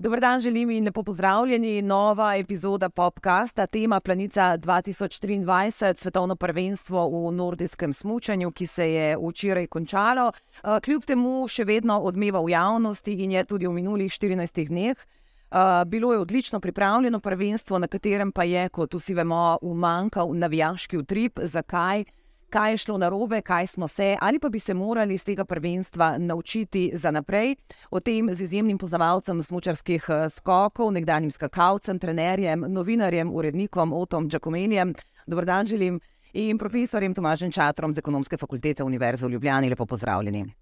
Dobro 0.00 0.20
dan, 0.20 0.40
želim 0.40 0.70
in 0.70 0.84
lepo 0.84 1.02
pozdravljeni. 1.02 1.82
Nova 1.82 2.36
epizoda 2.36 2.88
podcasta, 2.88 3.66
tema 3.66 4.00
Planica 4.00 4.56
2023, 4.58 5.96
svetovno 5.96 6.36
prvenstvo 6.36 7.08
v 7.08 7.32
nordijskem 7.32 7.92
smutku, 7.92 8.52
ki 8.54 8.66
se 8.66 8.92
je 8.92 9.16
včeraj 9.28 9.66
končalo. 9.66 10.32
Eh, 10.32 10.80
kljub 10.84 11.04
temu 11.04 11.48
še 11.48 11.64
vedno 11.64 11.98
odmeva 12.00 12.40
v 12.40 12.48
javnosti 12.48 13.12
in 13.12 13.30
je 13.30 13.44
tudi 13.44 13.66
v 13.66 13.72
minulih 13.72 14.12
14 14.12 14.68
dneh. 14.68 14.96
Eh, 14.96 15.84
bilo 15.86 16.12
je 16.12 16.18
odlično 16.18 16.60
pripravljeno 16.60 17.20
prvenstvo, 17.20 17.78
na 17.78 17.86
katerem 17.86 18.32
pa 18.32 18.44
je, 18.44 18.68
kot 18.68 18.94
vsi 18.94 19.14
vemo, 19.14 19.58
umanjkal 19.62 20.32
navijaški 20.32 20.96
utrip. 20.96 21.38
Zakaj? 21.42 22.04
Kaj 22.50 22.72
je 22.72 22.76
šlo 22.76 22.98
narobe, 22.98 23.40
kaj 23.40 23.66
smo 23.66 23.88
se, 23.88 24.16
ali 24.20 24.38
pa 24.38 24.48
bi 24.48 24.58
se 24.58 24.74
morali 24.74 25.14
iz 25.14 25.24
tega 25.24 25.44
prvenstva 25.44 26.18
naučiti 26.18 26.90
za 26.94 27.10
naprej. 27.10 27.56
O 27.90 28.00
tem 28.00 28.28
z 28.34 28.40
izjemnim 28.40 28.78
poznavalcem 28.78 29.42
smočarskih 29.42 30.06
eh, 30.08 30.28
skokov, 30.28 30.92
nekdanjim 30.92 31.30
skakalcem, 31.30 31.98
trenerjem, 31.98 32.64
novinarjem, 32.68 33.30
urednikom 33.34 33.92
Otom 33.92 34.28
Giacomeljem. 34.28 34.94
Dobro 35.26 35.44
dan 35.44 35.66
želim 35.66 36.00
in 36.32 36.58
profesorjem 36.58 37.14
Tomažem 37.14 37.52
Čatrom 37.52 37.94
z 37.94 37.98
Ekonomske 37.98 38.36
fakultete 38.36 38.84
Univerze 38.84 39.26
v 39.26 39.30
Ljubljani. 39.30 39.70
Lepo 39.70 39.86
pozdravljeni. 39.86 40.59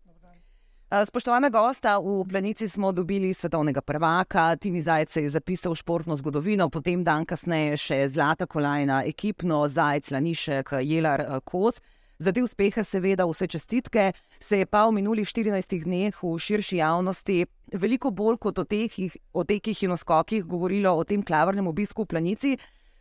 Eh, 0.91 1.06
spoštovana 1.06 1.48
gosta, 1.48 1.98
v 1.98 2.24
Planici 2.28 2.69
smo 2.69 2.92
dobili 2.92 3.34
svetovnega 3.34 3.80
prvaka, 3.80 4.56
Timi 4.56 4.83
Zajec 4.83 5.16
je 5.16 5.30
zapisal 5.30 5.74
športno 5.74 6.16
zgodovino, 6.16 6.70
potem 6.70 7.05
dan 7.05 7.27
kasneje 7.28 7.77
še 7.77 7.98
Zlata 8.09 8.47
kolajna, 8.47 9.02
ekipno 9.05 9.69
Zajec, 9.69 10.09
Lanišek, 10.11 10.73
Jelar 10.80 11.20
eh, 11.20 11.41
Kos. 11.45 11.83
Za 12.19 12.33
te 12.33 12.41
uspehe, 12.42 12.84
seveda, 12.84 13.27
vse 13.28 13.47
čestitke, 13.47 14.12
se 14.41 14.59
je 14.59 14.66
pa 14.66 14.87
v 14.88 14.97
minulih 14.97 15.28
14 15.28 15.84
dneh 15.84 16.16
v 16.23 16.33
širši 16.41 16.80
javnosti 16.80 17.45
veliko 17.73 18.11
bolj 18.11 18.39
kot 18.41 18.59
o 18.59 18.64
teh, 18.64 18.91
o 19.33 19.45
tekih 19.45 19.83
in 19.84 19.92
o 19.92 19.97
skokih 19.97 20.45
govorilo 20.45 20.97
o 20.97 21.05
tem 21.05 21.23
klavrnem 21.23 21.69
obisku 21.69 22.09
v 22.09 22.16
Planici. 22.16 22.56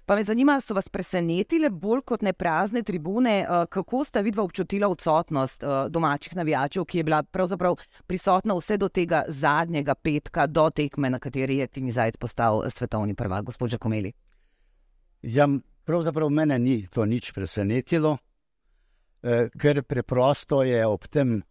Pa 0.07 0.15
me 0.15 0.23
zanima, 0.23 0.53
so 0.61 0.71
vas 0.73 0.87
presenetile 0.87 1.67
bolj 1.69 1.99
kot 2.07 2.21
ne 2.23 2.31
prazne 2.33 2.79
tribune, 2.83 3.31
eh, 3.41 3.65
kako 3.69 4.05
sta 4.07 4.21
vidva 4.23 4.43
občutila 4.43 4.87
odsotnost 4.87 5.63
eh, 5.63 5.67
domačih 5.89 6.35
navijačev, 6.35 6.85
ki 6.85 6.97
je 6.97 7.03
bila 7.03 7.23
pravzaprav 7.23 7.75
prisotna 8.07 8.55
vse 8.55 8.77
do 8.77 8.87
tega 8.87 9.25
zadnjega 9.27 9.95
petka, 9.95 10.45
do 10.47 10.69
tekme, 10.69 11.09
na 11.09 11.19
kateri 11.19 11.57
je 11.57 11.67
Timi 11.67 11.91
Zajec 11.91 12.17
postal 12.17 12.63
svetovni 12.71 13.15
prvak, 13.15 13.43
gospod 13.45 13.69
Žakomeli? 13.69 14.13
Ja, 15.21 15.49
pravzaprav 15.83 16.29
mene 16.29 16.59
ni 16.59 16.87
to 16.87 17.05
nič 17.05 17.33
presenetilo, 17.35 18.17
eh, 19.23 19.49
ker 19.59 19.83
preprosto 19.83 20.61
je 20.63 20.85
ob 20.87 21.07
tem 21.07 21.41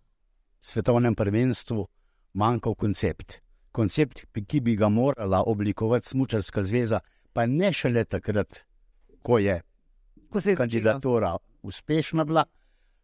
svetovnem 0.61 1.15
prvenstvu 1.15 1.87
manjkal 2.33 2.75
koncept. 2.75 3.43
Koncept, 3.73 4.25
ki 4.49 4.61
bi 4.61 4.77
ga 4.77 4.89
morala 4.89 5.43
oblikovati 5.47 6.09
Smučarska 6.09 6.63
zveza 6.63 7.01
pa 7.37 7.45
ne 7.47 7.69
šele 7.73 8.05
takrat, 8.09 8.63
ko 9.23 9.39
je, 9.39 9.61
ko 10.33 10.41
je 10.41 10.57
kandidatura 10.57 11.35
uspešna 11.63 12.25
bila, 12.25 12.45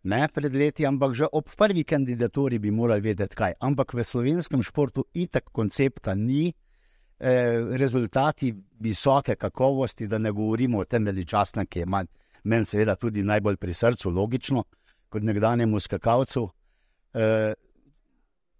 ne 0.03 0.29
pred 0.35 0.55
leti, 0.57 0.87
ampak 0.87 1.15
že 1.15 1.29
ob 1.33 1.51
prvi 1.57 1.85
kandidaturi 1.85 2.59
bi 2.59 2.71
morali 2.71 3.05
vedeti, 3.05 3.37
kaj. 3.37 3.59
Ampak 3.61 3.93
v 3.95 4.05
slovenskem 4.05 4.63
športu 4.63 5.05
itak 5.15 5.53
koncepta 5.53 6.15
ni, 6.15 6.49
eh, 7.21 7.61
rezultati 7.77 8.55
visoke 8.81 9.37
kakovosti, 9.37 10.09
da 10.09 10.19
ne 10.19 10.33
govorimo 10.33 10.79
o 10.79 10.85
tem 10.85 11.05
veličastnem, 11.05 11.67
ki 11.67 11.79
je 11.79 11.87
meni 12.45 12.65
seveda 12.65 12.97
tudi 12.97 13.23
najbolj 13.23 13.57
pri 13.57 13.75
srcu, 13.75 14.11
logično, 14.11 14.65
kot 15.09 15.23
nekdanjemu 15.23 15.81
skakalcu. 15.81 16.49
Eh, 17.15 17.55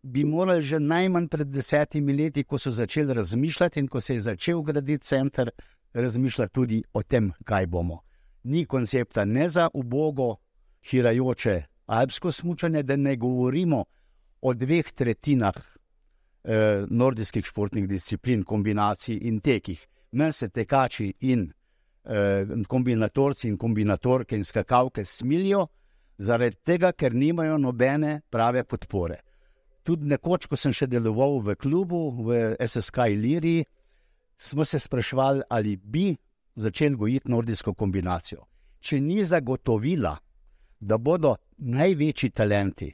bi 0.03 0.25
morali 0.25 0.63
že 0.63 0.81
najmanj 0.81 1.29
pred 1.29 1.49
desetimi 1.49 2.13
leti, 2.13 2.45
ko 2.45 2.59
so 2.59 2.71
začeli 2.71 3.15
razmišljati 3.15 3.81
in 3.81 3.89
ko 3.89 4.01
se 4.01 4.15
je 4.15 4.21
začel 4.21 4.63
graditi 4.63 5.07
center, 5.07 5.51
razmišljati 5.95 6.53
tudi 6.53 6.83
o 6.93 7.03
tem, 7.03 7.33
kaj 7.45 7.67
bomo. 7.67 8.01
Ni 8.45 8.65
koncepta 8.67 9.25
ne 9.25 9.49
za 9.49 9.69
ubogo, 9.75 10.37
hirajoče 10.83 11.63
alpsko 11.87 12.33
smutanje, 12.33 12.83
da 12.83 12.97
ne 12.97 13.17
govorimo 13.17 13.85
o 14.41 14.55
dveh 14.55 14.93
tretjinah 14.93 15.55
eh, 15.55 16.85
nordijskih 16.91 17.45
športnih 17.45 17.89
disciplin, 17.89 18.43
kombinacij 18.43 19.19
in 19.23 19.41
tekih. 19.41 19.87
Meni 20.13 20.33
se 20.33 20.49
tekači 20.49 21.15
in 21.21 21.53
eh, 22.05 22.47
kombinatorci 22.69 23.49
in 23.49 23.57
kombinatorke 23.57 24.37
in 24.37 24.45
skakalke 24.45 25.05
smilijo, 25.05 25.67
zaradi 26.19 26.57
tega, 26.65 26.93
ker 26.93 27.15
nimajo 27.15 27.59
nobene 27.59 28.21
prave 28.31 28.65
podpore 28.65 29.21
tudi 29.83 30.09
nekoč, 30.09 30.47
ko 30.47 30.57
sem 30.57 30.73
še 30.73 30.87
deloval 30.87 31.41
v 31.43 31.57
klubu, 31.57 32.11
v 32.23 32.57
SSK 32.61 33.09
Iliri, 33.15 33.65
smo 34.39 34.65
se 34.65 34.79
sprašvali, 34.79 35.47
ali 35.51 35.77
bi 35.77 36.17
začeli 36.55 36.97
gojiti 36.97 37.31
nordijsko 37.31 37.75
kombinacijo. 37.75 38.47
Če 38.81 39.01
ni 39.01 39.23
zagotovila, 39.25 40.17
da 40.81 40.99
bodo 40.99 41.37
največji 41.59 42.31
talenti 42.31 42.91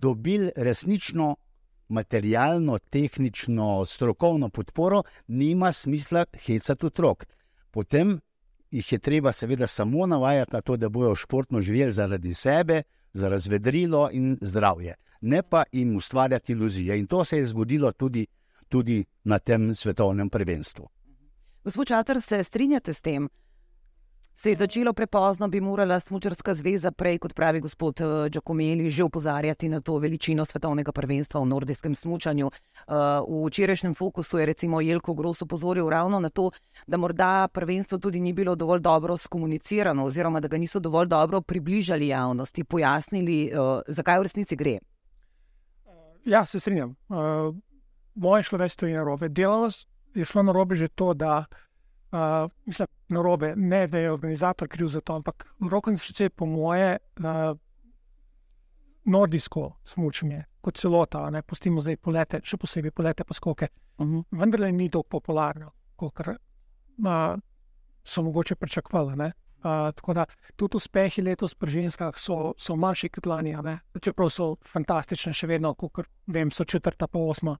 dobili 0.00 0.50
resnično 0.56 1.36
materialno, 1.88 2.78
tehnično, 2.78 3.84
strokovno 3.84 4.48
podporo, 4.48 5.02
nima 5.26 5.72
smisla 5.72 6.24
hecati 6.46 6.86
otrok. 6.86 7.24
Potem 7.70 8.20
jih 8.70 8.92
je 8.92 8.98
treba, 8.98 9.32
seveda, 9.32 9.66
samo 9.66 10.06
navajati 10.06 10.52
na 10.52 10.60
to, 10.60 10.76
da 10.76 10.88
bodo 10.88 11.14
športno 11.16 11.60
živeli 11.60 11.92
zaradi 11.92 12.34
sebe, 12.34 12.82
za 13.12 13.28
razvedrilo 13.28 14.08
in 14.12 14.38
zdravje 14.40 14.94
ne 15.20 15.42
pa 15.42 15.64
jim 15.72 15.96
ustvarjati 15.96 16.52
iluzije. 16.52 16.98
In 16.98 17.06
to 17.06 17.24
se 17.24 17.36
je 17.36 17.46
zgodilo 17.46 17.92
tudi, 17.92 18.26
tudi 18.68 19.04
na 19.24 19.38
tem 19.38 19.74
svetovnem 19.74 20.30
prvenstvu. 20.30 20.88
Gospod 21.64 21.86
Čatar, 21.86 22.20
se 22.20 22.44
strinjate 22.44 22.94
s 22.94 23.00
tem? 23.00 23.28
Se 24.34 24.50
je 24.50 24.56
začelo 24.56 24.92
prepozno, 24.92 25.48
bi 25.48 25.60
morala 25.60 26.00
Smučarska 26.00 26.54
zveza 26.54 26.90
prej, 26.92 27.18
kot 27.18 27.34
pravi 27.34 27.60
gospod 27.60 28.00
eh, 28.00 28.28
Giacomelli, 28.30 28.90
že 28.90 29.04
upozarjati 29.04 29.68
na 29.68 29.80
to 29.80 29.98
veličino 29.98 30.44
svetovnega 30.44 30.92
prvenstva 30.92 31.40
v 31.40 31.46
nordijskem 31.46 31.94
smučanju. 31.94 32.48
Eh, 32.48 32.92
v 33.28 33.46
včerajšnjem 33.46 33.94
fokusu 33.94 34.38
je 34.38 34.46
recimo 34.46 34.80
Jelko 34.80 35.14
Gros 35.14 35.42
opozoril 35.42 35.90
ravno 35.90 36.20
na 36.20 36.28
to, 36.28 36.50
da 36.86 36.96
morda 36.96 37.48
prvenstvo 37.52 37.98
tudi 37.98 38.20
ni 38.20 38.32
bilo 38.32 38.54
dovolj 38.54 38.80
dobro 38.80 39.16
skomunicirano, 39.16 40.04
oziroma 40.04 40.40
da 40.40 40.48
ga 40.48 40.56
niso 40.56 40.80
dovolj 40.80 41.06
dobro 41.06 41.40
približali 41.40 42.08
javnosti, 42.08 42.64
pojasnili, 42.64 43.44
eh, 43.46 43.82
zakaj 43.86 44.18
v 44.18 44.22
resnici 44.22 44.56
gre. 44.56 44.78
Ja, 46.24 46.46
se 46.46 46.60
strinjam. 46.60 46.96
Moje 48.14 48.42
človeštvo 48.42 48.88
je 48.88 48.96
narobe. 48.96 49.28
Delalo 49.28 49.68
je 50.14 50.24
šlo 50.24 50.42
narobe 50.42 50.74
že 50.74 50.88
to, 50.88 51.14
da 51.14 51.44
uh, 52.12 52.50
mislim, 52.66 52.88
narobe, 53.08 53.54
ne 53.56 53.86
da 53.86 53.98
je 53.98 54.12
organizator 54.12 54.68
kriv 54.68 54.88
za 54.88 55.00
to, 55.00 55.14
ampak 55.14 55.46
roko 55.70 55.90
in 55.90 55.96
srce, 55.96 56.28
po 56.30 56.46
moje, 56.46 56.98
uh, 57.18 57.58
nordijsko 59.04 59.72
smučanje, 59.84 60.44
kot 60.60 60.78
celota, 60.78 61.30
ne 61.30 61.42
pustimo 61.42 61.80
zdaj 61.80 61.96
polete, 61.96 62.40
še 62.44 62.56
posebej 62.56 62.90
polete 62.90 63.24
pa 63.24 63.34
skoke. 63.34 63.68
Uh 63.98 64.06
mhm. 64.06 64.18
-huh. 64.18 64.40
Vendar 64.40 64.60
le 64.60 64.72
ni 64.72 64.90
tako 64.90 65.02
popularno, 65.02 65.72
kot 65.96 66.20
uh, 66.20 67.38
so 68.04 68.22
mogoče 68.22 68.54
pričakovali. 68.54 69.32
Uh, 69.60 69.94
tako 69.94 70.14
da 70.14 70.24
tudi 70.56 70.76
uspehi 70.76 71.22
letos 71.22 71.54
pri 71.54 71.70
ženskah 71.70 72.14
so, 72.16 72.54
so 72.58 72.76
manjši 72.76 73.08
kot 73.08 73.26
lani, 73.26 73.56
čeprav 74.00 74.30
so 74.30 74.56
fantastične, 74.64 75.32
še 75.32 75.46
vedno, 75.46 75.74
kot 75.74 76.06
vem, 76.26 76.50
so 76.50 76.64
četrta, 76.64 77.06
pa 77.06 77.18
osma, 77.18 77.58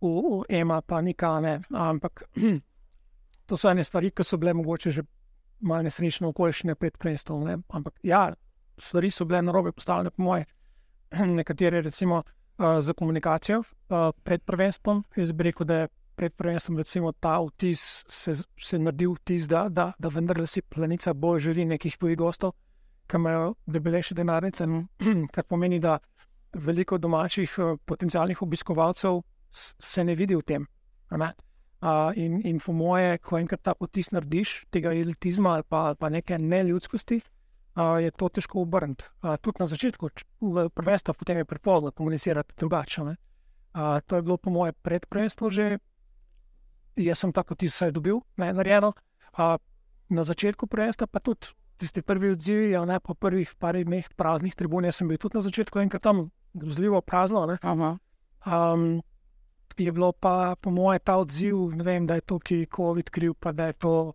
v, 0.00 0.06
v 0.06 0.44
EMA, 0.48 0.80
pa 0.80 1.00
nikane. 1.00 1.60
Ampak 1.70 2.22
to 3.50 3.56
so 3.58 3.70
ene 3.70 3.84
stvari, 3.84 4.12
ki 4.14 4.24
so 4.24 4.38
bile 4.38 4.54
mogoče 4.54 4.90
že 4.94 5.02
malo 5.66 5.82
nesrečne 5.82 6.28
okoliščine 6.30 6.76
pred 6.78 6.96
prestolom. 6.98 7.64
Ampak 7.68 7.98
ja, 8.06 8.28
stvari 8.78 9.10
so 9.10 9.26
bile 9.26 9.42
na 9.42 9.52
robe 9.52 9.72
postavljene, 9.72 10.12
po 10.14 10.22
moje, 10.22 10.46
nekatere, 11.40 11.82
recimo 11.82 12.22
uh, 12.22 12.78
za 12.80 12.94
komunikacijo 12.94 13.58
uh, 13.60 14.12
pred 14.22 14.44
prvenstvom. 14.46 15.02
Jaz 15.16 15.32
bi 15.32 15.50
rekel, 15.50 15.66
da 15.66 15.82
je 15.82 15.90
pred 16.16 16.36
prvenstvom, 16.36 16.78
recimo, 16.78 17.12
ta 17.12 17.40
vtis 17.42 18.04
se, 18.08 18.34
se 18.60 18.78
naredi 18.78 19.08
vtis, 19.10 19.48
da, 19.48 19.66
da, 19.68 19.90
da 19.98 20.08
vendar 20.14 20.40
si 20.46 20.62
planica 20.62 21.14
bolj 21.14 21.40
želi 21.48 21.64
nekih 21.64 21.96
tujih 21.98 22.18
gostov, 22.18 22.54
ki 23.08 23.18
imajo 23.18 23.54
debelejše 23.66 24.14
denarnice, 24.14 24.66
kar 25.34 25.44
pomeni, 25.48 25.80
da 25.80 25.98
veliko 26.54 26.98
domačih 26.98 27.58
eh, 27.58 27.76
potencijalnih 27.86 28.42
obiskovalcev 28.42 29.22
se 29.50 30.04
ne 30.04 30.14
vidi 30.14 30.36
v 30.36 30.42
tem. 30.46 30.66
Ne? 31.10 31.32
Uh, 31.80 32.12
in, 32.20 32.42
in 32.44 32.58
po 32.60 32.74
moje, 32.76 33.18
ko 33.24 33.38
enkrat 33.38 33.62
ta 33.64 33.72
potis 33.74 34.10
narediš, 34.12 34.66
tega 34.70 34.92
elitizma 34.92 35.54
ali 35.56 35.64
pa, 35.64 35.86
ali 35.88 35.96
pa 35.96 36.10
neke 36.12 36.36
neljudskosti, 36.38 37.20
uh, 37.20 37.96
je 38.04 38.10
to 38.10 38.28
težko 38.28 38.60
obrniti. 38.66 39.06
Uh, 39.22 39.38
tudi 39.40 39.62
na 39.62 39.66
začetku, 39.66 40.10
v 40.40 40.66
prvenstvu, 40.68 41.14
potem 41.16 41.40
je 41.40 41.48
prepozno 41.48 41.90
komunicirati 41.90 42.54
drugače. 42.58 43.02
Uh, 43.02 43.16
to 44.06 44.16
je 44.16 44.22
bilo 44.22 44.36
po 44.36 44.50
moje 44.50 44.72
predprvenstvo 44.72 45.50
že 45.50 45.78
jaz 46.96 47.18
sem 47.18 47.32
tako 47.32 47.54
ti 47.54 47.68
vse 47.70 47.90
dobil, 47.90 48.20
ne 48.36 48.52
narejeno. 48.52 48.92
A, 49.38 49.56
na 50.10 50.22
začetku 50.26 50.66
prejsta, 50.66 51.06
pa 51.06 51.20
tudi 51.20 51.52
tisti 51.78 52.02
prvi 52.02 52.34
odzivi, 52.34 52.70
ja, 52.74 52.84
ne, 52.84 53.00
po 53.00 53.14
prvih 53.14 53.54
parih 53.58 53.86
dneh 53.86 54.08
praznih 54.16 54.54
tribun, 54.54 54.84
jaz 54.84 55.00
sem 55.00 55.08
bil 55.08 55.18
tudi 55.18 55.38
na 55.38 55.44
začetku 55.46 55.78
enkrat 55.80 56.02
tam 56.02 56.28
grozljivo 56.54 57.00
prazno. 57.00 57.46
Um, 57.46 59.00
je 59.78 59.92
bilo 59.92 60.12
pa, 60.12 60.54
po 60.60 60.70
mojem, 60.70 61.00
ta 61.04 61.16
odziv, 61.16 61.56
ne 61.76 61.84
vem, 61.84 62.06
da 62.06 62.14
je 62.14 62.20
to, 62.20 62.38
ki 62.38 62.54
je 62.54 62.66
COVID 62.76 63.10
kriv, 63.10 63.34
pa 63.40 63.52
da 63.52 63.66
je 63.66 63.72
to. 63.72 64.12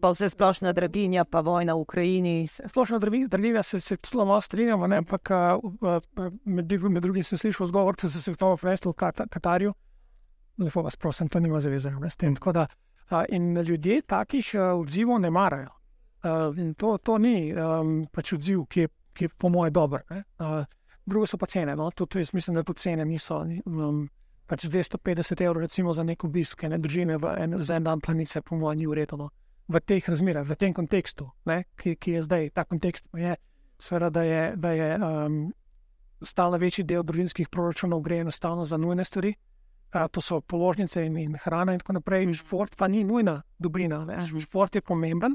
Pa 0.00 0.10
vse 0.14 0.30
splošna 0.32 0.72
draginja, 0.72 1.24
pa 1.24 1.40
vojna 1.44 1.74
v 1.76 1.80
Ukrajini. 1.84 2.34
Splošna 2.48 2.98
draginja 2.98 3.62
se, 3.62 3.80
se 3.80 3.96
tudi 3.96 4.16
malo 4.16 4.40
strinjamo, 4.40 4.86
ne? 4.86 4.96
ampak 4.96 5.30
med, 6.44 6.72
med 6.72 7.02
drugim 7.02 7.24
sem 7.24 7.38
slišal 7.38 7.66
zgovor, 7.66 7.96
da 8.02 8.08
se 8.08 8.30
je 8.30 8.36
to 8.36 8.54
vreslo 8.62 8.92
v 8.92 9.12
Katarju. 9.28 9.74
Lepo 10.58 10.82
vas 10.82 10.96
prosim, 10.96 11.28
to 11.28 11.40
nima 11.40 11.60
zavezano 11.60 12.10
s 12.10 12.16
tem. 12.16 12.36
Da, 12.52 12.66
in 13.28 13.60
ljudje 13.60 14.02
takih 14.02 14.54
odzivov 14.74 15.20
ne 15.20 15.30
marajo. 15.30 15.70
In 16.56 16.74
to, 16.74 16.98
to 16.98 17.18
ni 17.18 17.52
pač 18.12 18.32
odziv, 18.32 18.64
ki 18.68 18.80
je, 18.80 18.88
ki 19.12 19.24
je 19.24 19.28
po 19.28 19.48
mojem 19.48 19.72
dober. 19.72 20.00
Drugo 21.04 21.26
so 21.26 21.36
pa 21.36 21.46
cene. 21.46 21.76
No? 21.76 21.90
Tudi, 21.90 22.18
jaz 22.18 22.32
mislim, 22.32 22.54
da 22.54 22.62
tu 22.62 22.72
cene 22.72 23.04
niso. 23.04 23.44
Um, 23.64 24.08
pač 24.50 24.66
250 24.66 25.44
evrov, 25.46 25.62
recimo 25.62 25.92
za 25.94 26.02
neko 26.02 26.26
obisk, 26.26 26.66
ne 26.66 26.78
družine 26.82 27.20
en, 27.38 27.54
za 27.62 27.78
en 27.78 27.86
dan 27.86 28.02
planice, 28.02 28.42
po 28.42 28.58
mojem, 28.58 28.82
ni 28.82 28.88
uredno. 28.90 29.30
V 29.70 29.78
teh 29.86 30.02
razmerah, 30.02 30.42
v 30.42 30.58
tem 30.58 30.74
kontekstu, 30.74 31.28
ne, 31.46 31.62
ki, 31.78 31.94
ki 31.94 32.18
je 32.18 32.22
zdaj, 32.26 32.50
ta 32.58 32.66
kontekst 32.66 33.06
je, 33.14 33.36
sveda, 33.78 34.10
da 34.10 34.24
je, 34.26 34.40
da 34.58 34.72
je 34.74 34.88
um, 34.98 35.38
stalno 36.22 36.58
večji 36.58 36.84
del 36.84 37.06
družinskih 37.06 37.48
proračunov 37.48 38.02
gre 38.02 38.20
enostavno 38.24 38.66
za 38.66 38.76
nujne 38.76 39.06
stvari. 39.06 39.34
A, 39.90 40.08
to 40.08 40.22
so 40.22 40.40
položnice 40.40 41.02
in, 41.06 41.16
in 41.18 41.38
hrana, 41.42 41.72
in 41.74 41.80
tako 41.82 41.96
naprej. 41.98 42.26
In 42.26 42.34
šport 42.34 42.76
pa 42.78 42.86
ni 42.88 43.04
nujna 43.04 43.40
dobrina. 43.58 44.04
Ne. 44.06 44.20
Šport 44.26 44.74
je 44.74 44.82
pomemben, 44.82 45.34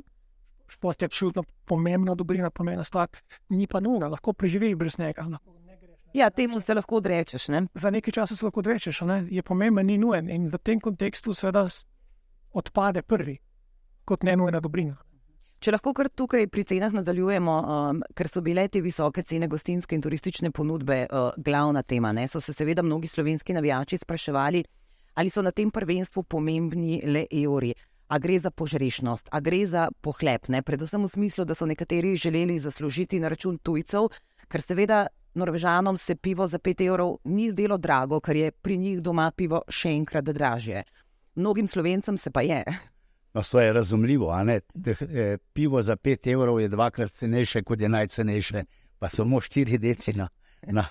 šport 0.68 1.02
je 1.02 1.10
absolutno 1.10 1.44
pomembna 1.66 2.16
dobrina, 2.16 2.50
pomembna 2.50 2.84
stvar, 2.84 3.10
ni 3.50 3.68
pa 3.68 3.80
nujna, 3.80 4.08
lahko 4.08 4.34
preživiš 4.34 4.76
brez 4.80 5.00
njega. 5.00 5.28
Lahko 5.32 5.55
Ja, 6.16 6.30
temu 6.30 6.60
se 6.60 6.74
lahko 6.74 6.96
odrečeš. 6.96 7.48
Ne? 7.48 7.66
Za 7.74 7.90
nekaj 7.92 8.12
časa 8.12 8.36
se 8.36 8.46
lahko 8.46 8.62
odrečeš, 8.64 9.02
ne? 9.02 9.26
je 9.30 9.42
pomemben, 9.44 9.86
ni 9.86 9.98
nujen. 9.98 10.30
In 10.32 10.48
v 10.48 10.58
tem 10.64 10.80
kontekstu, 10.80 11.34
seveda, 11.36 11.66
odpade 12.56 13.02
prvi, 13.04 13.36
kot 14.08 14.24
ne 14.24 14.38
nujna 14.40 14.62
dobrina. 14.64 14.96
Če 15.60 15.74
lahko 15.76 15.92
kar 15.98 16.08
tukaj 16.08 16.48
pri 16.48 16.64
cenah 16.70 16.94
nadaljujemo, 16.96 17.56
um, 17.60 18.00
ker 18.16 18.30
so 18.32 18.40
bile 18.46 18.64
te 18.72 18.80
visoke 18.86 19.26
cene 19.28 19.50
gostinske 19.52 19.98
in 19.98 20.04
turistične 20.06 20.54
ponudbe 20.56 21.02
uh, 21.04 21.36
glavna 21.36 21.84
tema, 21.84 22.14
ne? 22.16 22.28
so 22.32 22.40
se 22.40 22.56
seveda 22.56 22.84
mnogi 22.84 23.12
slovenski 23.12 23.54
navijači 23.58 23.98
spraševali, 23.98 24.64
ali 25.20 25.30
so 25.30 25.44
na 25.44 25.52
tem 25.52 25.72
prvenstvu 25.72 26.24
pomembni 26.24 27.02
le 27.04 27.26
evri. 27.28 27.74
A 28.08 28.20
gre 28.22 28.38
za 28.40 28.52
požrešnost, 28.52 29.28
a 29.34 29.40
gre 29.42 29.66
za 29.68 29.90
pohlep, 30.02 30.48
ne? 30.48 30.62
predvsem 30.62 31.04
v 31.04 31.12
smislu, 31.12 31.44
da 31.44 31.56
so 31.60 31.66
nekateri 31.68 32.16
želeli 32.16 32.60
zaslužiti 32.60 33.20
na 33.20 33.34
račun 33.34 33.58
tujcev, 33.58 34.12
ker 34.48 34.62
seveda 34.62 35.08
Norvežanom 35.36 35.98
se 35.98 36.16
pivo 36.16 36.48
za 36.48 36.60
5 36.60 36.88
evrov 36.88 37.18
ni 37.24 37.50
zdelo 37.52 37.78
drago, 37.78 38.20
ker 38.20 38.36
je 38.36 38.52
pri 38.52 38.78
njih 38.78 39.02
doma 39.02 39.32
pivo 39.32 39.62
še 39.70 39.92
enkrat 39.92 40.24
dražje. 40.26 40.84
Mnogim 41.36 41.68
slovencem 41.68 42.18
se 42.18 42.32
pa 42.32 42.42
je. 42.42 42.64
No, 43.34 43.42
to 43.44 43.60
je 43.60 43.74
razumljivo. 43.74 44.32
Teh, 44.84 45.02
eh, 45.02 45.38
pivo 45.54 45.82
za 45.82 45.96
5 45.96 46.32
evrov 46.32 46.62
je 46.62 46.68
dvakrat 46.68 47.12
cenejše, 47.12 47.64
kot 47.64 47.82
je 47.82 47.90
najcenejše, 47.90 48.64
pa 49.00 49.10
samo 49.10 49.42
4 49.42 49.78
deci 49.78 50.14
na, 50.14 50.30
na, 50.72 50.86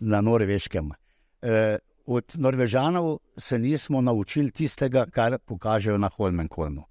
na 0.00 0.20
norveškem. 0.20 0.90
Eh, 1.42 1.78
od 2.06 2.34
Norvežanov 2.38 3.18
se 3.38 3.58
nismo 3.58 4.00
naučili 4.00 4.50
tistega, 4.50 5.06
kar 5.10 5.38
pokažejo 5.38 5.98
na 5.98 6.08
Holmenkolnu. 6.08 6.82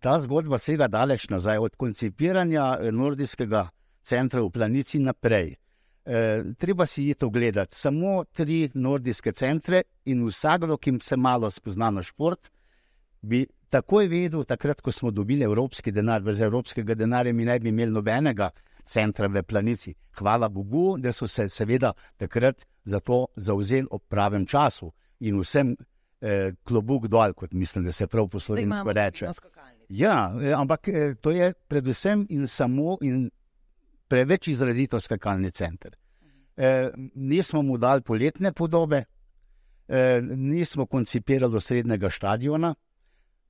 Ta 0.00 0.20
zgodba 0.20 0.58
sega 0.58 0.88
daleč 0.88 1.28
nazaj, 1.28 1.58
od 1.58 1.76
koncipiranja 1.76 2.78
eh, 2.80 2.92
nordijskega 2.92 3.68
centra 4.02 4.42
v 4.42 4.50
planici 4.50 4.98
naprej. 4.98 5.56
Eh, 6.04 6.42
treba 6.58 6.86
si 6.86 7.04
je 7.04 7.14
to 7.14 7.30
gledati. 7.30 7.76
Samo 7.76 8.24
tri 8.24 8.70
nordijske 8.74 9.32
centre 9.32 9.82
in 10.04 10.26
vsakdo, 10.26 10.76
ki 10.76 10.98
se 11.02 11.16
malo 11.16 11.50
spozna 11.50 11.90
na 11.90 12.02
šport, 12.02 12.50
bi 13.22 13.46
takoj 13.70 14.08
vedel, 14.08 14.44
takrat, 14.44 14.80
ko 14.80 14.92
smo 14.92 15.10
dobili 15.10 15.44
evropski 15.44 15.92
denar, 15.92 16.22
brez 16.22 16.40
evropskega 16.40 16.94
denarja 16.94 17.32
mi 17.32 17.44
ne 17.44 17.58
bi 17.60 17.68
imeli 17.68 17.92
nobenega 17.92 18.50
centra 18.84 19.26
v 19.26 19.42
planici. 19.42 19.94
Hvala 20.18 20.48
Bogu, 20.48 20.96
da 20.98 21.12
so 21.12 21.26
se 21.26 21.48
seveda 21.48 21.92
takrat 22.16 22.66
za 22.84 23.00
to 23.00 23.26
zauzeli 23.36 23.86
ob 23.90 24.02
pravem 24.08 24.46
času 24.46 24.90
in 25.20 25.38
vsem 25.40 25.76
eh, 26.20 26.52
klobuk 26.64 27.06
dol, 27.06 27.32
kot 27.32 27.52
mislim, 27.52 27.84
da 27.84 27.92
se 27.92 28.06
prav 28.06 28.28
po 28.28 28.40
slovensko 28.40 28.92
reče. 28.92 29.30
Ja, 29.88 30.34
eh, 30.42 30.52
ampak 30.52 30.88
eh, 30.88 31.14
to 31.20 31.30
je 31.30 31.52
predvsem 31.68 32.26
in 32.28 32.46
samo 32.46 32.98
in 33.00 33.30
preveč 34.12 34.48
izrazito 34.52 35.00
skakalni 35.00 35.50
center. 35.50 35.96
E, 36.56 36.90
nismo 37.14 37.62
mu 37.62 37.78
dali 37.78 38.02
poletne 38.04 38.52
podobe, 38.52 39.04
e, 39.88 40.20
nismo 40.22 40.86
koncipirali 40.86 41.60
srednjega 41.60 42.10
stadiona, 42.10 42.74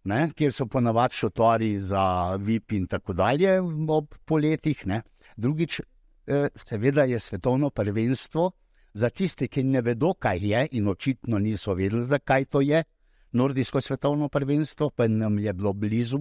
ne, 0.05 0.21
kjer 0.37 0.53
so 0.55 0.69
ponavadi 0.71 1.19
šotori 1.19 1.73
za 1.81 2.05
VIP 2.39 2.77
in 2.79 2.87
tako 2.87 3.13
dalje 3.13 3.59
ob 3.89 4.15
poletjih. 4.25 4.87
Ne. 4.87 5.03
Drugič, 5.37 5.81
e, 6.27 6.49
seveda 6.55 7.05
je 7.11 7.19
svetovno 7.21 7.71
prvenstvo 7.71 8.51
za 8.95 9.11
tiste, 9.11 9.49
ki 9.49 9.65
ne 9.65 9.83
vedo, 9.83 10.15
kaj 10.15 10.47
je, 10.47 10.67
in 10.79 10.89
očitno 10.89 11.39
niso 11.39 11.75
vedeli, 11.75 12.07
zakaj 12.07 12.45
to 12.45 12.61
je. 12.61 12.85
Nordijsko 13.33 13.81
svetovno 13.81 14.29
prvenstvo, 14.29 14.91
pa 14.91 15.09
nam 15.09 15.39
je 15.39 15.53
bilo 15.53 15.73
blizu, 15.73 16.21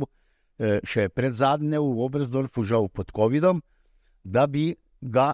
še 0.84 1.10
pred 1.10 1.34
zadnje 1.34 1.80
v 1.80 2.06
Obrezdorfu, 2.06 2.64
žal 2.64 2.88
pod 2.88 3.12
COVID-om 3.12 3.62
da 4.23 4.47
bi 4.47 4.75
ga 5.01 5.31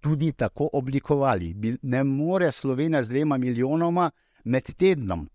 tudi 0.00 0.32
tako 0.32 0.68
oblikovali. 0.72 1.78
Ne 1.82 2.04
more 2.04 2.52
Slovenija 2.52 3.02
z 3.02 3.08
dvema 3.08 3.38
milijonoma 3.38 4.10
med 4.44 4.62
tednom, 4.76 5.28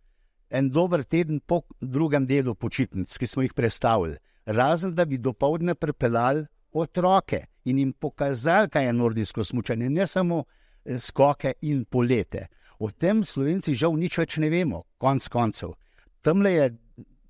en 0.50 0.70
dober 0.70 1.04
teden 1.04 1.40
po 1.40 1.62
drugem 1.82 2.26
delu 2.28 2.56
počitnic, 2.56 3.18
ki 3.18 3.28
smo 3.28 3.44
jih 3.44 3.54
predstavili, 3.54 4.18
razen 4.46 4.96
da 4.96 5.06
bi 5.06 5.18
do 5.18 5.34
povdne 5.34 5.76
pripeljali 5.76 6.46
otroke 6.72 7.46
in 7.66 7.80
jim 7.80 7.94
pokazali, 7.94 8.70
kaj 8.70 8.86
je 8.86 8.94
nordijsko 8.94 9.44
smučanje, 9.44 9.90
ne 9.90 10.08
samo 10.08 10.44
eh, 10.86 11.00
skoke 11.00 11.54
in 11.62 11.86
polete. 11.86 12.48
O 12.80 12.90
tem 12.92 13.24
slovenci 13.24 13.74
žal 13.74 13.94
nič 13.94 14.18
več 14.18 14.38
ne 14.42 14.50
vemo, 14.50 14.84
konc 14.98 15.28
koncev. 15.30 15.76
Tam 16.22 16.42
le 16.42 16.54
je 16.54 16.70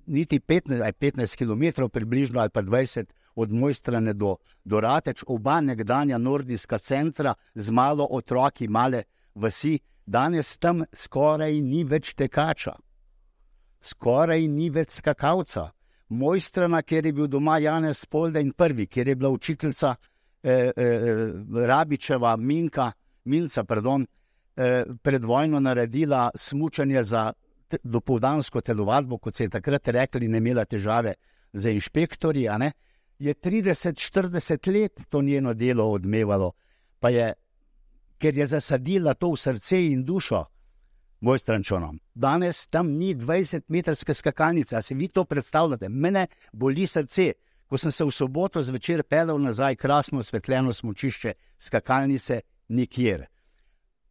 niti 0.06 0.38
15, 0.40 0.92
15 1.00 1.36
km, 1.36 1.88
približno 1.92 2.40
ali 2.40 2.50
pa 2.50 2.62
20 2.62 3.06
od 3.36 3.52
moje 3.52 3.74
strani 3.74 4.14
do, 4.14 4.36
do 4.64 4.80
Rateč, 4.80 5.24
oba 5.26 5.60
nekdanja 5.60 6.18
nordijska 6.18 6.78
centra 6.78 7.34
z 7.54 7.70
malo 7.70 8.06
otroki, 8.10 8.68
male 8.68 9.02
vasi, 9.34 9.78
danes 10.06 10.56
tam 10.58 10.84
skoraj 10.92 11.60
ni 11.60 11.84
več 11.84 12.14
tekača, 12.14 12.74
skoraj 13.80 14.48
ni 14.48 14.70
več 14.70 14.98
skakalca. 14.98 15.70
Moj 16.12 16.40
strana, 16.40 16.82
kjer 16.82 17.06
je 17.06 17.12
bil 17.12 17.26
doma 17.26 17.56
Janez 17.58 18.04
Polda 18.04 18.40
in 18.40 18.52
prvi, 18.52 18.86
kjer 18.86 19.08
je 19.08 19.14
bila 19.16 19.30
učiteljica 19.30 19.94
eh, 20.42 20.70
eh, 20.76 21.32
Rabičeva, 21.66 22.36
Minka, 22.36 22.90
Minca, 23.24 23.64
pardon, 23.64 24.04
eh, 24.56 24.84
pred 25.02 25.24
vojno 25.24 25.60
naredila 25.60 26.30
smučanje 26.34 27.02
za 27.02 27.32
dopoldansko 27.82 28.60
telovadbo, 28.60 29.18
kot 29.18 29.34
se 29.34 29.44
je 29.44 29.48
takrat 29.48 29.88
rekli, 29.88 30.28
ne 30.28 30.38
imela 30.38 30.64
težave 30.64 31.14
z 31.52 31.72
inšpektorji. 31.72 32.48
Je 33.22 33.34
30-40 33.34 34.72
let 34.72 35.00
to 35.08 35.22
njeno 35.22 35.54
delo 35.54 35.84
odmevalo, 35.84 36.52
pa 37.00 37.08
je, 37.08 37.32
ker 38.18 38.38
je 38.38 38.46
zasadila 38.46 39.14
to 39.14 39.30
v 39.30 39.36
srce 39.38 39.78
in 39.92 40.00
dušo 40.04 40.44
moj 41.20 41.38
strančonom. 41.38 42.00
Danes 42.14 42.66
tam 42.66 42.88
ni 42.98 43.14
20-metrske 43.14 44.14
skakalnice, 44.14 44.74
ali 44.74 44.82
si 44.82 44.94
vi 44.94 45.08
to 45.08 45.24
predstavljate? 45.24 45.88
Mene 45.88 46.26
boli 46.52 46.86
srce. 46.86 47.32
Ko 47.66 47.78
sem 47.78 47.90
se 47.90 48.04
v 48.04 48.10
soboto 48.10 48.62
zvečer 48.62 49.02
pelal 49.02 49.38
nazaj, 49.40 49.76
krasno 49.76 50.18
osvetljeno 50.18 50.72
smočišče, 50.72 51.32
skakalnice 51.58 52.40
nikjer. 52.68 53.26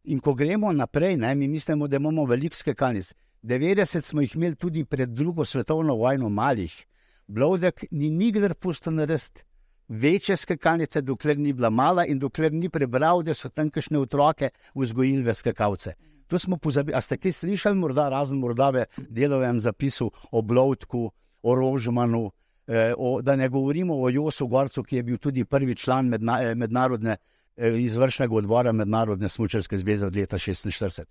In 0.04 0.20
ko 0.20 0.34
gremo 0.34 0.72
naprej, 0.72 1.16
ne, 1.16 1.34
mi 1.34 1.48
mislimo, 1.48 1.86
da 1.86 1.96
imamo 1.96 2.24
veliko 2.24 2.56
skakalnic. 2.56 3.12
90 3.42 4.00
smo 4.00 4.20
jih 4.20 4.34
imeli 4.34 4.56
tudi 4.56 4.84
pred 4.84 5.08
drugo 5.08 5.44
svetovno 5.44 5.94
vojno, 5.94 6.28
malih. 6.28 6.86
Blodek 7.26 7.84
ni 7.90 8.10
nikdar 8.10 8.54
pustil 8.54 8.92
narediti 8.92 9.44
večje 9.88 10.36
skakalnice, 10.36 11.00
dokler 11.00 11.38
ni 11.38 11.52
bila 11.52 11.70
mala 11.70 12.06
in 12.06 12.18
dokler 12.18 12.52
ni 12.52 12.68
prebral, 12.68 13.22
da 13.22 13.34
so 13.34 13.48
tam 13.48 13.70
kakšne 13.70 13.98
otroke 13.98 14.50
vzgojili 14.74 15.22
v 15.22 15.34
skakalce. 15.34 15.94
To 16.28 16.38
smo 16.38 16.56
pozabili. 16.56 16.96
A 16.96 17.00
ste 17.00 17.18
kaj 17.20 17.32
slišali, 17.32 17.76
morda 17.76 18.08
razen 18.08 18.38
morda 18.40 18.70
v 18.70 18.86
delovnem 19.10 19.60
zapisu 19.60 20.10
o 20.30 20.42
Blodku, 20.42 21.10
o 21.42 21.54
Rožmanu, 21.54 22.30
eh, 22.66 22.94
o, 22.96 23.20
da 23.22 23.36
ne 23.36 23.48
govorimo 23.48 24.00
o 24.00 24.08
Josu 24.08 24.46
Gorcu, 24.46 24.82
ki 24.82 24.96
je 24.96 25.02
bil 25.02 25.18
tudi 25.18 25.44
prvi 25.44 25.74
član 25.74 26.08
medna, 26.08 26.40
eh, 26.42 26.54
mednarodne 26.54 27.16
eh, 27.56 27.76
izvršnega 27.78 28.34
odbora 28.34 28.72
Mednarodne 28.72 29.28
smučarske 29.28 29.78
zveze 29.78 30.06
od 30.06 30.16
leta 30.16 30.38
1946 30.38 31.04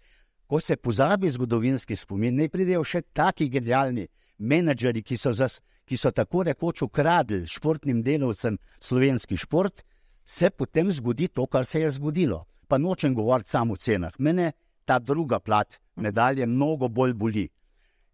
ko 0.51 0.59
se 0.59 0.75
pozabi 0.75 1.29
zgodovinski 1.29 1.95
spomin, 1.95 2.35
ne 2.35 2.49
pridejo 2.51 2.83
še 2.83 2.99
taki 3.15 3.45
genialni 3.47 4.03
menedžerji, 4.41 5.03
ki 5.05 5.17
so, 5.17 5.33
zas, 5.37 5.59
ki 5.85 5.97
so 5.97 6.11
tako 6.11 6.43
rekoč 6.47 6.81
ukradli 6.81 7.45
športnim 7.47 8.01
delavcem 8.03 8.57
slovenski 8.79 9.37
šport, 9.37 9.83
se 10.25 10.49
potem 10.49 10.91
zgodi 10.91 11.27
to, 11.27 11.45
kar 11.47 11.65
se 11.65 11.81
je 11.81 11.89
zgodilo. 11.97 12.45
Pa 12.67 12.77
nočem 12.77 13.15
govoriti 13.15 13.49
samo 13.49 13.73
o 13.73 13.77
cenah. 13.77 14.13
Mene 14.19 14.51
ta 14.85 14.99
druga 14.99 15.39
plat 15.39 15.79
medalje 15.95 16.45
mnogo 16.47 16.87
bolj 16.87 17.13
boli. 17.13 17.47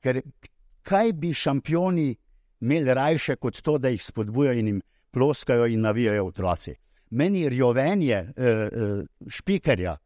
Ker 0.02 0.22
kaj 0.82 1.14
bi 1.14 1.34
šampioni 1.34 2.16
imeli 2.62 2.94
rajše 2.94 3.36
kot 3.36 3.62
to, 3.62 3.78
da 3.78 3.90
jih 3.90 4.04
spodbujajo 4.04 4.60
in 4.60 4.68
jim 4.68 4.82
ploskajo 5.12 5.68
in 5.68 5.82
navijajo 5.82 6.26
otroci. 6.26 6.76
Meni 7.10 7.50
rjovenje 7.50 8.16
eh, 8.16 8.34
eh, 8.38 9.04
špikerja 9.28 9.98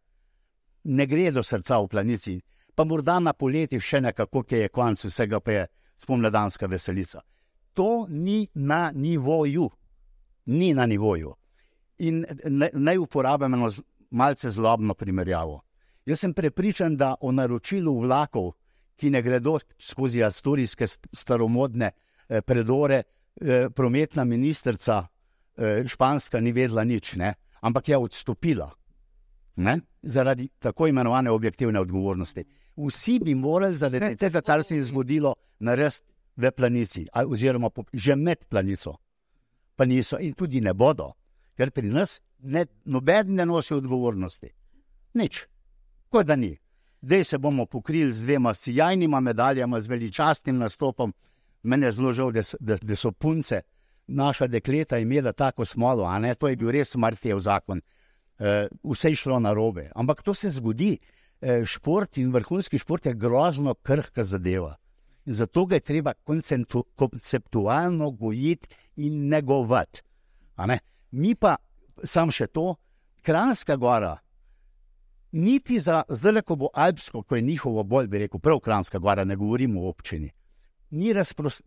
ne 0.83 1.05
gre 1.05 1.31
do 1.31 1.43
srca 1.43 1.79
v 1.79 1.87
planici, 1.87 2.41
pa 2.75 2.83
morda 2.83 3.19
na 3.19 3.33
poleti 3.33 3.79
še 3.79 4.01
nekako, 4.01 4.43
ki 4.43 4.65
je 4.65 4.69
konc 4.69 5.05
vsega, 5.05 5.39
pa 5.39 5.51
je 5.51 5.65
spomladanska 6.01 6.67
veselica. 6.67 7.21
To 7.73 8.05
ni 8.09 8.47
na 8.53 8.91
nivoju, 8.95 9.69
ni 10.45 10.73
na 10.73 10.85
nivoju. 10.85 11.33
In 11.97 12.25
naj 12.73 12.97
uporabim 12.97 13.53
eno 13.53 13.69
malce 14.09 14.49
zlobno 14.49 14.93
primerjavo. 14.93 15.61
Jaz 16.05 16.19
sem 16.19 16.33
prepričan, 16.33 16.97
da 16.97 17.15
o 17.21 17.31
naročilu 17.31 17.99
vlakov, 17.99 18.51
ki 18.95 19.09
ne 19.09 19.21
gredo 19.21 19.59
skozi 19.79 20.23
asturijske 20.23 20.87
staromodne 21.13 21.91
eh, 21.91 22.41
predore, 22.41 23.03
eh, 23.41 23.69
prometna 23.75 24.23
ministrica 24.23 25.07
eh, 25.57 25.83
Španska 25.87 26.39
ni 26.39 26.51
vedela 26.51 26.83
nič, 26.83 27.15
ne? 27.15 27.33
ampak 27.61 27.89
je 27.89 27.97
odstopila 27.97 28.71
ne? 29.55 29.79
zaradi 30.01 30.49
tako 30.59 30.87
imenovane 30.87 31.31
objektivne 31.31 31.79
odgovornosti. 31.79 32.43
Vsi 32.87 33.19
bi 33.19 33.35
morali 33.35 33.75
zaradi 33.75 34.15
tega, 34.17 34.41
kar 34.41 34.63
se 34.63 34.75
je 34.75 34.83
zgodilo, 34.83 35.35
narediti 35.59 36.07
v 36.37 36.51
planici, 36.51 37.05
oziroma 37.13 37.69
že 37.93 38.15
med 38.15 38.45
planico. 38.49 38.95
Pa 39.75 39.85
niso 39.85 40.17
in 40.19 40.33
tudi 40.33 40.61
ne 40.61 40.73
bodo, 40.73 41.13
ker 41.57 41.71
pri 41.71 41.87
nas 41.87 42.19
ne, 42.39 42.65
noben 42.85 43.35
ne 43.35 43.45
nosi 43.45 43.73
odgovornosti. 43.73 44.49
Nič, 45.13 45.45
kot 46.09 46.25
da 46.25 46.35
ni. 46.35 46.57
Zdaj 47.01 47.23
se 47.23 47.37
bomo 47.37 47.65
pokrili 47.65 48.11
z 48.11 48.21
dvema 48.21 48.53
sjajnima 48.53 49.19
medaljama, 49.19 49.81
z 49.81 49.87
veličastnim 49.87 50.57
nastopom. 50.57 51.13
Mene 51.63 51.87
je 51.87 51.91
zelo 51.91 52.13
žal, 52.13 52.31
da, 52.31 52.41
da, 52.59 52.77
da 52.81 52.95
so 52.95 53.11
punce, 53.11 53.61
naša 54.07 54.47
dekleta, 54.47 54.97
imela 54.97 55.33
tako 55.33 55.65
smolo, 55.65 56.05
a 56.05 56.19
ne, 56.19 56.35
to 56.35 56.47
je 56.47 56.55
bil 56.55 56.71
res 56.71 56.95
Martijev 56.95 57.39
zakon. 57.39 57.81
Uh, 58.39 58.69
vse 58.83 59.09
je 59.09 59.15
šlo 59.15 59.39
na 59.39 59.53
robe. 59.53 59.89
Ampak 59.95 60.21
to 60.21 60.33
se 60.33 60.49
zgodi. 60.49 60.97
Uh, 61.41 61.65
šport 61.65 62.17
in 62.21 62.31
vrhunski 62.31 62.77
šport 62.77 63.05
je 63.05 63.13
grozno 63.13 63.73
krhka 63.73 64.23
zadeva. 64.23 64.75
Zato 65.25 65.65
ga 65.65 65.75
je 65.75 65.81
treba 65.81 66.13
konceptualno 66.93 68.11
gojiti 68.11 68.67
in 68.95 69.27
negovati. 69.27 70.01
Ne? 70.57 70.79
Mi 71.11 71.35
pa, 71.35 71.55
samo 72.03 72.31
še 72.31 72.47
to, 72.47 72.75
Kranska 73.21 73.75
gora, 73.75 74.15
niti 75.31 75.79
za 75.79 76.03
zdaj, 76.09 76.41
ko 76.41 76.55
bo 76.55 76.69
Alpsko, 76.73 77.23
ko 77.23 77.35
je 77.35 77.41
njihovo 77.41 77.83
bolj, 77.83 78.07
bi 78.07 78.17
rekel, 78.25 78.39
prav 78.39 78.59
Kranska 78.59 78.99
gora, 78.99 79.23
ne 79.23 79.35
govorimo 79.35 79.81
o 79.81 79.89
občini. 79.89 80.31
Ni, 80.91 81.13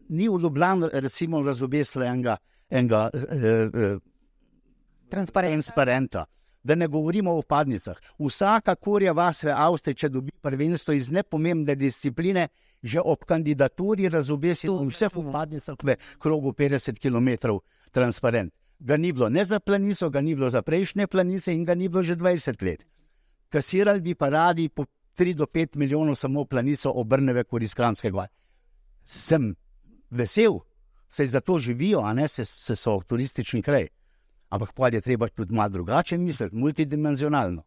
ni 0.09 0.29
v 0.29 0.41
Ljubljani, 0.41 0.89
recimo, 0.93 1.43
razobesla 1.43 2.07
enega, 2.07 2.37
enega 2.71 3.11
eh, 3.15 3.71
eh, 3.75 3.99
transparenta. 5.11 6.27
Da 6.65 6.75
ne 6.75 6.87
govorimo 6.89 7.35
o 7.37 7.43
padnicah. 7.43 7.99
Vsaka 8.19 8.75
kurja 8.75 9.13
vas 9.13 9.45
v 9.45 9.53
Avstriji, 9.53 9.99
če 10.01 10.09
dobi 10.09 10.33
prvenstvo 10.43 10.95
iz 10.97 11.11
nepomembne 11.13 11.77
discipline, 11.77 12.49
že 12.83 13.01
ob 13.01 13.25
kandidaturi 13.29 14.09
razobesi 14.09 14.69
vse 14.73 15.11
v 15.13 15.27
padnicah 15.33 15.77
v 15.83 15.97
krogu 16.19 16.53
50 16.53 16.99
km 16.99 17.61
transparent. 17.93 18.53
Ga 18.81 18.97
ni 18.97 19.13
bilo 19.13 19.29
ne 19.29 19.45
za 19.45 19.61
planico, 19.61 20.11
ga 20.11 20.21
ni 20.21 20.35
bilo 20.35 20.51
za 20.51 20.63
prejšnje 20.63 21.07
planice 21.07 21.53
in 21.53 21.65
ga 21.65 21.75
ni 21.75 21.89
bilo 21.89 22.03
že 22.03 22.17
20 22.17 22.63
let 22.65 22.85
kasirali 23.55 24.01
bi 24.01 24.15
pa 24.15 24.29
radi 24.29 24.69
po 24.69 24.85
3 25.17 25.35
do 25.35 25.47
5 25.47 25.77
milijonov 25.77 26.17
samo 26.19 26.45
planico 26.45 26.91
obrneve 26.91 27.45
korist 27.45 27.75
Kranskega. 27.75 28.27
Sem 29.05 29.55
vesel, 30.11 30.59
se 31.09 31.27
za 31.27 31.41
to 31.41 31.59
živijo, 31.59 32.01
a 32.01 32.13
ne 32.13 32.29
se, 32.29 32.45
se 32.45 32.77
so 32.77 33.01
turistični 33.07 33.63
kraj. 33.63 33.87
Ampak 34.55 34.75
pa 34.77 34.89
je 34.93 35.01
treba 35.03 35.29
tudi 35.29 35.55
malo 35.55 35.75
drugače 35.75 36.19
misliti, 36.19 36.57
multidimenzionalno. 36.57 37.65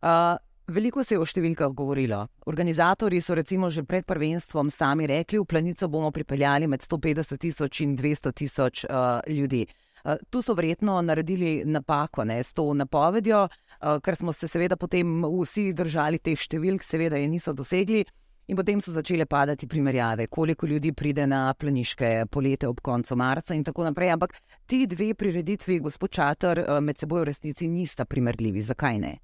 Uh, 0.00 0.38
veliko 0.70 1.04
se 1.04 1.16
je 1.16 1.20
o 1.20 1.26
številkah 1.26 1.74
govorilo. 1.74 2.22
Organizatori 2.46 3.20
so 3.20 3.34
recimo 3.34 3.70
že 3.70 3.82
pred 3.84 4.06
prvenstvom 4.06 4.70
sami 4.70 5.10
rekli, 5.10 5.40
v 5.42 5.48
planico 5.50 5.88
bomo 5.88 6.12
pripeljali 6.14 6.70
med 6.70 6.86
150 6.86 7.36
tisoč 7.42 7.82
in 7.84 7.96
200 7.98 8.32
tisoč 8.32 8.84
uh, 8.86 9.18
ljudi. 9.26 9.66
Uh, 10.04 10.16
tu 10.30 10.40
so 10.40 10.54
verjetno 10.54 11.00
naredili 11.02 11.64
napako 11.66 12.24
ne, 12.24 12.38
s 12.42 12.54
to 12.54 12.70
napovedjo, 12.74 13.48
Eh, 13.80 14.00
ker 14.04 14.16
smo 14.16 14.32
se 14.32 14.48
seveda 14.48 14.76
potem 14.76 15.22
vsi 15.24 15.70
držali 15.72 16.18
teh 16.20 16.36
številk, 16.36 16.84
seveda 16.84 17.16
je 17.16 17.28
niso 17.32 17.54
dosegli. 17.56 18.04
In 18.50 18.56
potem 18.56 18.80
so 18.80 18.90
začele 18.90 19.26
padati 19.26 19.66
primerjave, 19.66 20.26
koliko 20.26 20.66
ljudi 20.66 20.92
pride 20.92 21.26
na 21.26 21.54
planiške 21.54 22.26
polete 22.30 22.68
ob 22.68 22.80
koncu 22.80 23.16
marca, 23.16 23.54
in 23.54 23.62
tako 23.64 23.84
naprej. 23.84 24.10
Ampak 24.10 24.34
ti 24.66 24.86
dve 24.86 25.14
prireditvi, 25.14 25.78
gospod 25.78 26.10
Čater, 26.10 26.58
eh, 26.58 26.80
med 26.80 26.98
seboj 26.98 27.20
v 27.20 27.24
resnici 27.24 27.68
nista 27.68 28.04
primerljivi. 28.04 28.60
Zakaj 28.60 28.98
ne? 28.98 29.18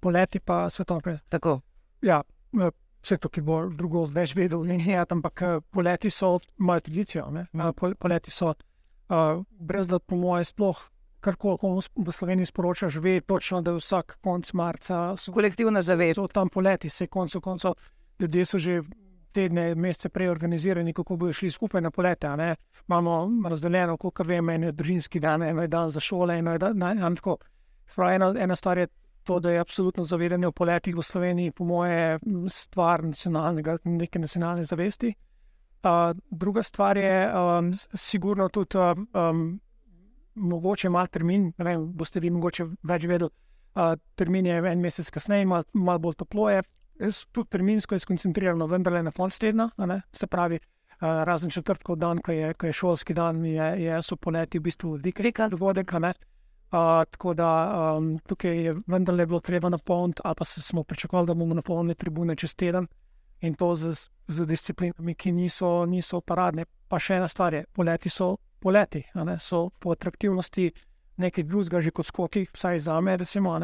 Poleti 0.00 0.40
pa 0.40 0.70
svetovno 0.70 1.00
prej. 1.00 1.18
Tako. 1.28 1.60
Ja, 2.02 2.22
eh, 2.60 2.70
vse 3.02 3.18
to, 3.18 3.28
ki 3.28 3.40
bo 3.40 3.68
drugo 3.68 4.06
več 4.06 4.34
vedel, 4.34 4.64
ne 4.64 4.78
je, 4.80 5.04
ampak 5.10 5.42
poleti 5.70 6.10
so 6.10 6.38
imajo 6.58 6.80
tradicijo. 6.80 7.28
Mm. 7.30 7.94
Poleti 7.98 8.30
so, 8.30 8.54
uh, 9.08 9.44
brez 9.60 9.86
da 9.86 9.98
po 9.98 10.16
moje 10.16 10.44
sploh 10.44 10.80
kar 11.20 11.36
koli 11.36 11.82
v 11.96 12.12
Sloveniji 12.12 12.46
sporočaš, 12.46 12.96
ve 13.02 13.20
točno, 13.20 13.60
da 13.62 13.70
je 13.70 13.82
vsak 13.82 14.18
konec 14.22 14.52
marca. 14.52 15.16
So, 15.16 15.32
Kolektivna 15.32 15.82
zavest. 15.82 16.14
So 16.14 16.26
tam 16.28 16.48
poleti, 16.48 16.88
se 16.88 17.06
koncu 17.06 17.40
koncev. 17.40 17.72
Ljudje 18.18 18.46
so 18.46 18.58
že 18.58 18.82
tedne, 19.32 19.74
mesece 19.74 20.08
prej 20.08 20.28
organizirani, 20.28 20.92
kako 20.92 21.16
bodo 21.16 21.32
šli 21.32 21.50
skupaj 21.50 21.80
na 21.80 21.90
polete. 21.90 22.28
Imamo 22.88 23.48
razdeljeno, 23.48 23.96
kot 23.96 24.26
vem, 24.26 24.48
eno 24.48 24.72
družinski 24.72 25.20
dan, 25.20 25.42
eno 25.42 25.62
je 25.62 25.68
dan 25.68 25.90
za 25.90 26.00
šole, 26.00 26.38
eno 26.38 26.52
je 26.52 26.58
dan 26.58 26.78
na 26.78 27.14
tako. 27.14 27.36
Ena, 27.96 28.32
ena 28.38 28.56
stvar 28.56 28.78
je 28.78 28.86
to, 29.22 29.40
da 29.40 29.50
je 29.50 29.60
absolutno 29.60 30.04
zavedanje 30.04 30.46
o 30.48 30.52
poletih 30.52 30.96
v 30.96 31.02
Sloveniji, 31.02 31.52
po 31.52 31.64
moje, 31.64 32.18
stvar 32.48 33.04
nacionalnega, 33.04 33.76
neke 33.84 34.18
nacionalne 34.18 34.64
zavesti. 34.64 35.14
Uh, 35.84 36.16
druga 36.30 36.62
stvar 36.62 36.96
je, 36.96 37.32
um, 37.34 37.72
sigurno 37.94 38.48
tudi 38.48 38.78
um, 38.78 39.60
mogoče 40.34 40.88
malo 40.88 41.06
termin, 41.06 41.52
ne 41.58 41.64
vem, 41.64 41.84
boste 41.92 42.20
vi 42.20 42.30
mogoče 42.30 42.66
več 42.82 43.06
vedeli. 43.06 43.30
Uh, 43.76 43.94
termin 44.16 44.46
je 44.46 44.58
en 44.72 44.80
mesec 44.80 45.10
kasneje, 45.10 45.46
malo 45.46 45.64
mal 45.72 46.00
bolj 46.02 46.18
toplo 46.18 46.48
je. 46.50 46.62
Tudi 47.32 47.48
terminsko 47.50 47.94
je 47.94 48.04
skoncentrirano, 48.04 48.66
vendar 48.66 48.92
le 48.92 49.02
na 49.02 49.12
konc 49.14 49.38
tedna. 49.38 49.70
Se 50.12 50.26
pravi, 50.26 50.58
uh, 50.58 51.22
razen 51.24 51.50
četrtkov 51.50 51.96
dan, 51.96 52.18
ko 52.18 52.32
je, 52.32 52.54
ko 52.54 52.66
je 52.66 52.72
šolski 52.72 53.14
dan, 53.14 53.44
je, 53.44 53.68
je, 53.82 54.02
so 54.02 54.16
poleti 54.16 54.58
v 54.58 54.62
bistvu 54.62 54.98
vikend 55.04 55.54
dogodek. 55.54 55.92
Uh, 55.94 57.04
tako 57.10 57.34
da 57.34 57.48
um, 57.96 58.18
tukaj 58.18 58.64
je 58.64 58.74
vendar 58.86 59.14
le 59.14 59.26
bilo 59.26 59.40
treba 59.40 59.68
napolniti, 59.68 60.22
ali 60.24 60.34
pa 60.38 60.44
smo 60.44 60.84
pričakovali, 60.84 61.26
da 61.26 61.34
bomo 61.34 61.54
napolnili 61.54 61.94
tribune 61.94 62.36
čez 62.36 62.54
teden 62.54 62.86
in 63.40 63.54
to 63.54 63.74
z, 63.76 64.10
z 64.28 64.46
disciplinami, 64.46 65.14
ki 65.14 65.32
niso, 65.32 65.86
niso 65.86 66.20
paradne. 66.20 66.66
Pa 66.88 66.98
še 66.98 67.16
ena 67.16 67.28
stvar 67.28 67.54
je, 67.54 67.64
poleti 67.72 68.08
so 68.08 68.36
poleti, 68.60 69.04
so 69.38 69.70
po 69.80 69.92
atraktivnosti 69.92 70.72
nekaj 71.16 71.44
drugega, 71.44 71.80
že 71.80 71.90
kot 71.90 72.06
skoki, 72.06 72.46
vsaj 72.52 72.78
za 72.78 73.00
me, 73.00 73.16
recimo, 73.16 73.58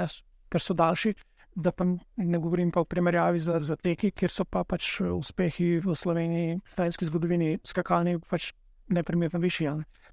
ker 0.49 0.63
so 0.63 0.75
daljši. 0.75 1.15
Da 1.55 1.71
pa 1.73 1.85
ne 2.17 2.39
govorim 2.39 2.71
pa 2.75 2.83
v 2.83 2.91
primerjavi 2.91 3.39
z, 3.39 3.61
z 3.63 3.77
teki, 3.79 4.11
kjer 4.11 4.31
so 4.31 4.45
pa 4.45 4.65
pač 4.67 4.99
uspehi 5.07 5.79
v 5.79 5.95
Sloveniji, 5.95 6.57
v 6.59 6.75
slovenski 6.75 7.07
zgodovini, 7.07 7.59
skakalni, 7.63 8.17
pač 8.19 8.51
neprimerno 8.91 9.39
višji. 9.39 9.69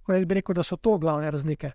Jaz 0.07 0.27
bi 0.29 0.37
rekel, 0.37 0.55
da 0.55 0.63
so 0.63 0.77
to 0.77 0.97
glavne 1.01 1.31
razlike. 1.31 1.71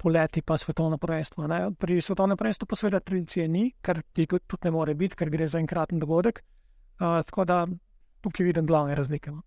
Poleti 0.00 0.40
pa 0.40 0.56
svetovno 0.56 0.96
prvenstvo. 0.96 1.44
Ne? 1.46 1.60
Pri 1.76 2.00
svetovnem 2.00 2.40
prvenstvu 2.40 2.64
pa 2.64 2.76
seveda 2.80 3.02
tradicije 3.04 3.44
ni, 3.48 3.74
kar 3.84 4.00
ti 4.12 4.24
tudi 4.26 4.64
ne 4.64 4.72
more 4.72 4.94
biti, 4.96 5.16
ker 5.16 5.28
gre 5.28 5.48
za 5.48 5.60
enkraten 5.60 6.00
dogodek. 6.00 6.40
Uh, 6.98 7.20
tako 7.28 7.44
da 7.44 7.66
tukaj 8.24 8.48
vidim 8.48 8.66
glavne 8.66 8.96
razlike. 8.96 9.30
No 9.30 9.44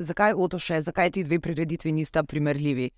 zakaj 0.00 0.34
Oto 0.36 0.58
še, 0.58 0.80
zakaj 0.86 1.12
ti 1.14 1.24
dve 1.24 1.40
prireditvi 1.40 1.92
nista 1.92 2.22
primerljivi? 2.24 2.90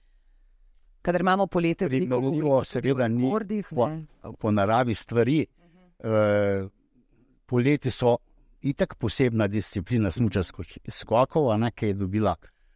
Kader 1.03 1.25
imamo 1.25 1.49
poletje, 1.51 1.89
veliko 1.91 2.21
ljudi, 2.23 2.43
seveda 2.69 3.09
ni 3.09 3.25
mordih, 3.25 3.67
po, 3.75 3.89
po 4.39 4.51
naravi 4.55 4.95
stvari. 4.95 5.41
Uh, 6.03 6.71
poleti 7.47 7.91
so 7.91 8.17
itak 8.63 8.97
posebna 8.99 9.47
disciplina 9.47 10.11
skokov, 10.11 11.53
ki 11.75 11.87
je 11.87 11.95
dobila 11.95 12.35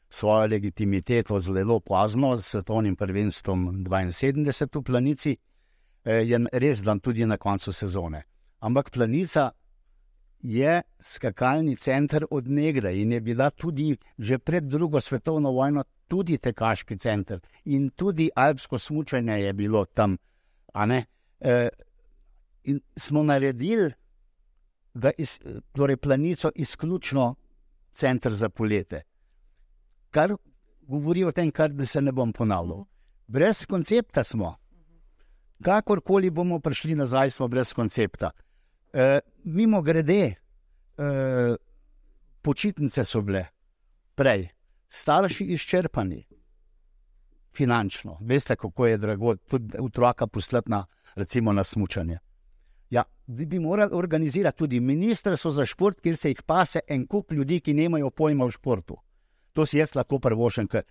svojo 0.08 0.46
legitimiteto 0.46 1.40
zelo 1.40 1.80
pozno, 1.80 2.36
s 2.36 2.46
svetovnim 2.46 2.96
prvenstvom 2.96 3.84
72 3.84 4.78
v 4.78 4.82
Planici, 4.82 5.36
uh, 5.36 6.12
je 6.12 6.38
res 6.52 6.82
dan 6.82 7.00
tudi 7.00 7.26
na 7.26 7.36
koncu 7.36 7.72
sezone. 7.72 8.22
Ampak 8.60 8.90
Planica 8.90 9.50
je 10.42 10.82
skakalni 11.00 11.76
center 11.76 12.26
od 12.30 12.48
nekdaj 12.48 13.02
in 13.02 13.12
je 13.12 13.20
bila 13.20 13.50
tudi 13.50 13.96
že 14.18 14.38
pred 14.38 14.64
drugo 14.64 15.00
svetovno 15.00 15.50
vojno 15.50 15.84
tudi 16.08 16.38
tekaški 16.38 16.98
center 16.98 17.40
in 17.64 17.90
tudi 17.90 18.30
alpsko 18.36 18.78
smučanje 18.78 19.40
je 19.40 19.52
bilo 19.52 19.84
tam. 19.84 20.16
E, 21.40 21.68
in 22.66 22.80
smo 22.96 23.22
naredili 23.22 23.92
iz, 25.18 25.38
torej 25.72 25.96
planico 25.96 26.50
izključno 26.54 27.34
center 27.92 28.32
za 28.32 28.48
polete. 28.48 29.02
Kar 30.10 30.34
govori 30.80 31.24
o 31.24 31.32
tem, 31.32 31.50
kar 31.50 31.70
se 31.86 32.00
ne 32.02 32.12
bom 32.12 32.32
ponavljal. 32.32 32.84
Brez 33.26 33.66
koncepta 33.66 34.24
smo. 34.24 34.56
Kakorkoli 35.64 36.30
bomo 36.30 36.60
prišli 36.60 36.94
nazaj, 36.94 37.30
smo 37.30 37.48
brez 37.48 37.72
koncepta. 37.72 38.30
E, 38.92 39.20
mimo 39.44 39.82
grede, 39.82 40.22
e, 40.24 40.36
počitnice 42.42 43.04
so 43.04 43.22
bile 43.22 43.46
prej, 44.14 44.48
starši 44.88 45.44
izčrpani, 45.44 46.24
finančno. 47.56 48.18
Veste, 48.20 48.56
kako 48.56 48.86
je 48.86 48.98
drago 48.98 49.36
tudi 49.36 49.78
otroka 49.80 50.26
poslati 50.26 50.70
na, 50.70 50.84
na 51.52 51.64
smutanje. 51.64 52.18
Ja, 53.26 53.46
bi 53.46 53.58
morali 53.58 53.90
organizirati 53.92 54.58
tudi 54.58 54.80
ministrstvo 54.80 55.50
za 55.50 55.66
šport, 55.66 56.00
kjer 56.00 56.16
se 56.16 56.30
jih 56.30 56.42
pase 56.42 56.80
en 56.88 57.06
kup 57.06 57.32
ljudi, 57.32 57.60
ki 57.60 57.74
nimajo 57.74 58.10
pojma 58.10 58.44
o 58.44 58.50
športu. 58.50 58.96
To 59.52 59.66
si 59.66 59.78
jaz 59.78 59.94
lahko 59.94 60.18
prvošem, 60.18 60.68
ker 60.68 60.84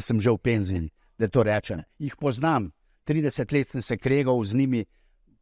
sem 0.00 0.20
že 0.20 0.30
v 0.30 0.38
penziji, 0.38 0.90
da 1.18 1.28
to 1.28 1.42
rečem. 1.42 1.82
Jih 1.98 2.16
poznam, 2.20 2.70
30 3.06 3.52
let 3.52 3.68
sem 3.68 3.82
se 3.82 3.96
kregal 3.96 4.44
z 4.44 4.54
njimi 4.54 4.84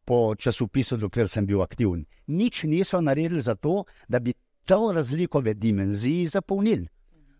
po 0.05 0.35
časopisu, 0.35 0.97
dokler 0.97 1.27
sem 1.29 1.45
bil 1.45 1.61
aktiven. 1.61 2.05
Nič 2.27 2.63
niso 2.63 3.01
naredili 3.01 3.41
za 3.41 3.55
to, 3.55 3.83
da 4.07 4.19
bi 4.19 4.33
to 4.65 4.91
razliko 4.93 5.39
v 5.39 5.53
dimenziji 5.53 6.27
zapolnili. 6.27 6.87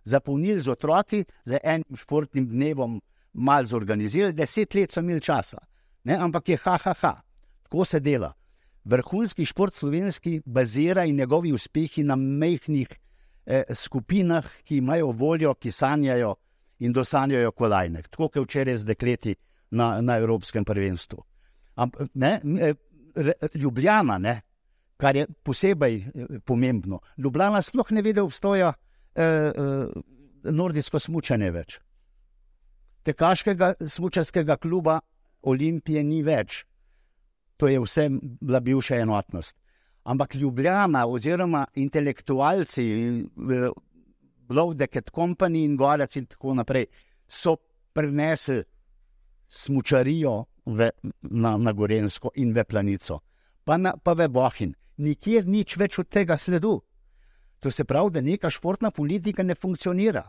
Zapolnili 0.04 0.60
z 0.60 0.70
otroki, 0.70 1.26
z 1.46 1.60
enim 1.64 1.96
športnim 1.96 2.48
dnevom, 2.48 3.02
malo 3.34 3.66
zorganizirali, 3.66 4.34
deset 4.34 4.76
let 4.76 4.92
so 4.92 5.00
imeli 5.00 5.22
časa. 5.22 5.58
Ne? 6.04 6.18
Ampak 6.18 6.50
je 6.50 6.58
ha, 6.58 6.78
ha, 6.78 6.94
ha. 7.02 7.22
Tako 7.64 7.86
se 7.86 8.00
dela. 8.00 8.34
Vrhunski 8.84 9.46
šport 9.46 9.74
slovenski 9.74 10.42
bazira 10.46 11.06
in 11.06 11.16
njegovi 11.16 11.54
uspehi 11.54 12.04
na 12.04 12.16
mehkih 12.16 12.90
eh, 13.46 13.64
skupinah, 13.74 14.46
ki 14.64 14.78
imajo 14.78 15.12
voljo, 15.12 15.54
ki 15.54 15.72
sanjajo 15.72 16.36
in 16.80 16.94
dosanjajo 16.94 17.52
kolajne. 17.52 18.02
Tako 18.02 18.30
kot 18.30 18.46
včeraj 18.46 18.78
z 18.78 18.86
dekleti 18.86 19.36
na, 19.72 20.02
na 20.02 20.18
Evropskem 20.18 20.66
prvenstvu. 20.66 21.24
Amp, 21.76 21.96
ne, 22.14 22.40
eh, 22.62 22.74
Ljubljana, 23.54 24.18
ne, 24.18 24.42
kar 25.02 25.16
je 25.16 25.28
posebej 25.44 25.96
eh, 25.98 26.40
pomembno. 26.46 27.00
Ljubljana 27.18 27.62
sploh 27.62 27.92
ne 27.92 28.02
ve, 28.02 28.14
da 28.14 28.24
obstoja 28.24 28.74
eh, 29.16 29.24
eh, 29.24 29.52
nordijsko 30.44 31.00
smutanje 31.00 31.52
več. 31.52 31.80
Tekaškega 33.04 33.74
smučarskega 33.82 34.58
kluba 34.62 35.00
Olimpije 35.42 36.04
ni 36.04 36.22
več 36.24 36.66
to 37.62 37.68
je 37.68 37.80
vse 37.80 38.10
bila 38.42 38.60
bivša 38.60 38.96
enotnost. 38.96 39.58
Ampak 40.04 40.36
Ljubljana, 40.36 41.06
oziroma 41.08 41.66
intelektualci, 41.76 42.86
Blowdeket 44.50 45.12
Company 45.16 45.64
in 45.64 45.76
Gorec 45.78 46.16
in 46.16 46.26
tako 46.26 46.56
naprej, 46.58 46.86
so 47.28 47.56
prenesli 47.94 48.64
smočarijo 49.48 50.44
v, 50.66 50.90
na, 51.22 51.58
na 51.58 51.72
Gorensko 51.72 52.32
in 52.36 52.50
v 52.54 52.64
Planico, 52.64 53.20
pa, 53.64 53.78
na, 53.78 53.94
pa 53.94 54.18
v 54.18 54.26
Bohin. 54.28 54.74
Nikjer 54.98 55.46
nič 55.46 55.78
več 55.78 56.00
od 56.02 56.10
tega 56.10 56.38
sledu. 56.38 56.80
To 57.62 57.72
se 57.72 57.86
pravi, 57.86 58.10
da 58.10 58.26
neka 58.26 58.50
športna 58.50 58.90
politika 58.92 59.44
ne 59.44 59.54
funkcionira. 59.56 60.24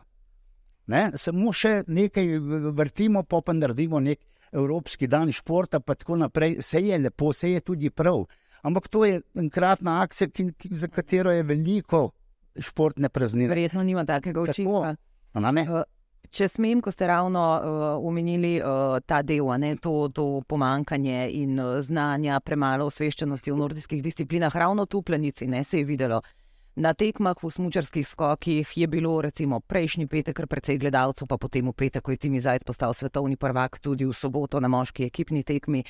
Ne? 0.86 1.10
Samo 1.16 1.52
še 1.52 1.78
nekaj 1.88 2.28
vrtimo, 2.76 3.24
pa 3.24 3.40
pa 3.40 3.56
naredimo 3.56 4.04
nekaj. 4.04 4.28
Evropski 4.52 5.06
dan 5.06 5.32
športa, 5.32 5.80
pa 5.80 5.94
tako 5.94 6.16
naprej, 6.16 6.58
vse 6.60 6.80
je 6.80 6.98
lepo, 6.98 7.30
vse 7.32 7.52
je 7.52 7.60
tudi 7.60 7.90
prav. 7.90 8.24
Ampak 8.62 8.88
to 8.88 9.04
je 9.04 9.20
enkratna 9.34 10.02
akcija, 10.02 10.28
ki, 10.30 10.52
ki, 10.58 10.68
za 10.76 10.88
katero 10.88 11.32
je 11.32 11.42
veliko 11.42 12.10
športne 12.58 13.08
praznine. 13.08 13.48
Verjetno 13.48 13.82
nima 13.82 14.04
takega 14.04 14.40
učinka. 14.40 14.94
Tako, 15.32 15.82
Če 16.32 16.46
smem, 16.48 16.80
ko 16.80 16.88
ste 16.92 17.06
ravno 17.10 17.40
uh, 17.44 18.06
omenili 18.08 18.54
uh, 18.56 19.00
ta 19.04 19.18
del, 19.22 19.50
ne, 19.60 19.74
to, 19.76 20.08
to 20.14 20.40
pomankanje 20.48 21.26
in 21.36 21.58
uh, 21.60 21.80
znanja, 21.84 22.38
premalo 22.40 22.86
osveščenosti 22.88 23.52
v 23.52 23.56
nordijskih 23.58 24.00
disciplinah, 24.02 24.56
ravno 24.56 24.86
tu 24.86 25.02
planici 25.02 25.46
ne, 25.46 25.64
se 25.64 25.82
je 25.82 25.84
videlo. 25.84 26.22
Uh, 26.22 26.41
Na 26.72 26.94
tekmah 26.96 27.36
v 27.36 27.50
smočarskih 27.52 28.08
skokih 28.08 28.64
je 28.64 28.86
bilo 28.88 29.20
recimo 29.20 29.60
prejšnji 29.60 30.06
petek 30.08 30.40
precej 30.48 30.78
gledalcev, 30.80 31.28
pa 31.28 31.36
potem 31.36 31.68
v 31.68 31.76
petek, 31.76 32.00
ko 32.00 32.10
je 32.10 32.16
Timi 32.16 32.40
Zajec 32.40 32.64
postal 32.64 32.94
svetovni 32.96 33.36
prvak, 33.36 33.76
tudi 33.76 34.08
v 34.08 34.12
soboto 34.16 34.56
na 34.56 34.72
moški 34.72 35.04
ekipni 35.04 35.44
tekmi. 35.44 35.84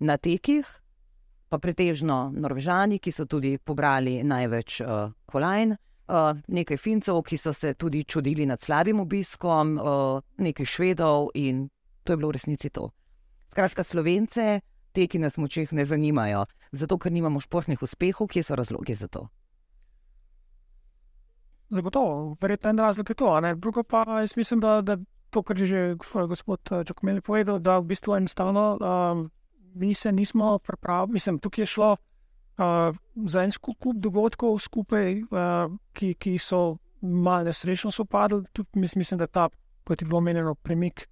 Na 0.00 0.16
tekih 0.16 0.64
pa 1.48 1.58
pretežno 1.58 2.32
Norvežani, 2.32 2.96
ki 2.98 3.12
so 3.12 3.28
tudi 3.28 3.58
pobrali 3.60 4.24
največ 4.24 4.80
uh, 4.80 5.12
kolajn, 5.28 5.76
uh, 5.76 6.32
nekaj 6.48 6.80
Fincev, 6.80 7.20
ki 7.20 7.36
so 7.36 7.52
se 7.52 7.74
tudi 7.74 8.04
čudili 8.08 8.46
nad 8.46 8.60
slabim 8.60 9.00
obiskom, 9.04 9.76
uh, 9.76 10.24
nekaj 10.40 10.64
Švedov 10.66 11.28
in 11.34 11.68
to 12.04 12.12
je 12.12 12.16
bilo 12.16 12.32
v 12.32 12.40
resnici 12.40 12.72
to. 12.72 12.88
Skratka, 13.52 13.84
Slovence 13.84 14.64
teki 14.96 15.20
na 15.20 15.28
smočeh 15.28 15.72
ne 15.76 15.84
zanimajo, 15.84 16.46
zato 16.72 16.96
ker 16.96 17.12
nimamo 17.12 17.36
športnih 17.36 17.82
uspehov, 17.82 18.32
kje 18.32 18.42
so 18.42 18.56
razlogi 18.56 18.96
za 18.96 19.12
to. 19.12 19.28
Zagotovo, 21.68 22.36
verjetno 22.40 22.70
en 22.70 22.78
razlog 22.78 23.10
je 23.10 23.14
to. 23.14 23.40
Drugo 23.56 23.82
pa 23.82 24.04
jaz 24.20 24.36
mislim, 24.36 24.60
da, 24.60 24.80
da 24.80 24.96
to, 25.30 25.42
kar 25.42 25.58
je 25.58 25.66
že 25.66 25.94
gospod 26.28 26.60
Čokomeli 26.86 27.20
povedal, 27.20 27.58
da 27.58 27.78
v 27.78 27.84
bistvu 27.84 28.14
enostavno 28.14 28.78
um, 28.80 29.30
mi 29.74 29.94
se 29.94 30.12
nismo 30.12 30.58
pripravili. 30.58 31.12
Mislim, 31.12 31.38
tukaj 31.38 31.62
je 31.62 31.66
šlo 31.66 31.92
uh, 31.92 32.96
za 33.26 33.42
en 33.42 33.52
skup 33.52 33.76
dogodkov 33.94 34.58
skupaj, 34.58 35.22
uh, 35.22 35.72
ki, 35.92 36.14
ki 36.14 36.38
so 36.38 36.78
malo 37.00 37.44
nesrečno 37.44 37.90
sopadli. 37.90 38.44
Tudi 38.52 38.80
mislim, 38.96 39.18
da 39.18 39.26
ta, 39.26 39.48
kot 39.84 40.02
je 40.02 40.06
bilo 40.06 40.18
omenjeno, 40.18 40.54
premik, 40.54 41.08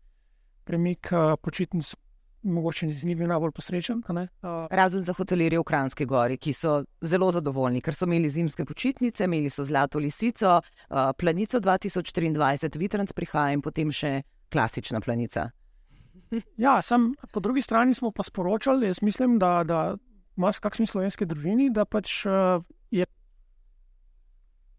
premik 0.64 1.11
uh, 1.12 1.35
počitnic 1.43 1.95
mogoče 2.44 2.87
ni 2.87 3.14
bil 3.14 3.28
najbolj 3.28 3.52
posrečen. 3.57 4.02
Uh. 4.07 4.66
Razen 4.70 5.02
za 5.02 5.12
hotelirje 5.16 5.59
v 5.59 5.64
Kranski 5.64 6.07
gori, 6.07 6.37
ki 6.38 6.52
so 6.52 6.83
zelo 7.00 7.30
zadovoljni, 7.33 7.80
ker 7.80 7.96
so 7.96 8.09
imeli 8.09 8.30
zimske 8.30 8.64
počitnice, 8.64 9.24
imeli 9.24 9.50
so 9.50 9.64
Zlato 9.64 9.98
lisico, 9.98 10.61
uh, 10.61 11.11
Planico 11.18 11.61
2023, 11.61 12.78
Vitrans 12.78 13.12
prihaja 13.12 13.57
in 13.57 13.64
potem 13.64 13.92
še 13.92 14.22
klasična 14.52 15.00
planica. 15.00 15.50
Ja, 16.59 16.80
sem, 16.83 17.12
po 17.30 17.38
drugi 17.40 17.62
strani 17.62 17.94
smo 17.94 18.11
pa 18.11 18.24
sporočali, 18.26 18.88
jaz 18.88 18.98
mislim, 19.07 19.37
da, 19.38 19.61
da 19.62 19.94
imaš 20.35 20.59
kakšni 20.59 20.88
slovenski 20.90 21.28
družini, 21.30 21.68
da 21.70 21.85
pač 21.87 22.24
uh, 22.26 22.64
je. 22.90 23.07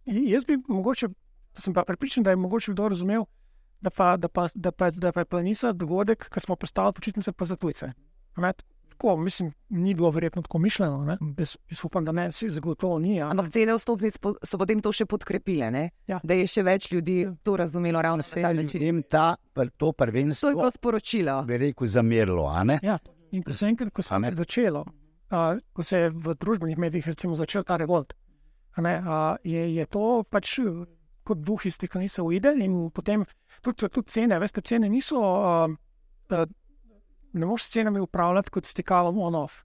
Jaz 0.05 0.43
bi 0.43 0.57
mogoče, 0.67 1.07
sem 1.57 1.73
pa 1.73 1.85
pripričan, 1.87 2.25
da 2.25 2.33
je 2.33 2.41
mogoče 2.41 2.73
kdo 2.73 2.89
razumel, 2.91 3.23
da 3.81 3.89
pa, 3.89 4.17
da 4.17 4.27
pa, 4.27 4.47
da 4.55 4.71
pa, 4.71 4.91
da 4.91 5.11
pa 5.11 5.23
je 5.23 5.25
planica 5.25 5.71
dogodek, 5.73 6.29
ker 6.29 6.43
smo 6.43 6.55
postali 6.55 6.93
počitnice 6.93 7.31
pa 7.31 7.45
za 7.45 7.55
tujce. 7.55 7.91
Tako, 8.95 9.17
mislim, 9.17 9.51
ni 9.69 9.93
bilo 9.93 10.09
verjetno 10.09 10.41
tako 10.41 10.57
mišljeno. 10.57 11.17
Jaz 11.37 11.55
upam, 11.83 12.05
da 12.05 12.11
ne, 12.11 12.29
vsi 12.29 12.49
zagotovo 12.49 12.99
ni. 12.99 13.15
Ja. 13.15 13.29
Ampak 13.29 13.49
cene 13.51 13.73
vstopnic 13.75 14.15
so 14.43 14.57
potem 14.57 14.79
to 14.81 14.93
še 14.95 15.05
podkrepile, 15.05 15.89
ja. 16.07 16.19
da 16.23 16.37
je 16.37 16.45
še 16.47 16.63
več 16.63 16.87
ljudi 16.93 17.17
ja. 17.25 17.33
to 17.43 17.57
razumelo 17.59 18.01
ravno 18.01 18.23
na 18.23 18.41
ta 18.41 18.53
način. 18.53 19.03
Ta, 19.09 19.35
to 19.77 19.91
prvenstvo 19.91 20.47
to 20.47 20.53
je 20.53 20.59
bilo 20.61 20.71
sporočilo. 20.71 21.41
Bi 21.43 21.57
rekel, 21.57 21.87
zamerilo. 21.91 22.47
Ja. 22.81 22.99
In 23.35 23.43
ko 23.43 23.53
se, 23.53 23.67
enkrat, 23.67 23.91
ko 23.91 24.01
se 24.01 24.15
je 24.15 24.35
začelo, 24.35 24.85
a, 25.29 25.57
ko 25.73 25.83
se 25.83 26.05
je 26.05 26.09
v 26.09 26.35
družbenih 26.39 26.77
medijih 26.79 27.11
začel 27.35 27.63
ta 27.67 27.75
revolt, 27.77 28.13
ne, 28.77 29.01
a, 29.03 29.35
je, 29.43 29.75
je 29.75 29.85
to 29.91 30.23
pač 30.23 30.59
kot 31.25 31.41
duh 31.43 31.65
iz 31.65 31.77
niso 31.95 32.23
uvideli. 32.23 32.65
In 32.65 32.89
potem 32.93 33.25
tudi, 33.61 33.89
tudi 33.89 34.11
cene, 34.11 34.39
veste, 34.39 34.61
cene 34.61 34.89
niso, 34.89 35.19
uh, 35.19 36.45
ne 37.33 37.45
moreš 37.45 37.63
s 37.63 37.75
cenami 37.75 37.99
upravljati 37.99 38.49
kot 38.49 38.65
stikalom 38.65 39.19
on-off. 39.19 39.63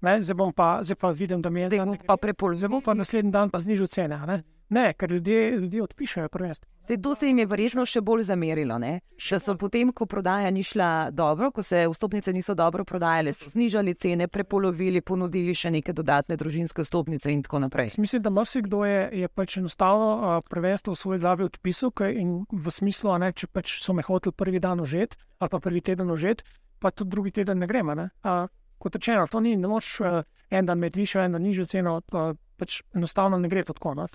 Zdaj, 0.00 0.22
zdaj 0.22 0.96
pa 1.00 1.10
vidim, 1.10 1.42
da 1.42 1.50
mi 1.50 1.60
je 1.60 1.68
zdaj 1.68 1.98
pa 2.06 2.16
prepolno. 2.16 2.58
Zdaj 2.58 2.80
pa 2.84 2.94
naslednji 2.94 3.32
dan 3.32 3.50
pa 3.50 3.60
znižal 3.60 3.86
cene. 3.86 4.18
Ne? 4.26 4.42
Ne, 4.68 4.92
ker 4.92 5.10
ljudje, 5.12 5.50
ljudje 5.50 5.82
odpišajo 5.82 6.28
prvenstvo. 6.28 6.68
To 7.02 7.14
se 7.14 7.26
jim 7.26 7.38
je 7.38 7.46
verjetno 7.46 7.84
še 7.86 8.00
bolj 8.00 8.22
zamerilo. 8.28 8.78
Ne? 8.78 9.00
Da 9.16 9.38
so 9.40 9.54
potem, 9.60 9.92
ko 9.92 10.06
prodaja 10.06 10.50
ni 10.50 10.62
šla 10.64 11.10
dobro, 11.12 11.50
ko 11.52 11.62
se 11.62 11.86
vstopnice 11.88 12.32
niso 12.32 12.54
dobro 12.54 12.84
prodajale, 12.84 13.32
so 13.32 13.48
znižali 13.52 13.94
cene, 13.94 14.28
prepolovili, 14.28 15.00
ponudili 15.00 15.54
še 15.54 15.72
neke 15.72 15.92
dodatne 15.92 16.36
družinske 16.36 16.84
vstopnice 16.84 17.32
in 17.32 17.42
tako 17.44 17.62
naprej. 17.64 17.94
Mislim, 17.98 18.22
da 18.22 18.32
marsikdo 18.32 18.84
je, 18.88 19.08
je 19.22 19.28
pač 19.28 19.56
enostavno 19.60 20.40
prvenstvo 20.48 20.92
v 20.92 21.00
svoji 21.00 21.24
glavi 21.24 21.48
odpisal 21.48 21.92
in 22.12 22.44
v 22.52 22.72
smislu, 22.72 23.16
ne, 23.20 23.32
če 23.32 23.48
pač 23.52 23.78
so 23.80 23.96
me 23.96 24.04
hoteli 24.04 24.36
prvi 24.36 24.60
dan 24.60 24.80
užeti 24.84 25.16
ali 25.38 25.50
pa 25.52 25.60
prvi 25.62 25.80
teden 25.80 26.10
užeti, 26.10 26.44
pa 26.82 26.90
tudi 26.90 27.14
drugi 27.14 27.30
teden 27.30 27.60
ne 27.62 27.66
gremo. 27.70 27.94
Ne? 27.94 28.08
Uh, 28.26 28.50
kot 28.82 28.96
rečeno, 28.98 29.28
to 29.30 29.40
ni 29.40 29.54
noč, 29.56 30.00
en 30.50 30.66
dan 30.66 30.80
med 30.82 30.96
višjo, 30.98 31.22
en 31.22 31.36
dan 31.36 31.44
nižjo 31.46 31.66
ceno, 31.70 32.00
uh, 32.02 32.32
pač 32.58 32.80
enostavno 32.96 33.38
ne 33.38 33.48
gre 33.48 33.62
tako. 33.62 33.94
No? 33.94 34.08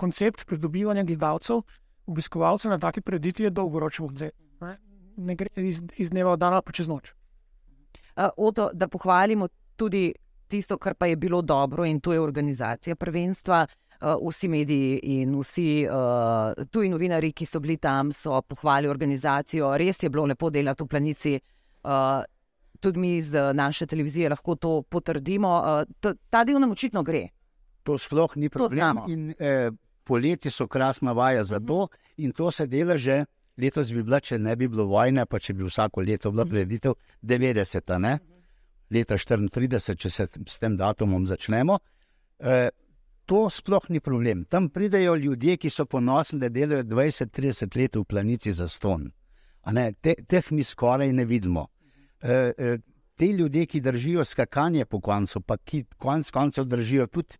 Koncept 0.00 0.46
pridobivanja 0.48 1.04
gledalcev, 1.04 1.60
obiskovalcev 2.08 2.72
na 2.72 2.78
taki 2.80 3.02
preditvi 3.04 3.48
je 3.48 3.50
dolgoročen 3.50 4.06
odzet. 4.06 4.34
Ne? 4.60 4.78
gre 5.36 5.50
iz, 5.60 5.82
iz 6.00 6.10
dneva 6.10 6.32
v 6.34 6.40
dan 6.40 6.56
ali 6.56 6.64
pa 6.64 6.72
čez 6.72 6.88
noč. 6.88 7.12
Uh, 8.16 8.30
Oto, 8.36 8.70
da 8.72 8.88
pohvalimo 8.88 9.48
tudi 9.76 10.08
tisto, 10.48 10.78
kar 10.78 10.94
pa 10.94 11.06
je 11.06 11.16
bilo 11.16 11.42
dobro, 11.42 11.84
in 11.84 12.00
to 12.00 12.12
je 12.12 12.20
organizacija 12.20 12.96
prvenstva. 12.96 13.66
Uh, 14.00 14.16
vsi 14.30 14.48
mediji 14.48 15.00
in 15.20 15.34
vsi 15.36 15.84
uh, 15.84 16.64
tuji 16.72 16.88
novinari, 16.88 17.34
ki 17.36 17.46
so 17.46 17.60
bili 17.60 17.76
tam, 17.76 18.14
so 18.16 18.40
pohvalili 18.42 18.88
organizacijo. 18.88 19.76
Res 19.76 20.02
je 20.02 20.08
bilo 20.10 20.24
lepo 20.26 20.50
delati 20.50 20.82
v 20.82 20.88
planici. 20.88 21.34
Uh, 21.84 22.24
tudi 22.80 22.98
mi 22.98 23.16
iz 23.16 23.34
naše 23.54 23.86
televizije 23.86 24.28
lahko 24.28 24.54
to 24.56 24.82
potrdimo. 24.82 25.84
Ta 26.30 26.44
del 26.44 26.60
nam 26.60 26.72
očitno 26.72 27.02
gre. 27.02 27.28
To 27.82 27.98
sploh 27.98 28.36
ni 28.36 28.48
problem. 28.48 29.04
In, 29.08 29.34
eh, 29.38 29.70
poleti 30.10 30.50
so 30.50 30.66
krasna 30.66 31.14
vaja 31.14 31.44
za 31.46 31.60
to, 31.62 31.86
in 32.18 32.34
to 32.34 32.50
se 32.50 32.66
dela 32.66 32.98
že 32.98 33.22
letos, 33.60 33.92
bi 33.92 34.02
bila, 34.02 34.20
če 34.20 34.38
ne 34.38 34.56
bi 34.56 34.68
bilo 34.68 34.88
vojne, 34.90 35.26
pa 35.26 35.38
če 35.38 35.54
bi 35.54 35.64
vsako 35.68 36.02
leto 36.02 36.32
bila 36.34 36.46
preditev 36.48 36.96
90, 37.22 37.96
ne? 38.02 38.18
leta 38.90 39.14
34, 39.14 39.96
če 39.96 40.10
se 40.10 40.26
s 40.26 40.58
tem 40.58 40.76
datumom 40.76 41.26
začnemo. 41.30 41.78
Eh, 42.40 42.70
to 43.30 43.44
sploh 43.50 43.84
ni 43.94 44.00
problem. 44.00 44.44
Tam 44.50 44.68
pridejo 44.74 45.14
ljudje, 45.14 45.56
ki 45.56 45.70
so 45.70 45.86
ponosni, 45.86 46.40
da 46.40 46.48
delajo 46.50 46.82
20-30 46.82 47.76
let 47.78 47.96
v 47.96 48.04
planici 48.04 48.52
za 48.52 48.66
ston. 48.68 49.10
Te, 50.02 50.14
teh 50.26 50.50
mi 50.50 50.64
skoraj 50.66 51.12
ne 51.14 51.24
vidimo. 51.24 51.68
E, 52.18 52.52
e, 52.58 52.78
te 53.14 53.28
ljudje, 53.30 53.66
ki 53.70 53.80
držijo 53.80 54.24
skakanje 54.24 54.84
po 54.84 54.98
koncu, 55.00 55.44
pa 55.46 55.56
ki 55.56 55.84
konc 55.96 56.30
koncev 56.34 56.66
držijo 56.66 57.06
tudi 57.06 57.38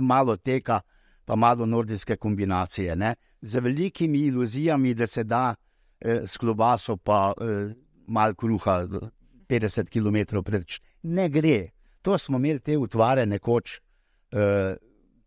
malo 0.00 0.36
teka, 0.36 0.82
pa 1.24 1.36
malo 1.36 1.66
nordijske 1.66 2.16
kombinacije, 2.16 2.96
ne? 2.96 3.14
z 3.42 3.60
velikimi 3.60 4.18
iluzijami, 4.18 4.94
da 4.94 5.06
se 5.06 5.24
da 5.24 5.54
eh, 6.00 6.20
s 6.26 6.36
klobaso, 6.36 6.96
pa 6.96 7.32
eh, 7.40 7.74
malo 8.06 8.34
kruha, 8.34 8.86
50 9.48 9.90
km 9.90 10.42
preč. 10.42 10.80
Ne 11.02 11.28
gre. 11.28 11.68
To 12.02 12.18
smo 12.18 12.38
imeli 12.38 12.60
te 12.60 12.78
utvare 12.78 13.26
nekoč, 13.26 13.80
eh, 14.32 14.76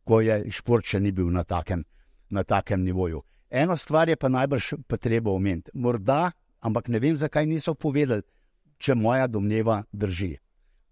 ko 0.04 0.22
je 0.22 0.52
šport 0.52 0.86
še 0.86 1.00
ni 1.00 1.12
bil 1.12 1.32
na 1.32 1.44
takem, 1.44 1.84
na 2.30 2.44
takem 2.44 2.84
nivoju. 2.84 3.22
Eno 3.50 3.78
stvar 3.78 4.10
je 4.10 4.16
pa 4.16 4.30
najbrž 4.30 4.74
treba 5.00 5.32
omeniti. 5.32 5.72
Morda, 5.74 6.32
ampak 6.60 6.88
ne 6.88 7.00
vem, 7.00 7.16
zakaj 7.16 7.46
niso 7.46 7.74
povedali, 7.74 8.22
če 8.78 8.96
moja 8.96 9.28
domneva 9.28 9.84
drži. 9.92 10.36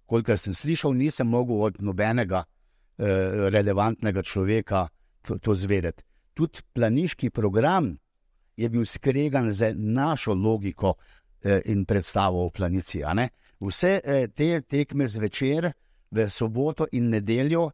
Kolikor 0.05 0.37
sem 0.37 0.53
slišal, 0.53 0.93
nisem 0.93 1.27
mogel 1.27 1.61
od 1.61 1.81
nobenega 1.81 2.43
eh, 2.43 2.62
relevantnega 2.97 4.21
človeka 4.21 4.88
to, 5.21 5.38
to 5.38 5.56
zvedeti. 5.56 6.03
Tudi 6.34 6.62
planiški 6.73 7.29
program 7.29 7.93
je 8.58 8.69
bil 8.69 8.86
skregan 8.86 9.51
z 9.51 9.73
našo 9.75 10.34
logiko 10.34 10.93
eh, 11.41 11.62
in 11.65 11.86
predstavo 11.86 12.45
o 12.45 12.49
planici. 12.49 13.01
Vse 13.60 13.99
eh, 14.03 14.27
te 14.27 14.62
tekme 14.62 15.08
zvečer, 15.08 15.71
v 16.13 16.29
soboto 16.29 16.88
in 16.91 17.10
nedeljo, 17.10 17.71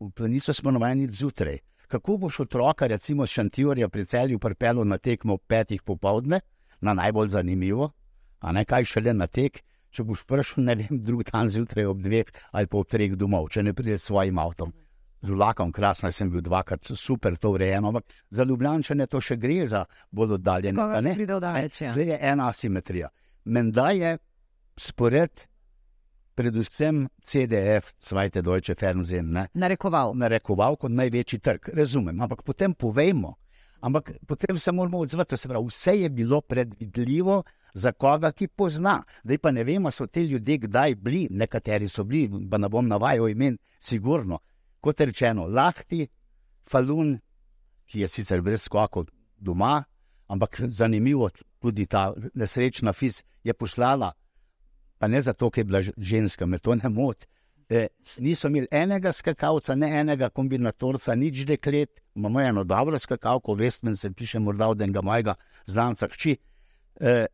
v 0.00 0.10
planico 0.14 0.52
smo 0.52 0.70
navajeni 0.70 1.08
zjutraj. 1.10 1.58
Kako 1.88 2.16
boš 2.16 2.40
otroka, 2.40 2.86
recimo 2.86 3.26
Šantjurja, 3.26 3.88
pri 3.88 4.04
celju 4.04 4.38
pripeljal 4.38 4.86
na 4.86 4.98
tekmo 4.98 5.34
ob 5.34 5.42
petih 5.46 5.82
popovdne, 5.82 6.40
na 6.80 6.94
najbolj 6.94 7.28
zanimivo, 7.28 7.90
a 8.40 8.52
ne 8.52 8.64
kaj 8.64 8.84
šele 8.84 9.14
na 9.14 9.26
tek, 9.26 9.62
če 9.94 10.06
boš 10.06 10.24
prišel, 10.28 10.64
ne 10.66 10.78
vem, 10.80 11.02
drug 11.06 11.22
dan 11.30 11.48
zjutraj 11.48 11.86
ob 11.90 12.02
dveh 12.02 12.32
ali 12.52 12.70
pa 12.70 12.80
ob 12.80 12.88
treh 12.90 13.14
domov, 13.16 13.52
če 13.54 13.62
ne 13.62 13.74
prideš 13.76 14.02
s 14.02 14.10
svojim 14.10 14.40
avtom 14.42 14.74
z 15.24 15.32
vlakom, 15.32 15.72
krasno, 15.72 16.10
sem 16.12 16.30
bil 16.30 16.42
dvakrat, 16.44 16.92
super, 16.96 17.36
to 17.40 17.54
urejeno. 17.56 17.88
Ampak 17.88 18.12
za 18.30 18.44
Ljubljane 18.44 19.06
to 19.06 19.20
še 19.20 19.36
gre 19.40 19.64
za 19.66 19.84
bolj 20.10 20.36
oddaljene. 20.38 20.76
Kaj 20.76 21.02
ne 21.02 21.14
pride 21.16 21.40
daleč? 21.40 21.80
Ja. 21.80 21.94
Je 21.96 22.18
ena 22.20 22.48
asimetrija. 22.52 23.08
Menda 23.44 23.90
je 23.90 24.18
spored. 24.76 25.46
Predvsem 26.34 27.04
CDF, 27.22 27.92
Svajte 27.98 28.42
Deutsche 28.42 28.74
Fernsehen, 28.74 29.28
ne, 29.30 29.44
narekoval. 29.54 30.16
narekoval 30.18 30.74
kot 30.76 30.90
največji 30.90 31.38
trg. 31.38 31.68
Razumem, 31.78 32.18
ampak 32.20 32.42
potem 32.42 32.74
povejmo. 32.74 33.36
Ampak 33.84 34.14
potem 34.26 34.58
se 34.58 34.72
moramo 34.72 35.02
odzvati. 35.04 35.36
Se 35.36 35.48
pravi, 35.48 35.66
vse 35.68 35.92
je 36.00 36.08
bilo 36.08 36.40
predvidljivo 36.40 37.42
za 37.74 37.92
koga, 37.92 38.32
ki 38.32 38.48
pozna. 38.48 39.02
Zdaj 39.24 39.38
pa 39.38 39.52
ne 39.52 39.64
vemo, 39.64 39.90
so 39.90 40.06
ti 40.06 40.24
ljudje 40.24 40.58
kdaj 40.58 40.94
bili, 40.94 41.26
nekateri 41.30 41.88
so 41.88 42.04
bili, 42.04 42.48
pa 42.50 42.58
ne 42.58 42.68
bom 42.68 42.88
navajal 42.88 43.28
imen, 43.28 43.58
sigurno 43.80 44.38
kot 44.84 45.00
rečeno, 45.00 45.46
lahti, 45.48 46.04
falun, 46.68 47.14
ki 47.88 48.04
je 48.04 48.08
sicer 48.08 48.42
brez 48.44 48.66
skokov 48.68 49.08
doma, 49.40 49.78
ampak 50.28 50.60
zanimivo, 50.68 51.30
tudi 51.60 51.86
ta 51.88 52.10
nesrečna 52.34 52.92
fis 52.92 53.22
je 53.44 53.54
poslala, 53.56 54.10
pa 54.98 55.08
ne 55.08 55.22
zato, 55.24 55.48
ker 55.50 55.64
je 55.64 55.68
bila 55.70 55.80
ženska, 55.84 56.46
me 56.46 56.60
to 56.60 56.76
ne 56.76 56.90
moti. 56.92 57.26
E, 57.68 57.86
niso 58.18 58.48
imeli 58.48 58.68
enega 58.70 59.12
skakalca, 59.12 59.74
ne 59.74 59.88
enega 60.00 60.28
kombinatorca, 60.28 61.14
nič 61.14 61.46
deklet, 61.48 62.02
imamo 62.14 62.40
eno 62.40 62.64
dobro 62.64 62.98
skakalko, 62.98 63.54
vestmen 63.54 63.96
se 63.96 64.10
piše, 64.12 64.38
morda 64.38 64.68
od 64.68 64.82
enega 64.82 65.02
mojega 65.02 65.34
znanca 65.66 66.08
hči. 66.12 66.36
E, 67.00 67.26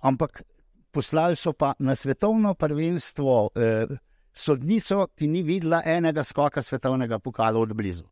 ampak 0.00 0.42
poslali 0.90 1.36
so 1.36 1.52
pa 1.52 1.74
na 1.78 1.94
svetovno 1.94 2.54
prvenstvo. 2.54 3.50
E, 3.54 3.86
sodnico, 4.34 5.06
ki 5.14 5.28
ni 5.30 5.42
videla 5.42 5.82
enega 5.86 6.24
skoka 6.24 6.62
svetovnega 6.62 7.18
pokala 7.18 7.60
od 7.60 7.72
blizu. 7.74 8.04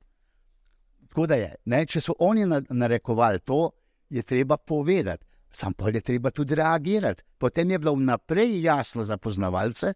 Tako 1.09 1.27
da 1.27 1.35
je, 1.35 1.55
ne, 1.65 1.83
če 1.87 2.01
so 2.01 2.15
oni 2.19 2.47
narekovali 2.71 3.43
to, 3.45 3.71
je 4.09 4.23
treba 4.23 4.57
povedati, 4.57 5.25
sam 5.51 5.75
pa 5.75 5.91
je 5.91 6.01
treba 6.01 6.31
tudi 6.31 6.55
reagirati. 6.55 7.25
Potem 7.39 7.71
je 7.71 7.79
bilo 7.79 7.95
vnaprej 7.95 8.63
jasno 8.63 9.05
za 9.05 9.17
poznavalce, 9.17 9.93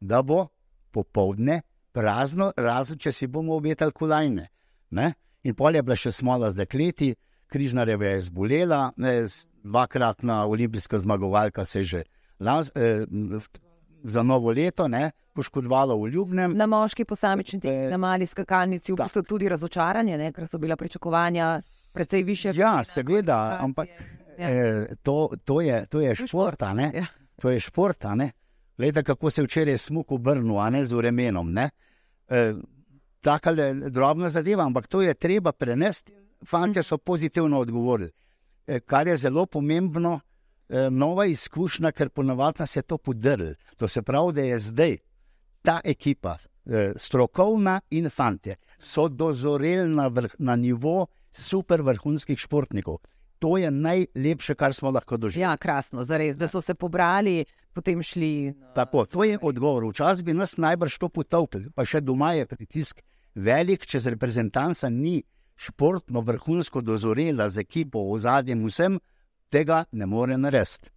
da 0.00 0.22
bo 0.22 0.46
popovdne 0.90 1.60
prazno, 1.92 2.52
razen 2.56 2.98
če 2.98 3.12
si 3.12 3.26
bomo 3.26 3.54
obetali 3.54 3.92
kolajne. 3.92 4.48
Ne? 4.90 5.12
In 5.42 5.54
pol 5.54 5.74
je 5.74 5.82
bila 5.82 5.96
še 5.96 6.12
smola 6.12 6.50
z 6.50 6.62
dekleti, 6.62 7.14
križnareva 7.50 8.14
je 8.14 8.26
zbolela, 8.28 8.90
ne, 8.96 9.14
dvakratna 9.64 10.44
olimpijska 10.46 10.98
zmagovalka 10.98 11.64
se 11.64 11.78
je 11.78 11.84
že. 11.84 12.02
Laz, 12.40 12.70
eh, 12.74 13.04
za 14.02 14.22
novo 14.22 14.52
leto, 14.52 14.88
ne, 14.88 15.10
poškodovalo 15.34 15.96
v 16.02 16.08
Ljubnem. 16.08 16.54
Na 16.56 16.66
moški 16.66 17.04
posamični 17.04 17.60
tekmi, 17.60 17.90
na 17.90 17.96
mali 17.96 18.26
skakalnici, 18.26 18.92
v 18.92 18.96
bistvu 18.96 19.22
tudi 19.22 19.48
razočaranje, 19.48 20.16
ne, 20.18 20.32
ker 20.32 20.48
so 20.48 20.58
bila 20.58 20.76
pričakovanja 20.76 21.60
precej 21.94 22.22
više. 22.22 22.52
Ja, 22.56 22.84
seveda, 22.84 23.58
ampak 23.60 23.88
ja. 24.38 24.48
eh, 24.48 24.96
to, 25.02 25.28
to, 25.44 25.60
je, 25.60 25.86
to 25.86 26.00
je 26.00 26.14
šport. 26.14 26.62
Ja. 26.62 27.04
To 27.40 27.50
je 27.50 27.60
šport. 27.60 28.04
Glede, 28.80 29.02
kako 29.02 29.30
se 29.30 29.40
je 29.40 29.44
včeraj 29.44 29.78
smuk 29.78 30.12
obrnil, 30.12 30.56
a 30.58 30.70
ne 30.70 30.84
z 30.84 30.96
uremenom. 30.96 31.52
E, 31.58 31.68
Taka 33.20 33.50
je 33.50 33.90
drobna 33.90 34.30
zadeva, 34.30 34.64
ampak 34.64 34.86
to 34.88 35.02
je 35.04 35.14
treba 35.14 35.52
prenesti. 35.52 36.12
Fantje 36.48 36.82
so 36.82 36.98
pozitivno 36.98 37.58
odgovorili. 37.60 38.10
E, 38.66 38.80
kar 38.80 39.06
je 39.06 39.16
zelo 39.16 39.46
pomembno, 39.46 40.20
Eh, 40.70 40.90
nova 40.90 41.24
izkušnja, 41.26 41.90
ker 41.92 42.08
ponovadi 42.08 42.62
nas 42.62 42.76
je 42.76 42.82
to 42.82 42.98
podrl. 42.98 43.52
To 43.76 43.88
se 43.88 44.02
pravi, 44.02 44.32
da 44.32 44.40
je 44.40 44.58
zdaj 44.58 44.96
ta 45.62 45.80
ekipa, 45.84 46.36
eh, 46.66 46.92
strokovna 46.96 47.80
in 47.90 48.10
fantje, 48.10 48.54
so 48.78 49.08
dozoreli 49.08 49.88
na, 49.88 50.10
na 50.38 50.56
nivo 50.56 51.06
super 51.32 51.82
vrhunskih 51.82 52.38
športnikov. 52.38 52.98
To 53.38 53.56
je 53.58 53.70
najlepše, 53.70 54.54
kar 54.54 54.74
smo 54.74 54.90
lahko 54.90 55.16
doživeli. 55.16 55.50
Ja, 55.50 55.56
krasno, 55.56 56.04
zares, 56.04 56.36
da 56.36 56.48
so 56.48 56.60
se 56.60 56.74
pobrali, 56.74 57.44
potem 57.74 58.02
šli. 58.02 58.54
Tako, 58.74 59.04
to 59.06 59.24
je 59.24 59.38
odgovor. 59.42 59.86
Včasih 59.90 60.24
bi 60.24 60.34
nas 60.34 60.56
najbrž 60.56 60.98
to 60.98 61.08
potopili, 61.08 61.70
pa 61.74 61.84
še 61.84 62.00
doma 62.00 62.32
je 62.38 62.46
pritisk 62.46 63.02
velik, 63.34 63.86
če 63.86 64.00
z 64.00 64.14
reprezentanca 64.16 64.90
ni 64.90 65.20
športno 65.60 66.22
vrhunsko 66.24 66.80
dozorela 66.80 67.48
z 67.48 67.60
ekipo 67.60 68.02
v 68.12 68.18
zadnjem 68.18 68.64
vsem 68.66 68.98
tega 69.52 69.84
ne 69.92 70.06
more 70.06 70.38
narediti. 70.38 70.90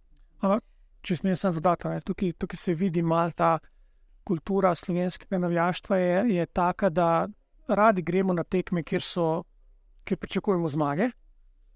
Če 1.04 1.16
smem 1.20 1.36
samo 1.36 1.60
dodati, 1.60 2.00
tukaj, 2.06 2.32
tukaj 2.40 2.56
se 2.56 2.74
vidi 2.74 3.02
malo 3.04 3.34
ta 3.36 3.58
kultura 4.24 4.72
slovenskega 4.74 5.38
navijaštva, 5.38 5.96
je, 6.00 6.20
je 6.38 6.46
taka, 6.46 6.88
da 6.88 7.26
radi 7.68 8.02
gremo 8.02 8.32
na 8.32 8.44
tekme, 8.44 8.82
kjer, 8.82 9.04
so, 9.04 9.26
kjer 10.04 10.18
pričakujemo 10.18 10.68
zmage, 10.68 11.10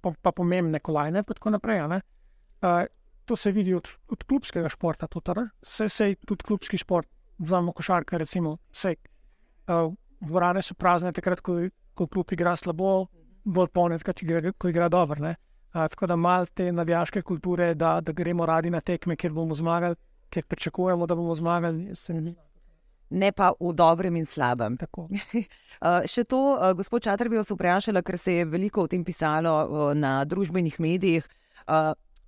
pa, 0.01 0.15
pa 0.23 0.33
pomembne 0.33 0.81
kolajne. 0.81 1.23
Pa 1.29 1.53
naprej, 1.53 1.83
uh, 1.85 2.89
to 3.29 3.37
se 3.37 3.53
vidi 3.53 3.75
od, 3.77 3.89
od 4.09 4.25
klubskega 4.25 4.69
športa, 4.73 5.07
tudi 5.07 5.47
se, 5.63 5.89
se 5.89 6.15
tudi 6.27 6.45
klubski 6.49 6.81
šport, 6.81 7.09
vzamemo 7.39 7.73
košarke, 7.77 8.19
recimo, 8.19 8.57
vse. 8.73 8.97
Uh, 9.69 9.93
dvorane 10.21 10.63
so 10.63 10.75
prazne, 10.75 11.13
takrat, 11.13 11.41
ko, 11.45 11.61
ko 11.95 12.07
klub 12.07 12.33
igra 12.35 12.57
slabo, 12.57 13.07
bolj 13.45 13.71
polne, 13.75 13.99
ko 14.03 14.15
igra, 14.23 14.53
igra 14.71 14.89
dobro. 14.89 15.35
A, 15.73 15.89
tako 15.89 16.07
da 16.07 16.17
malo 16.17 16.47
te 16.55 16.73
navijaške 16.73 17.23
kulture, 17.23 17.75
da, 17.75 18.01
da 18.01 18.13
gremo 18.13 18.47
radi 18.47 18.71
na 18.71 18.81
tekme, 18.81 19.17
kjer 19.17 19.33
bomo 19.33 19.55
zmagali, 19.55 19.97
ker 20.31 20.45
pričakujemo, 20.45 21.07
da 21.07 21.15
bomo 21.15 21.35
zmagali. 21.35 21.93
Ne 23.11 23.33
pa 23.33 23.53
v 23.61 23.73
dobrem 23.73 24.17
in 24.21 24.27
slabem. 24.27 24.77
Še 26.13 26.25
to, 26.29 26.41
gospod 26.77 27.05
Čatar, 27.05 27.29
bi 27.29 27.41
vas 27.41 27.53
vprašala, 27.53 28.03
ker 28.05 28.19
se 28.21 28.41
je 28.41 28.49
veliko 28.49 28.85
o 28.85 28.89
tem 28.89 29.05
pisalo 29.05 29.93
na 29.97 30.21
družbenih 30.29 30.81
medijih. 30.81 31.29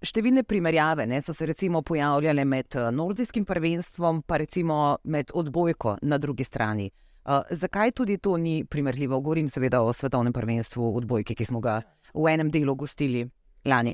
Številne 0.00 0.42
primerjave 0.48 1.06
ne, 1.06 1.20
so 1.20 1.34
se 1.36 1.46
recimo 1.46 1.82
pojavljale 1.82 2.44
med 2.44 2.76
eh, 2.76 2.90
nordijskim 2.94 3.44
prvenstvom, 3.44 4.22
pa 4.22 4.40
recimo 4.40 4.98
med 5.04 5.32
odbojko 5.34 5.98
na 6.02 6.18
drugi 6.18 6.44
strani. 6.44 6.90
Uh, 7.20 7.44
zakaj 7.50 7.92
tudi 7.92 8.16
to 8.18 8.36
ni 8.40 8.64
primerljivo? 8.64 9.20
Govorim 9.20 9.48
seveda 9.52 9.82
o 9.84 9.92
svetovnem 9.92 10.32
prvenstvu 10.32 10.86
odbojke, 10.96 11.34
ki 11.36 11.44
smo 11.44 11.60
ga 11.60 11.82
v 12.14 12.32
enem 12.32 12.48
delu 12.50 12.74
gostili 12.74 13.26
lani. 13.68 13.92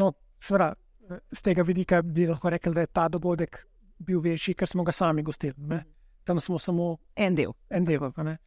No, 0.00 0.12
sveda, 0.40 0.72
z 1.32 1.44
tega 1.44 1.62
vidika 1.62 2.00
bi 2.02 2.26
lahko 2.26 2.50
rekel, 2.50 2.72
da 2.72 2.86
je 2.86 2.92
ta 2.92 3.04
dogodek 3.12 3.60
bil 3.98 4.20
večji, 4.24 4.56
ker 4.56 4.68
smo 4.68 4.84
ga 4.84 4.92
sami 4.96 5.22
gostili. 5.22 5.54
Ne? 5.68 5.82
Tam 6.24 6.40
smo 6.40 6.58
samo 6.58 6.96
En 7.16 7.34
del. 7.34 7.52
en 7.70 7.84
del. 7.84 8.10
a 8.16 8.22
ne. 8.22 8.38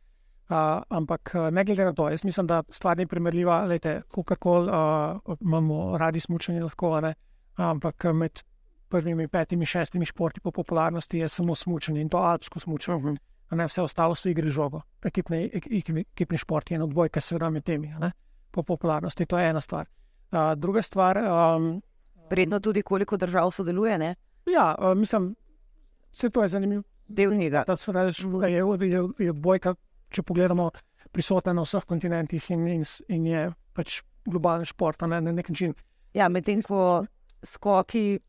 Uh, 0.50 0.56
ampak 0.90 1.32
uh, 1.36 1.50
ne 1.54 1.64
glede 1.64 1.86
na 1.86 1.94
to, 1.94 2.10
jaz 2.10 2.24
mislim, 2.24 2.48
da 2.48 2.64
stvar 2.70 2.98
ni 2.98 3.06
primerljiva. 3.08 3.68
Kakorkoli 4.12 4.70
uh, 4.70 5.36
imamo 5.42 5.98
radi 5.98 6.20
smučanje, 6.20 6.64
lahko, 6.64 7.02
ne, 7.02 7.14
ampak 7.56 8.06
uh, 8.06 8.16
med 8.16 8.42
prvimi 8.90 9.28
petimi, 9.28 9.66
šestimi 9.66 10.06
športi 10.06 10.40
po 10.42 10.52
popularnosti 10.52 11.18
je 11.20 11.30
samo 11.30 11.56
smučanje 11.56 12.02
in 12.02 12.10
to 12.10 12.18
alpsko 12.18 12.60
smučanje. 12.60 13.18
a 13.50 13.56
Ne, 13.56 13.66
vse 13.66 13.82
ostalo 13.82 14.16
so 14.16 14.30
igre 14.30 14.50
žogo, 14.50 14.82
ekipni, 15.04 15.50
ek- 15.54 15.68
ekipni, 15.78 16.02
ekipni 16.14 16.38
športi 16.38 16.74
in 16.74 16.82
odbojka, 16.82 17.22
seveda 17.22 17.50
med 17.50 17.64
temi, 17.64 17.88
ne, 18.00 18.12
po 18.52 18.64
popularnosti. 18.64 19.26
To 19.26 19.40
je 19.40 19.50
ena 19.50 19.62
stvar. 19.62 19.86
Uh, 20.32 20.54
druga 20.56 20.82
stvar, 20.82 21.18
um, 21.18 21.82
Vredno 22.32 22.60
tudi, 22.60 22.82
koliko 22.82 23.18
držav 23.18 23.52
sodeluje, 23.52 23.98
ne? 23.98 24.16
ja, 24.46 24.76
uh, 24.80 24.98
mislim, 24.98 25.36
vse 26.12 26.30
to 26.30 26.42
je 26.44 26.50
zanimivo. 26.50 26.84
del 27.08 27.38
tega. 27.38 27.64
Da 27.68 27.76
so 27.76 27.92
reči, 27.92 28.28
da 28.28 28.48
je, 28.48 28.64
je, 28.90 29.04
je 29.20 29.30
odbojka, 29.30 29.76
če 30.10 30.24
pogledamo, 30.24 30.70
prisotna 31.12 31.54
na 31.54 31.66
vseh 31.66 31.86
kontinentih 31.90 32.50
in, 32.54 32.68
in, 32.68 32.88
in 33.10 33.28
je 33.28 33.46
pač 33.74 34.02
globalen 34.30 34.66
šport 34.68 35.04
a 35.04 35.08
ne, 35.08 35.22
na 35.22 35.34
nek 35.34 35.50
način. 35.50 35.74
Ja, 36.14 36.30
medtem 36.30 36.62
ko 36.66 37.06
skoki, 37.46 38.20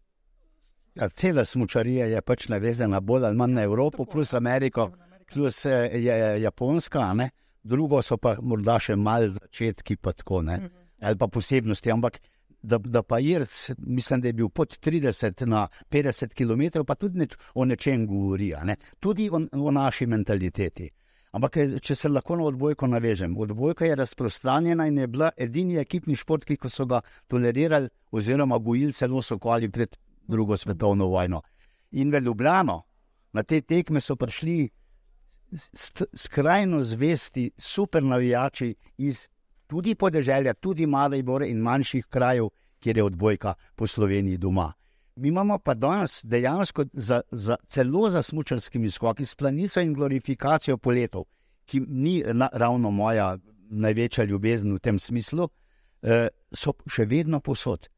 Ja, 0.95 1.09
cela 1.09 1.45
smočarija 1.45 2.07
je 2.11 2.21
pač 2.21 2.49
navezana 2.51 3.01
bolj 3.01 3.29
ali 3.29 3.39
manj 3.39 3.55
na 3.55 3.63
Evropo, 3.63 4.05
plus 4.05 4.35
Ameriko, 4.35 4.91
plus 5.33 5.65
eh, 5.67 5.87
je, 5.95 6.15
je 6.23 6.43
Japonska, 6.43 7.01
a 7.01 7.15
ne? 7.15 7.31
drugo 7.63 8.01
so 8.03 8.17
pa 8.17 8.35
morda 8.41 8.79
še 8.81 8.97
malo 8.97 9.29
začetki, 9.35 9.97
pa 10.01 10.13
tako, 10.17 10.43
ne? 10.43 10.59
ali 11.01 11.17
pa 11.17 11.29
posebnosti. 11.29 11.93
Ampak 11.93 12.19
da, 12.63 12.79
da 12.79 13.03
pa 13.03 13.21
Irc, 13.21 13.71
mislim, 13.79 14.21
da 14.21 14.29
je 14.29 14.37
bil 14.37 14.49
pod 14.49 14.77
30 14.77 15.45
na 15.47 15.67
50 15.91 16.35
km, 16.35 16.83
pa 16.87 16.97
tudi 16.97 17.21
neč, 17.21 17.37
o 17.55 17.65
nečem 17.65 18.07
govori, 18.09 18.51
a 18.55 18.65
ne? 18.65 18.77
tudi 19.01 19.31
o, 19.31 19.41
o 19.41 19.71
naši 19.71 20.07
mentaliteti. 20.07 20.91
Ampak, 21.33 21.57
eh, 21.57 21.79
če 21.79 21.95
se 21.95 22.09
lahko 22.09 22.37
na 22.37 22.45
odbojko 22.51 22.89
navežem, 22.91 23.37
odbojka 23.39 23.87
je 23.87 23.97
razprostranjena 23.97 24.87
in 24.87 24.99
je 24.99 25.07
bila 25.07 25.31
edini 25.37 25.79
ekipni 25.79 26.17
šport, 26.17 26.45
ki 26.45 26.59
so 26.69 26.87
ga 26.87 27.01
tolerirali, 27.29 27.89
oziroma 28.11 28.59
gojili 28.59 28.93
celo 28.93 29.23
sokoli 29.23 29.71
pred 29.71 29.97
drugo 30.27 30.57
svetovno 30.57 31.07
vojno. 31.07 31.43
In 31.93 32.11
v 32.11 32.21
Ljubljano, 32.21 32.83
na 33.33 33.43
te 33.43 33.61
tekme 33.61 34.01
so 34.01 34.17
prišli 34.17 34.69
skrajno 36.15 36.83
zvesti, 36.83 37.51
super 37.59 38.03
navijači 38.03 38.75
iz 38.99 39.29
tudi 39.67 39.95
podeželja, 39.95 40.55
tudi 40.55 40.87
Maribora 40.87 41.47
in 41.47 41.63
manjših 41.63 42.07
krajev, 42.07 42.51
kjer 42.81 42.97
je 42.97 43.05
odbojka 43.05 43.55
po 43.77 43.87
Sloveniji 43.87 44.39
doma. 44.39 44.73
Mi 45.21 45.29
imamo 45.29 45.59
pa 45.59 45.75
danes 45.75 46.25
dejansko 46.25 46.85
za, 46.93 47.21
za, 47.31 47.57
celo 47.69 48.11
za 48.11 48.23
smočarskimi 48.23 48.91
skoki, 48.91 49.25
s 49.25 49.35
planico 49.35 49.81
in 49.81 49.93
glorifikacijo 49.95 50.77
poletov, 50.77 51.25
ki 51.67 51.81
ni 51.81 52.23
na, 52.33 52.49
ravno 52.53 52.91
moja 52.91 53.37
največja 53.71 54.25
ljubezen 54.25 54.73
v 54.75 54.79
tem 54.79 54.99
smislu, 54.99 55.49
eh, 56.03 56.29
so 56.53 56.73
še 56.87 57.05
vedno 57.05 57.41
posod. 57.41 57.89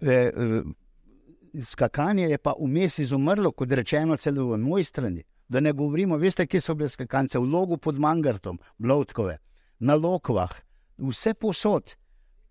Eh, 0.00 0.10
eh, 0.10 1.62
skakanje 1.62 2.26
je 2.30 2.38
pa 2.38 2.56
vmes 2.58 2.98
izumrlo, 2.98 3.52
kot 3.52 3.72
rečeno, 3.72 4.16
celo 4.16 4.48
v 4.50 4.58
moj 4.58 4.84
strani. 4.84 5.22
Da 5.48 5.60
ne 5.60 5.72
govorimo, 5.72 6.18
veste, 6.18 6.46
kje 6.46 6.60
so 6.60 6.74
bile 6.74 6.88
skakance, 6.88 7.38
v 7.38 7.46
logu 7.46 7.78
pod 7.78 7.98
Mangartom, 7.98 8.58
Blovtkove, 8.78 9.38
na 9.78 9.94
Lokvah, 9.94 10.50
vse 10.98 11.34
posod, 11.34 11.94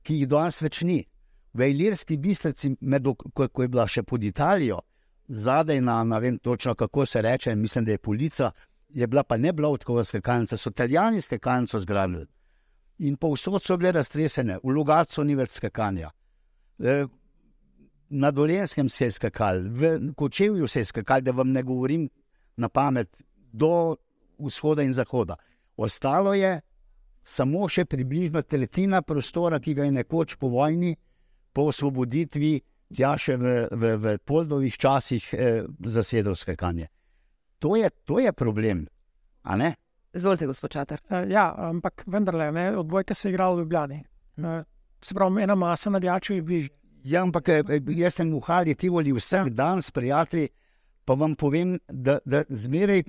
ki 0.08 0.22
jih 0.22 0.32
danes 0.32 0.62
več 0.62 0.86
ni. 0.88 1.02
V 1.56 1.70
Ilirski 1.72 2.18
bistrici, 2.18 2.74
ko, 3.34 3.48
ko 3.48 3.64
je 3.64 3.72
bila 3.72 3.88
še 3.88 4.04
pod 4.04 4.24
Italijo, 4.24 4.82
zadaj 5.28 5.80
na, 5.82 6.02
ne 6.04 6.20
vem 6.20 6.38
točno 6.38 6.76
kako 6.76 7.06
se 7.06 7.22
reče, 7.22 7.56
mislim, 7.56 7.86
da 7.86 7.92
je 7.92 7.98
polica, 7.98 8.52
je 8.90 9.08
bila 9.08 9.24
pa 9.24 9.38
ne 9.38 9.54
Blovtkova 9.54 10.04
skakalnica, 10.04 10.58
so 10.58 10.70
italijani 10.70 11.22
skakalnico 11.22 11.80
zgradili. 11.80 12.26
In 13.00 13.16
povsod 13.18 13.64
so 13.64 13.78
bile 13.78 13.92
raztresene, 13.92 14.60
v 14.64 14.76
Lugacu 14.76 15.24
ni 15.24 15.36
več 15.36 15.58
skakanja. 15.58 16.12
E, 16.80 17.06
na 18.10 18.32
Dolenskem 18.32 18.90
se 18.90 19.06
je 19.06 19.12
skakal, 19.12 19.64
v 19.72 20.14
Kočevju 20.16 20.68
se 20.68 20.80
je 20.80 20.92
skakal, 20.92 21.22
da 21.22 21.32
vam 21.32 21.52
ne 21.52 21.64
govorim 21.64 22.10
na 22.58 22.70
pamet, 22.70 23.24
do 23.52 23.96
vzhoda 24.40 24.84
in 24.84 24.94
zahoda. 24.94 25.36
Ostalo 25.78 26.34
je 26.34 26.60
samo 27.24 27.68
še 27.68 27.86
približno 27.86 28.42
tretjina 28.42 29.02
prostora, 29.02 29.60
ki 29.60 29.74
ga 29.74 29.88
je 29.88 29.92
nekoč 29.92 30.36
po 30.40 30.52
vojni, 30.52 30.96
po 31.56 31.70
osvoboditvi, 31.72 32.60
tja 32.96 33.16
še 33.18 33.38
v, 33.40 33.56
v, 33.72 33.96
v 34.04 34.18
Poldovih 34.28 34.76
časih 34.78 35.32
eh, 35.34 35.64
zasedel 35.88 36.36
skakanje. 36.36 36.92
To 37.64 37.80
je, 37.80 37.90
to 38.04 38.20
je 38.20 38.36
problem, 38.36 38.86
a 39.48 39.56
ne? 39.58 39.74
izvolite, 40.16 40.48
gospod 40.48 40.72
Čatar. 40.72 41.02
Uh, 41.10 41.32
ja, 41.32 41.54
ampak 41.58 42.04
vendarle, 42.08 42.52
ne, 42.52 42.78
odbojka 42.78 43.14
se 43.14 43.28
je 43.28 43.34
igrala 43.34 43.56
v 43.56 43.60
Ljubljani. 43.60 44.04
Uh, 44.38 44.64
se 45.02 45.16
pravi, 45.16 45.44
ena 45.44 45.56
masa 45.56 45.90
navijačev 45.90 46.36
je 46.36 46.42
bližje. 46.42 46.70
Ja, 47.04 47.22
ampak 47.22 47.50
eh, 47.50 47.64
jaz 47.88 48.16
sem 48.18 48.32
v 48.34 48.40
Hali 48.42 48.76
Tivoli 48.76 49.14
vsak 49.14 49.50
dan 49.54 49.82
s 49.82 49.92
prijatelji, 49.92 50.50
pa 51.06 51.14
vam 51.14 51.36
povem, 51.36 51.78
da, 51.88 52.18
da 52.26 52.44
zmeraj 52.50 53.04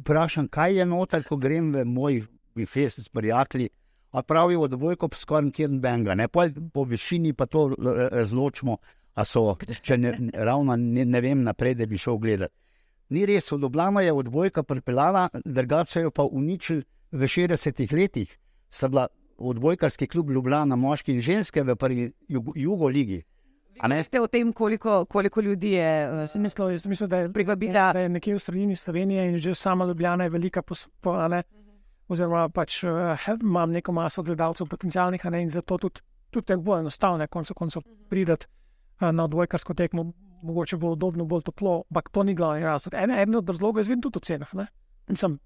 vprašam, 0.00 0.48
kaj 0.48 0.80
je 0.80 0.86
noter, 0.86 1.22
ko 1.28 1.36
grem 1.36 1.72
v 1.72 1.84
moj 1.84 2.22
fest 2.66 3.04
s 3.04 3.08
prijatelji. 3.08 3.68
A 4.10 4.22
pravijo, 4.22 4.66
kot 4.98 5.14
skoraj 5.14 5.50
kjer 5.54 5.70
benga, 5.78 6.14
ne 6.14 6.28
Pol 6.28 6.50
po 6.74 6.84
višini 6.84 7.32
pa 7.32 7.46
to 7.46 7.68
l- 7.78 8.08
razločimo, 8.10 8.76
a 9.14 9.24
so, 9.24 9.56
če 9.82 9.98
ne, 9.98 10.14
ravno 10.34 10.76
ne, 10.76 11.04
ne 11.04 11.20
vem 11.20 11.42
naprej, 11.42 11.74
da 11.74 11.86
bi 11.86 11.98
šel 11.98 12.18
gledati. 12.18 12.54
Ni 13.10 13.26
res, 13.26 13.52
od 13.52 13.62
Ljubljana 13.62 14.00
je 14.00 14.12
odbojka 14.12 14.62
pripeljala, 14.62 15.28
drugače 15.44 16.00
jo 16.00 16.10
pa 16.10 16.22
uničili 16.22 16.84
v 17.12 17.26
60-ih 17.26 17.92
letih. 17.92 18.38
Sta 18.70 18.88
bila 18.88 19.08
odbojkarski 19.38 20.06
klub 20.06 20.30
Ljubljana, 20.30 20.76
moški 20.76 21.14
in 21.14 21.20
ženske 21.20 21.62
v 21.62 21.76
prvi 21.76 22.12
jugo, 22.28 22.52
jugoligi. 22.54 23.22
A 23.80 23.88
ne? 23.88 24.02
Veste 24.02 24.20
o 24.20 24.26
tem, 24.26 24.52
koliko, 24.52 25.04
koliko 25.04 25.40
ljudi 25.40 25.72
je 25.72 25.90
uh, 26.10 26.40
mislil, 26.42 26.70
mislil, 26.86 27.08
da, 27.08 27.16
je, 27.16 27.32
privabila? 27.32 27.92
da 27.92 28.00
je 28.00 28.08
nekje 28.08 28.34
v 28.34 28.38
sredini 28.38 28.76
Slovenije 28.76 29.28
in 29.30 29.38
že 29.38 29.54
sama 29.54 29.86
Ljubljana 29.86 30.24
je 30.24 30.30
velika, 30.30 30.62
pos, 30.62 30.88
po, 31.00 31.12
a 31.16 31.28
ne, 31.28 31.42
oziroma 32.10 32.48
pač 32.50 32.82
uh, 32.84 33.28
imam 33.40 33.70
neko 33.70 33.92
maso 33.94 34.22
gledalcev 34.26 34.66
potencialnih, 34.70 35.26
a 35.26 35.30
ne, 35.30 35.44
in 35.46 35.50
zato 35.50 35.78
tudi, 35.78 36.02
tudi 36.30 36.52
je 36.52 36.58
bolj 36.58 36.84
enostavno, 36.84 37.26
konec 37.30 37.52
koncev 37.56 37.86
prideti 38.10 38.46
uh, 39.00 39.10
na 39.14 39.24
odbojkarsko 39.24 39.74
tekmo, 39.78 40.10
mogoče 40.42 40.76
bo 40.76 40.92
udobno, 40.96 41.24
bolj 41.24 41.42
toplo, 41.42 41.82
ampak 41.90 42.08
to 42.10 42.22
ni 42.22 42.34
glavni 42.34 42.64
razlog. 42.64 42.94
En, 42.94 43.10
en 43.10 43.34
od 43.34 43.48
razlogov 43.48 43.80
je 43.80 43.84
zvedno 43.84 44.02
tudi 44.02 44.18
o 44.18 44.26
cenah. 44.26 44.54
ne. 44.54 44.66
In 45.08 45.16
sem, 45.16 45.38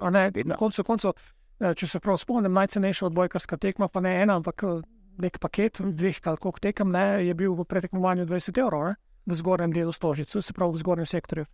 a 0.00 0.10
ne, 0.10 0.30
na 0.44 0.56
koncu 0.56 0.84
koncev, 0.84 1.12
eh, 1.60 1.74
če 1.74 1.86
se 1.86 2.00
prav 2.00 2.16
spomnim, 2.16 2.52
najcenejša 2.52 3.06
odbojkarska 3.06 3.56
tekma, 3.56 3.88
pa 3.88 4.00
ne 4.00 4.22
ena, 4.22 4.36
ampak 4.36 4.62
eh, 4.62 4.80
nek 5.18 5.38
paket 5.38 5.80
dveh 5.80 6.20
koliko 6.20 6.58
tekem, 6.60 6.90
ne, 6.92 7.26
je 7.26 7.34
bil 7.34 7.54
v 7.54 7.64
pretekmovanju 7.64 8.26
20 8.26 8.60
evrov 8.60 8.88
ne, 8.90 8.96
v 9.26 9.34
zgornjem 9.34 9.72
delu 9.72 9.92
stožice, 9.92 10.42
se 10.42 10.52
pravi 10.52 10.72
v 10.72 10.82
zgornjem 10.82 11.06
sektorju. 11.06 11.46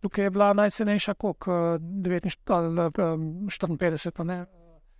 Tukaj 0.00 0.24
je 0.24 0.30
bila 0.30 0.52
najcenejša, 0.52 1.14
koliko 1.14 1.52
uh, 1.52 1.80
59 1.80 2.52
ali 2.52 2.68
um, 3.14 3.48
54, 3.48 4.20
a 4.20 4.24
ne. 4.24 4.46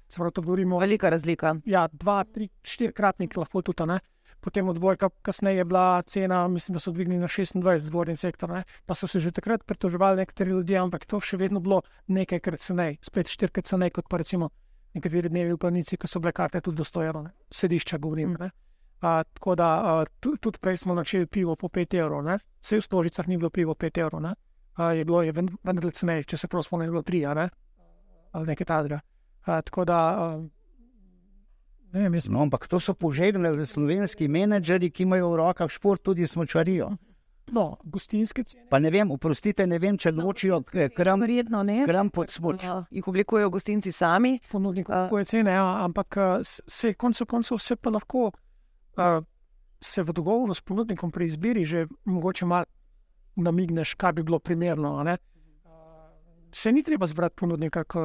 Se 0.08 0.16
pravi, 0.16 0.32
to 0.32 0.42
govorimo 0.42 0.78
Velika 0.78 1.10
razlika. 1.10 1.54
ja, 1.64 1.88
dva, 1.92 2.24
tri, 2.24 2.48
štirikratnik 2.62 3.36
lahko 3.36 3.62
tudi. 3.62 3.86
Ne? 3.86 3.98
Potem 4.40 4.68
odbojka, 4.68 5.08
kasneje 5.22 5.56
je 5.56 5.64
bila 5.64 6.02
cena, 6.02 6.48
mislim, 6.48 6.72
da 6.72 6.80
so 6.80 6.90
dvignili 6.90 7.20
na 7.20 7.26
26 7.26 7.78
zgornji 7.78 8.16
sektor. 8.16 8.50
Ne? 8.50 8.64
Pa 8.86 8.94
so 8.94 9.06
se 9.06 9.20
že 9.20 9.30
takrat 9.32 9.64
pritoževali 9.66 10.16
nekateri 10.16 10.50
ljudje, 10.50 10.78
ampak 10.78 11.06
to 11.06 11.20
še 11.20 11.36
vedno 11.36 11.60
bilo 11.60 11.82
nekajkrat 12.06 12.60
ceneje, 12.60 12.96
spet 13.02 13.28
štirikrat 13.28 13.64
ceneje 13.64 13.90
kot 13.90 14.08
pa 14.08 14.16
recimo 14.16 14.50
nekateri 14.94 15.28
dnevi 15.28 15.52
v 15.52 15.58
planici, 15.58 15.96
ki 15.96 16.06
so 16.06 16.20
bile 16.20 16.32
karte 16.32 16.60
tudi 16.60 16.76
do 16.76 16.84
100 16.84 17.06
evrov, 17.06 17.22
ne. 17.24 17.30
sedišča 17.50 17.98
govorim. 17.98 18.36
Ne? 18.40 18.50
A, 19.00 19.22
tako 19.24 19.54
da 19.54 19.68
a, 19.80 20.04
tu- 20.20 20.36
tudi 20.36 20.58
prej 20.58 20.76
smo 20.76 20.94
načeli 20.94 21.26
pivo 21.26 21.56
po 21.56 21.68
5 21.68 21.98
evrov, 21.98 22.26
vse 22.60 22.78
v 22.78 22.82
stožicah 22.82 23.28
ni 23.28 23.38
bilo 23.38 23.50
pivo 23.50 23.74
5 23.74 24.00
evrov, 24.00 24.20
ne? 24.22 24.34
A, 24.74 24.92
je 24.92 25.04
bilo 25.04 25.22
je 25.22 25.32
ven- 25.32 25.52
vendarle 25.62 25.90
ceneje, 25.90 26.24
če 26.24 26.36
se 26.36 26.48
prav 26.48 26.62
spomnim, 26.62 26.90
bilo 26.90 27.02
3 27.02 27.24
a 27.24 27.34
ne? 27.34 27.48
ali 28.32 28.46
nekaj 28.46 28.64
takega. 28.66 29.00
A, 29.42 29.60
Tako 29.60 29.84
da, 29.84 29.98
a, 30.10 30.26
ne 31.92 32.00
vem, 32.00 32.14
jaz 32.14 32.28
No, 32.28 32.40
ampak 32.40 32.66
to 32.66 32.80
so 32.80 32.94
požegnali 32.94 33.60
slovenski 33.62 34.24
menedžerji, 34.26 34.90
ki 34.90 35.02
imajo 35.02 35.28
v 35.28 35.36
rokah 35.36 35.68
šport, 35.68 36.02
tudi 36.02 36.24
smočarijo. 36.24 36.94
No, 37.48 37.76
gostinske 37.84 38.44
cene. 38.44 38.64
Pa 38.70 38.78
ne 38.78 38.88
vem, 38.88 39.10
oprostite, 39.10 39.66
ne 39.66 39.76
vem, 39.76 39.98
če 39.98 40.12
ločijo 40.12 40.62
eh, 40.72 40.88
kram, 40.88 41.20
Verjetno 41.20 41.60
ne. 41.62 41.82
kram 41.84 42.08
pod 42.08 42.30
smoč. 42.30 42.64
Uh, 42.64 42.86
jih 42.88 43.04
oblikujejo 43.04 43.50
gostinci 43.50 43.92
sami. 43.92 44.38
ponudnikov, 44.48 44.94
A- 44.94 45.04
kako 45.04 45.18
je 45.18 45.24
cene, 45.26 45.50
ja, 45.50 45.84
ampak 45.84 46.16
se 46.66 46.94
koncev 46.94 47.26
koncev 47.26 47.58
vse 47.58 47.76
pa 47.76 47.90
lahko. 47.90 48.30
A, 48.96 49.20
se 49.78 50.02
v 50.02 50.12
dogovoru 50.12 50.54
s 50.54 50.60
ponudnikom 50.60 51.10
pri 51.10 51.26
izbiri 51.26 51.64
že 51.64 51.84
mogoče 52.04 52.46
malo 52.46 52.64
namigneš, 53.36 53.94
kaj 53.94 54.12
bi 54.12 54.22
bilo 54.22 54.38
primerno. 54.38 54.96
a 54.98 55.02
ne. 55.02 55.16
Se 56.52 56.72
ni 56.72 56.82
treba 56.82 57.06
zbrati 57.06 57.36
ponudnika, 57.36 57.84
ki 57.84 57.98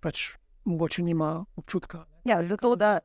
pač 0.00 0.28
mogoče 0.64 1.02
nima 1.02 1.44
občutka. 1.56 2.04
Ja, 2.24 2.44
zato, 2.44 2.76
da, 2.76 2.98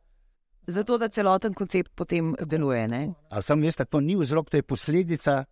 zato, 0.67 0.97
da 0.97 1.07
celoten 1.09 1.53
koncept 1.53 1.91
potem 1.95 2.35
deluje. 2.45 2.87
Ne? 2.87 3.13
A 3.29 3.41
sam 3.41 3.61
veste, 3.61 3.85
to 3.85 3.99
ni 3.99 4.15
vzrok, 4.15 4.49
to 4.49 4.57
je 4.57 4.63
posledica 4.63 5.45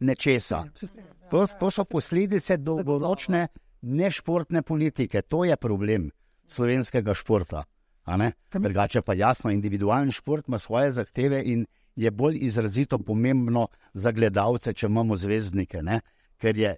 nečesa. 0.00 0.64
Se 0.76 0.86
strinjam, 0.86 1.16
ja. 1.22 1.28
To, 1.28 1.46
to 1.46 1.70
so 1.70 1.84
posledice 1.84 2.56
dolgoročne 2.56 3.46
nešportne 3.82 4.62
politike. 4.62 5.22
To 5.22 5.44
je 5.44 5.56
problem 5.56 6.10
slovenskega 6.44 7.14
športa. 7.14 7.64
a 8.04 8.16
ne. 8.16 8.32
Kam- 8.48 8.62
Drugače 8.62 9.02
pa 9.02 9.14
jasno, 9.14 9.50
individualni 9.50 10.12
šport 10.12 10.48
ima 10.48 10.58
svoje 10.58 10.90
zahteve 10.90 11.42
in 11.44 11.66
je 11.96 12.10
bolj 12.10 12.38
izrazito 12.40 12.98
pomembno 12.98 13.68
za 13.94 14.12
gledalce, 14.12 14.72
če 14.72 14.86
imamo 14.86 15.16
zvezdnike. 15.16 15.82
Ne? 15.82 16.00
Ker 16.38 16.58
je 16.58 16.76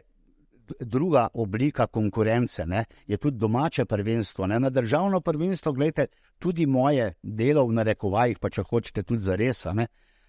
druga 0.81 1.29
oblika 1.35 1.87
konkurence, 1.87 2.67
ne? 2.67 2.85
je 3.07 3.17
tudi 3.17 3.39
domače 3.39 3.85
prvenstvo. 3.85 4.47
Ne? 4.47 4.61
Na 4.61 4.71
državno 4.71 5.21
prvenstvo, 5.21 5.73
gledajte, 5.73 6.07
tudi 6.39 6.67
moje 6.67 7.15
delo 7.23 7.67
v 7.67 7.73
narekovajih, 7.73 8.39
pa 8.39 8.51
če 8.51 8.63
hočete 8.63 9.03
tudi 9.03 9.23
za 9.23 9.37
res. 9.37 9.67
E, 9.67 9.87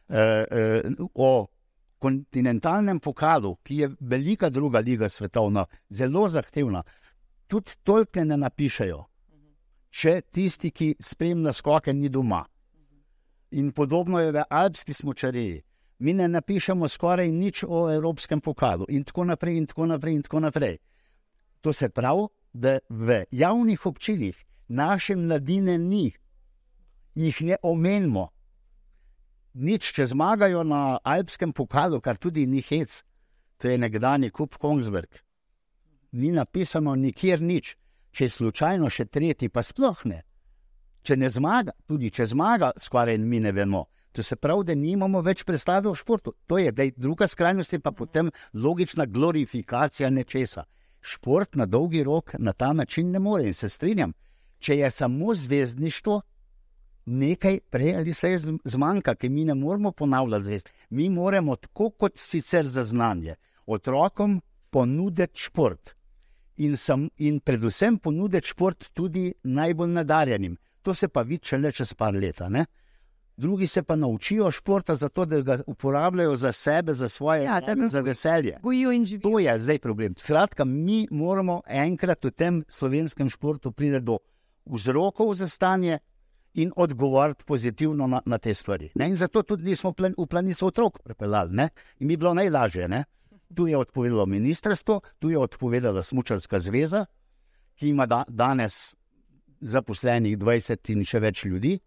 e, 0.10 0.82
o 1.14 1.48
kontinentalnem 2.04 3.00
pokalu, 3.00 3.56
ki 3.64 3.78
je 3.78 3.90
velika 4.00 4.50
druga 4.50 4.80
liga 4.80 5.10
svetovna, 5.10 5.66
zelo 5.90 6.28
zahtevna, 6.30 6.84
tudi 7.48 7.78
toliko 7.84 8.26
ne 8.26 8.38
napišejo, 8.38 9.00
če 9.90 10.22
tisti, 10.32 10.72
ki 10.72 10.96
spremlja 11.00 11.54
skoke, 11.54 11.94
ni 11.94 12.10
doma. 12.10 12.44
In 13.54 13.72
podobno 13.72 14.20
je 14.20 14.32
v 14.32 14.44
alpski 14.50 14.94
smočariji. 14.94 15.62
Mi 16.00 16.14
ne 16.14 16.28
napišemo 16.28 16.88
skoraj 16.90 17.30
nič 17.32 17.64
o 17.68 17.86
evropskem 17.94 18.42
pokalu, 18.42 18.86
in 18.90 19.04
tako 19.04 19.24
naprej, 19.30 19.58
in 19.58 19.68
tako 19.70 19.86
naprej. 19.86 20.16
In 20.16 20.22
tako 20.22 20.40
naprej. 20.40 20.78
To 21.62 21.74
se 21.74 21.90
pravi, 21.90 22.28
da 22.54 22.80
v 22.90 23.24
javnih 23.32 23.86
občilih 23.86 24.44
naše 24.68 25.16
mladine 25.16 25.78
ni, 25.78 26.12
jih 27.16 27.42
ne 27.42 27.56
omenimo. 27.62 28.28
Nič, 29.54 29.94
če 29.94 30.10
zmagajo 30.10 30.64
na 30.64 30.98
alpskem 31.04 31.54
pokalu, 31.54 32.02
kar 32.02 32.18
tudi 32.18 32.48
ni 32.50 32.62
hec, 32.62 33.04
to 33.58 33.70
je 33.70 33.78
nekdani 33.78 34.32
kup 34.34 34.58
Kongsberg. 34.58 35.22
Ni 36.12 36.32
napisano 36.32 36.96
nikjer 36.96 37.42
nič, 37.42 37.78
če 38.12 38.26
je 38.26 38.30
slučajno 38.30 38.90
še 38.90 39.06
tretji, 39.06 39.50
pa 39.50 39.62
sploh 39.62 40.06
ne. 40.10 40.24
Če 41.04 41.18
ne 41.20 41.30
zmaga, 41.30 41.74
tudi 41.88 42.10
če 42.10 42.26
zmaga, 42.32 42.72
skoraj 42.80 43.18
mi 43.20 43.40
ne 43.44 43.52
vemo. 43.52 43.86
To 44.14 44.24
se 44.24 44.36
pravi, 44.36 44.64
da 44.64 44.76
nimamo 44.76 45.22
več 45.26 45.42
predstave 45.44 45.90
o 45.90 45.96
športu. 45.98 46.36
To 46.48 46.60
je 46.62 46.72
dej, 46.72 46.94
druga 46.98 47.28
skrajnost, 47.28 47.76
pa 47.84 47.92
potem 47.92 48.30
logična 48.54 49.06
glorifikacija 49.06 50.10
nečesa. 50.10 50.64
Šport 51.02 51.56
na 51.56 51.66
dolgi 51.66 52.04
rok 52.04 52.36
na 52.40 52.54
ta 52.54 52.74
način 52.74 53.12
ne 53.12 53.20
more 53.20 53.48
in 53.48 53.54
se 53.54 53.70
strinjam. 53.70 54.14
Če 54.60 54.78
je 54.78 54.92
samo 54.92 55.34
zvezdništvo, 55.36 56.22
nekaj 57.06 57.60
prej 57.70 57.96
ali 57.96 58.14
slej 58.14 58.38
zmanjka, 58.64 59.16
ki 59.16 59.30
mi 59.30 59.46
ne 59.46 59.54
moremo 59.54 59.92
ponavljati 59.92 60.46
zvest. 60.46 60.70
Mi 60.90 61.10
moramo, 61.10 61.56
tako 61.56 61.90
kot 61.90 62.18
sicer 62.18 62.68
za 62.68 62.84
znanje, 62.84 63.36
otrokom 63.66 64.42
ponuditi 64.70 65.42
šport. 65.42 65.96
In, 66.58 66.78
sam, 66.78 67.10
in 67.18 67.40
predvsem 67.40 67.98
ponuditi 67.98 68.48
šport 68.48 68.94
tudi 68.94 69.34
najbolj 69.44 69.90
nadarjenim. 69.90 70.58
To 70.84 70.94
se 70.94 71.08
pa 71.08 71.22
vidi 71.22 71.48
šele 71.48 71.72
čez 71.72 71.94
par 71.94 72.14
let. 72.14 72.42
a 72.42 72.50
ne. 72.50 72.66
Drugi 73.38 73.68
se 73.68 73.84
pa 73.84 73.96
naučijo 73.96 74.52
športa, 74.52 74.96
zato 74.96 75.26
da 75.26 75.42
ga 75.42 75.58
uporabljajo 75.68 76.36
za 76.36 76.52
sebe, 76.52 76.94
za 76.94 77.10
svoje, 77.10 77.44
Ja, 77.44 77.62
ga 77.76 77.88
za 77.88 78.02
veselje. 78.02 78.58
To 79.22 79.40
je 79.40 79.60
zdaj 79.60 79.80
problem. 79.80 80.14
Skratka, 80.18 80.66
mi 80.66 81.08
moramo 81.12 81.62
enkrat 81.68 82.26
v 82.26 82.32
tem 82.32 82.64
slovenskem 82.68 83.30
športu 83.30 83.72
priti 83.72 84.00
do 84.00 84.20
vzrokov 84.66 85.36
za 85.36 85.48
stanje 85.48 86.00
in 86.54 86.72
odgovoriti 86.76 87.46
pozitivno 87.46 88.08
na, 88.08 88.22
na 88.26 88.38
te 88.38 88.54
stvari. 88.54 88.90
Ne? 88.96 89.10
In 89.10 89.16
zato 89.16 89.44
tudi 89.44 89.64
nismo 89.64 89.92
plan, 89.94 90.14
v 90.18 90.28
planico 90.28 90.68
otrok 90.68 91.00
pripeljali. 91.04 91.56
Ne? 91.56 91.70
In 92.00 92.08
bi 92.08 92.18
bilo 92.18 92.34
najlažje. 92.34 92.88
Ne? 92.88 93.04
Tu 93.56 93.68
je 93.68 93.78
odpovedalo 93.78 94.26
ministrstvo, 94.26 95.02
tu 95.20 95.30
je 95.30 95.38
odpovedala 95.38 96.04
Smučarska 96.04 96.60
zveza, 96.60 97.06
ki 97.76 97.90
ima 97.90 98.06
da, 98.06 98.24
danes 98.28 98.94
zaposlenih 99.64 100.38
20 100.38 100.92
in 100.94 101.06
še 101.06 101.20
več 101.24 101.46
ljudi. 101.46 101.78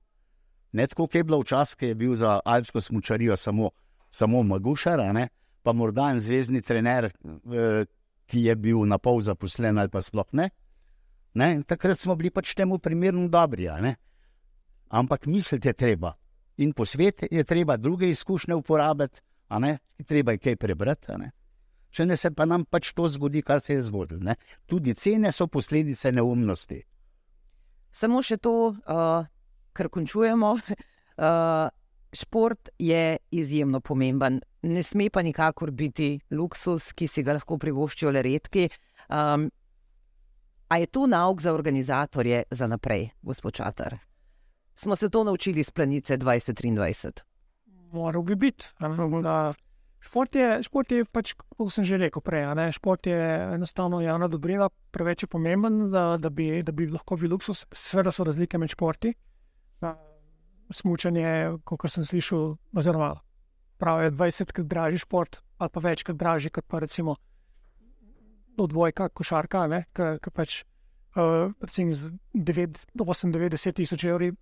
Ne 0.72 0.86
tako, 0.86 1.06
kot 1.06 1.14
je 1.14 1.24
bilo 1.24 1.40
včasih, 1.40 1.76
ki 1.78 1.90
je 1.92 1.94
bil 1.94 2.14
za 2.14 2.40
alpsko 2.44 2.80
smučarijo 2.80 3.36
samo, 3.36 3.70
samo 4.10 4.42
Magušar, 4.42 5.02
ne? 5.14 5.28
pa 5.62 5.72
morda 5.72 6.10
en 6.12 6.20
zvezdni 6.22 6.60
trener, 6.62 7.10
ki 8.26 8.42
je 8.44 8.54
bil 8.56 8.84
na 8.86 8.98
pol 9.02 9.18
zaposlen 9.22 9.78
ali 9.78 9.90
pa 9.90 10.02
sploh 10.02 10.28
ne. 10.32 10.50
ne? 11.34 11.48
In 11.54 11.62
Takrat 11.62 11.98
smo 11.98 12.14
bili 12.14 12.30
pač 12.30 12.54
temu 12.54 12.78
primerno 12.78 13.28
dobri. 13.28 13.66
Ampak 14.88 15.26
misliti 15.26 15.68
je 15.68 15.74
treba. 15.74 16.14
In 16.62 16.72
po 16.72 16.86
svetu 16.86 17.26
je 17.30 17.44
treba 17.44 17.76
druge 17.76 18.08
izkušnje 18.08 18.54
uporabiti, 18.54 19.20
treba 20.06 20.32
je 20.32 20.38
kaj 20.38 20.56
prebrati. 20.56 21.18
ne. 21.18 21.32
Če 21.90 22.06
ne 22.06 22.16
se 22.16 22.30
pa 22.30 22.44
nam 22.44 22.64
pač 22.64 22.92
to 22.92 23.08
zgodi, 23.08 23.42
kar 23.42 23.60
se 23.60 23.72
je 23.72 23.82
zgodilo. 23.82 24.20
Ne? 24.20 24.34
Tudi 24.66 24.94
cene 24.94 25.32
so 25.32 25.46
posledice 25.46 26.12
neumnosti. 26.12 26.82
Samo 27.90 28.22
še 28.22 28.36
to, 28.36 28.74
uh, 28.74 29.26
kar 29.72 29.88
končujemo. 29.88 30.56
Uh, 31.16 31.68
šport 32.16 32.68
je 32.78 33.16
izjemno 33.30 33.80
pomemben, 33.80 34.40
ne 34.62 34.82
sme 34.82 35.10
pa 35.12 35.22
nikakor 35.22 35.70
biti 35.70 36.16
luksus, 36.30 36.92
ki 36.96 37.08
si 37.08 37.22
ga 37.22 37.36
lahko 37.36 37.58
privoščijo 37.60 38.12
le 38.14 38.22
redki. 38.24 38.68
Um, 39.08 39.50
a 40.68 40.78
je 40.80 40.86
to 40.90 41.06
nauk 41.06 41.42
za 41.44 41.52
organizatorje 41.54 42.42
za 42.50 42.66
naprej, 42.66 43.10
gospod 43.22 43.54
Čatar? 43.54 43.98
Smo 44.76 44.96
se 44.96 45.10
to 45.10 45.24
naučili 45.24 45.60
iz 45.60 45.70
planice 45.70 46.18
2023. 46.18 47.22
Moral 47.92 48.22
bi 48.22 48.34
biti. 48.34 48.66
da 49.22 49.52
Šport 50.06 50.36
je, 50.38 50.62
šport 50.62 50.92
je 50.92 51.04
pač, 51.10 51.32
kot 51.34 51.72
sem 51.74 51.82
že 51.86 51.98
rekel 51.98 52.22
prej, 52.22 52.46
ne, 52.54 52.68
šport 52.70 53.08
je 53.10 53.18
enostavno 53.56 53.98
javna 54.04 54.28
dobrina, 54.30 54.68
preveč 54.94 55.24
je 55.24 55.28
pomemben, 55.30 55.88
da, 55.90 56.14
da, 56.14 56.30
bi, 56.30 56.62
da 56.62 56.70
bi 56.70 56.86
lahko 56.86 57.18
bil 57.18 57.34
luksus. 57.34 57.64
Sveda 57.74 58.12
so 58.14 58.26
razlike 58.26 58.58
med 58.58 58.70
športi. 58.70 59.16
Smučanje, 60.70 61.58
kot 61.66 61.90
sem 61.90 62.06
slišal, 62.06 62.54
oziroma 62.74 63.16
pravijo, 63.82 64.10
je 64.10 64.14
20krat 64.14 64.66
dražji 64.66 65.02
šport, 65.02 65.40
ali 65.58 65.70
pa 65.74 65.82
večkrat 65.82 66.16
dražji 66.16 66.54
kot 66.54 66.66
pa 66.70 66.78
recimo 66.78 67.16
odvojka, 68.58 69.08
košarka, 69.08 69.66
ki 69.92 70.32
pač 70.32 70.62
uh, 71.18 71.52
recimo 71.60 71.94
z 71.94 72.12
8-90 72.34 73.76
tisoč 73.76 74.04
evri 74.04 74.32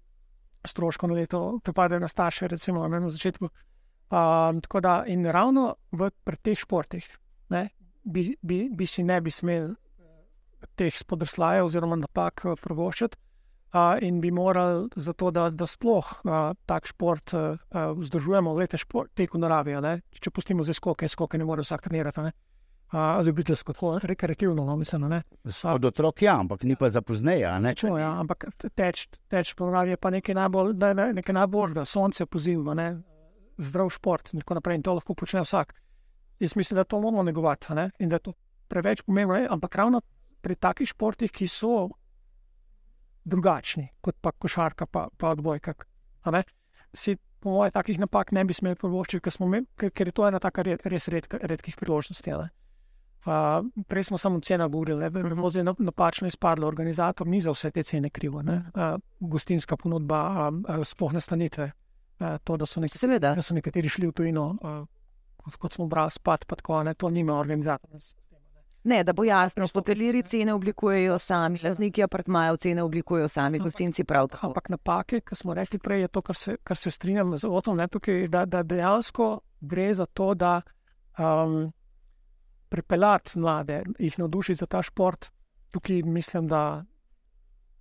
stroškov 0.65 1.11
na 1.11 1.15
leto 1.15 1.61
pripadajo 1.65 2.01
na 2.01 2.09
starše, 2.09 2.49
recimo 2.49 2.89
ne, 2.89 3.01
na 3.01 3.11
začetku. 3.11 3.45
Um, 3.45 3.74
tako 4.09 4.81
da 4.81 5.05
in 5.07 5.27
ravno 5.27 5.75
v 5.93 6.11
pri 6.25 6.37
teh 6.37 6.59
športih 6.59 7.07
ne, 7.51 7.69
bi, 8.05 8.37
bi, 8.43 8.69
bi 8.73 8.87
si 8.87 9.03
ne 9.03 9.21
bi 9.21 9.31
smeli 9.31 9.75
teh 10.77 10.97
spodrslajev 10.97 11.69
oziroma 11.69 11.97
napak 12.01 12.47
privoščiti. 12.63 13.21
Uh, 13.75 13.97
in 14.07 14.21
bi 14.23 14.31
morali 14.31 14.87
za 14.95 15.13
to, 15.19 15.33
da, 15.35 15.49
da 15.51 15.67
sploh 15.67 16.07
uh, 16.23 16.53
tak 16.67 16.87
šport 16.87 17.33
uh, 17.35 17.57
vzdržujemo, 17.99 18.53
lete 18.55 18.79
šport, 18.79 19.11
tek 19.19 19.35
v 19.35 19.41
naravi. 19.43 19.75
ne. 19.83 19.97
Če 20.15 20.31
pustimo 20.31 20.63
zdaj 20.63 20.79
skoke, 20.79 21.09
skoke 21.11 21.39
ne 21.39 21.45
more 21.45 21.65
vsak 21.67 21.83
trenirati. 21.89 22.21
a 22.21 22.23
ne. 22.23 22.33
Uh, 22.95 23.25
ljubiteljsko, 23.27 23.73
tako 23.73 23.99
rekreativno, 24.03 24.65
no, 24.65 24.77
mislim, 24.77 25.09
ne. 25.11 25.23
Od 25.73 25.85
otrok 25.85 26.23
je, 26.23 26.29
ampak 26.29 26.63
ni 26.63 26.77
pa 26.77 26.89
za 26.89 27.03
pozneje. 27.03 27.51
ne, 27.59 27.75
če 27.75 27.91
No, 27.91 27.99
ja, 27.99 28.13
ampak 28.21 28.47
teč, 28.77 29.09
teč 29.27 29.55
po 29.59 29.67
naravi 29.67 29.97
je 29.97 29.97
pa 29.97 30.15
nekaj, 30.15 30.35
najbolj, 30.39 30.73
da 30.79 30.93
nekaj 30.95 31.35
najboljšega, 31.35 31.85
sonce 31.85 32.27
pozimi, 32.31 32.75
ne, 32.79 32.89
zdrav 33.59 33.91
šport 33.91 34.33
in 34.33 34.41
tako 34.41 34.55
naprej. 34.55 34.77
In 34.77 34.83
to 34.83 34.95
lahko 34.95 35.15
počne 35.15 35.43
vsak. 35.45 35.75
Jaz 36.41 36.57
mislim, 36.57 36.77
da 36.77 36.85
to 36.85 37.01
moramo 37.01 37.23
negovati 37.23 37.75
ne, 37.75 37.91
in 37.99 38.09
da 38.09 38.17
je 38.17 38.21
to 38.21 38.33
preveč 38.69 39.03
pomembno. 39.03 39.35
ne, 39.35 39.47
Ampak 39.51 39.77
ravno 39.77 40.01
pri 40.43 40.55
takih 40.55 40.89
športih, 40.89 41.31
ki 41.33 41.49
so 41.49 41.89
drugačni 43.25 43.89
kot 44.01 44.17
pa 44.21 44.33
košarka, 44.33 44.87
pa, 44.87 45.09
pa 45.17 45.31
odbojka, 45.31 45.75
si 46.95 47.17
po 47.41 47.51
mojem 47.51 47.73
takih 47.73 47.99
napak 47.99 48.33
ne 48.33 48.45
bi 48.45 48.55
smeli 48.55 48.77
privoščiti, 48.77 49.23
ker, 49.77 49.91
ker, 49.91 50.09
je 50.09 50.13
to 50.13 50.27
ena 50.29 50.39
taka 50.41 50.63
re- 50.63 50.79
res 50.85 51.09
redka, 51.09 51.39
redkih 51.43 51.77
priložnosti. 51.77 52.31
ne. 52.31 52.51
Uh, 53.25 53.65
prej 53.89 54.05
smo 54.05 54.19
samo 54.19 54.41
cena 54.41 54.69
govorili, 54.69 55.11
da 55.11 55.49
zdaj 55.49 55.65
nap- 55.65 55.81
napačno 55.81 56.29
izpadlo. 56.29 56.67
Organizator 56.69 57.27
ni 57.27 57.41
za 57.41 57.51
vse 57.51 57.71
te 57.71 57.83
cene 57.83 58.11
kriv. 58.11 58.35
Uh, 58.35 59.01
gostinska 59.21 59.77
ponudba, 59.77 60.51
uh, 60.51 60.85
sploh 60.85 61.13
nastanitve. 61.13 61.65
Uh, 61.65 61.84
to, 62.45 62.57
da 62.57 62.67
so, 62.67 62.81
nek 62.81 62.91
Seveda. 62.91 63.35
da 63.35 63.43
so 63.43 63.55
nekateri 63.55 63.89
šli 63.89 64.07
v 64.07 64.13
tujino, 64.13 64.47
kot, 65.37 65.57
kot 65.57 65.73
smo 65.73 65.87
brali, 65.87 66.11
spat, 66.11 66.47
pa 66.47 66.57
tako, 66.57 66.83
ne, 66.83 66.95
to 66.95 67.11
nima 67.11 67.43
ne. 67.45 67.59
Ne, 68.85 69.05
da 69.05 69.13
bo 69.13 69.25
jasno, 69.25 69.67
hotelirji 69.73 70.23
cene 70.23 70.53
oblikujejo 70.53 71.19
sami, 71.19 71.59
lazniki 71.65 72.03
apartmajev 72.05 72.57
cene 72.61 72.83
oblikujejo 72.83 73.29
sami, 73.29 73.59
gostinci 73.59 74.05
prav 74.05 74.29
tako. 74.29 74.51
Ampak 74.51 74.69
napake, 74.69 75.21
ki 75.25 75.37
smo 75.37 75.55
rekli 75.57 75.79
prej, 75.79 76.05
je 76.05 76.09
to, 76.09 76.23
kar 76.23 76.37
se, 76.37 76.57
kar 76.63 76.77
se 76.77 76.91
strinjam 76.91 77.33
z 77.37 77.49
Otom, 77.49 77.79
ne, 77.81 77.89
tukaj, 77.89 78.27
da, 78.29 78.45
da 78.45 78.63
dejansko 78.63 79.39
gre 79.61 79.89
za 79.95 80.07
to, 80.07 80.35
da 80.35 80.61
um, 81.17 81.73
pripeljati 82.69 83.39
mlade, 83.39 83.81
jih 83.99 84.19
navdušiti 84.19 84.61
za 84.61 84.67
ta 84.67 84.83
šport. 84.83 85.31
Tukaj 85.73 86.03
mislim, 86.03 86.49
da, 86.49 86.85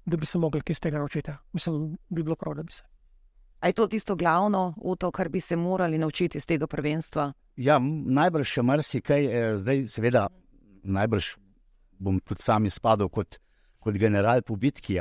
da 0.06 0.18
bi 0.18 0.26
se 0.26 0.40
mogli 0.40 0.62
kaj 0.62 0.72
iz 0.72 0.80
tega 0.80 1.04
naučiti. 1.04 1.32
Mislim, 1.54 1.98
bi 2.10 2.24
bilo 2.24 2.36
prav, 2.36 2.56
da 2.56 2.64
bi 2.64 2.72
se. 2.72 2.93
A 3.64 3.68
je 3.68 3.74
to 3.74 3.88
tisto 3.88 4.16
glavno, 4.16 4.74
to, 5.00 5.12
kar 5.12 5.30
bi 5.30 5.40
se 5.40 5.56
morali 5.56 5.98
naučiti 5.98 6.38
iz 6.38 6.46
tega 6.46 6.68
prvenstva? 6.68 7.30
Ja, 7.56 7.78
najbrž 7.80 8.50
še 8.58 8.62
marsikaj, 8.62 9.26
eh, 9.26 9.54
zdaj, 9.58 9.86
seveda, 9.88 10.26
najbrž 10.84 11.30
bom 11.96 12.18
tudi 12.20 12.44
sam 12.44 12.66
izpadel 12.68 13.08
kot, 13.08 13.38
kot 13.80 13.96
general 13.96 14.42
po 14.44 14.58
bitki. 14.60 15.00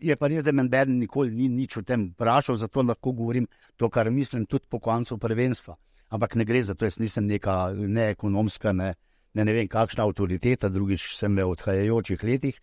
Je 0.00 0.16
pa 0.16 0.30
res, 0.32 0.42
da 0.42 0.52
me 0.52 0.64
noben 0.64 0.96
nikoli 1.02 1.36
ni 1.36 1.50
nič 1.52 1.76
o 1.76 1.82
tem 1.82 2.08
vprašal, 2.14 2.56
zato 2.56 2.82
lahko 2.82 3.12
govorim 3.12 3.46
to, 3.76 3.90
kar 3.90 4.08
mislim, 4.10 4.46
tudi 4.46 4.64
po 4.70 4.80
koncu 4.80 5.18
prvenstva. 5.18 5.76
Ampak 6.08 6.34
ne 6.34 6.48
gre 6.48 6.62
za 6.62 6.74
to, 6.74 6.88
jaz 6.88 6.96
nisem 6.98 7.26
neka 7.28 7.74
ne 7.76 8.08
ekonomska, 8.14 8.72
ne, 8.72 8.94
ne, 9.34 9.44
ne 9.44 9.52
vem, 9.52 9.68
kakšna 9.68 10.08
avtoriteta, 10.08 10.72
drugič 10.72 11.12
sem 11.12 11.36
v 11.36 11.44
odhajajočih 11.44 12.24
letih. 12.24 12.56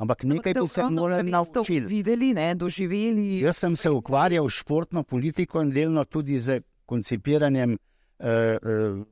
Ampak 0.00 0.24
nekaj 0.24 0.54
bi 0.54 0.68
se 0.68 0.84
morali 0.88 1.30
naučiti. 1.30 1.80
Videli, 1.80 2.32
ne, 2.34 2.54
doživeli. 2.54 3.40
Jaz 3.40 3.58
sem 3.60 3.76
se 3.76 3.90
ukvarjal 3.90 4.48
s 4.48 4.62
športno 4.62 5.02
politiko 5.02 5.60
in 5.60 5.70
delno 5.70 6.04
tudi 6.04 6.38
z 6.38 6.60
koncipiranjem 6.88 7.74
eh, 7.74 8.28
eh, 8.28 8.58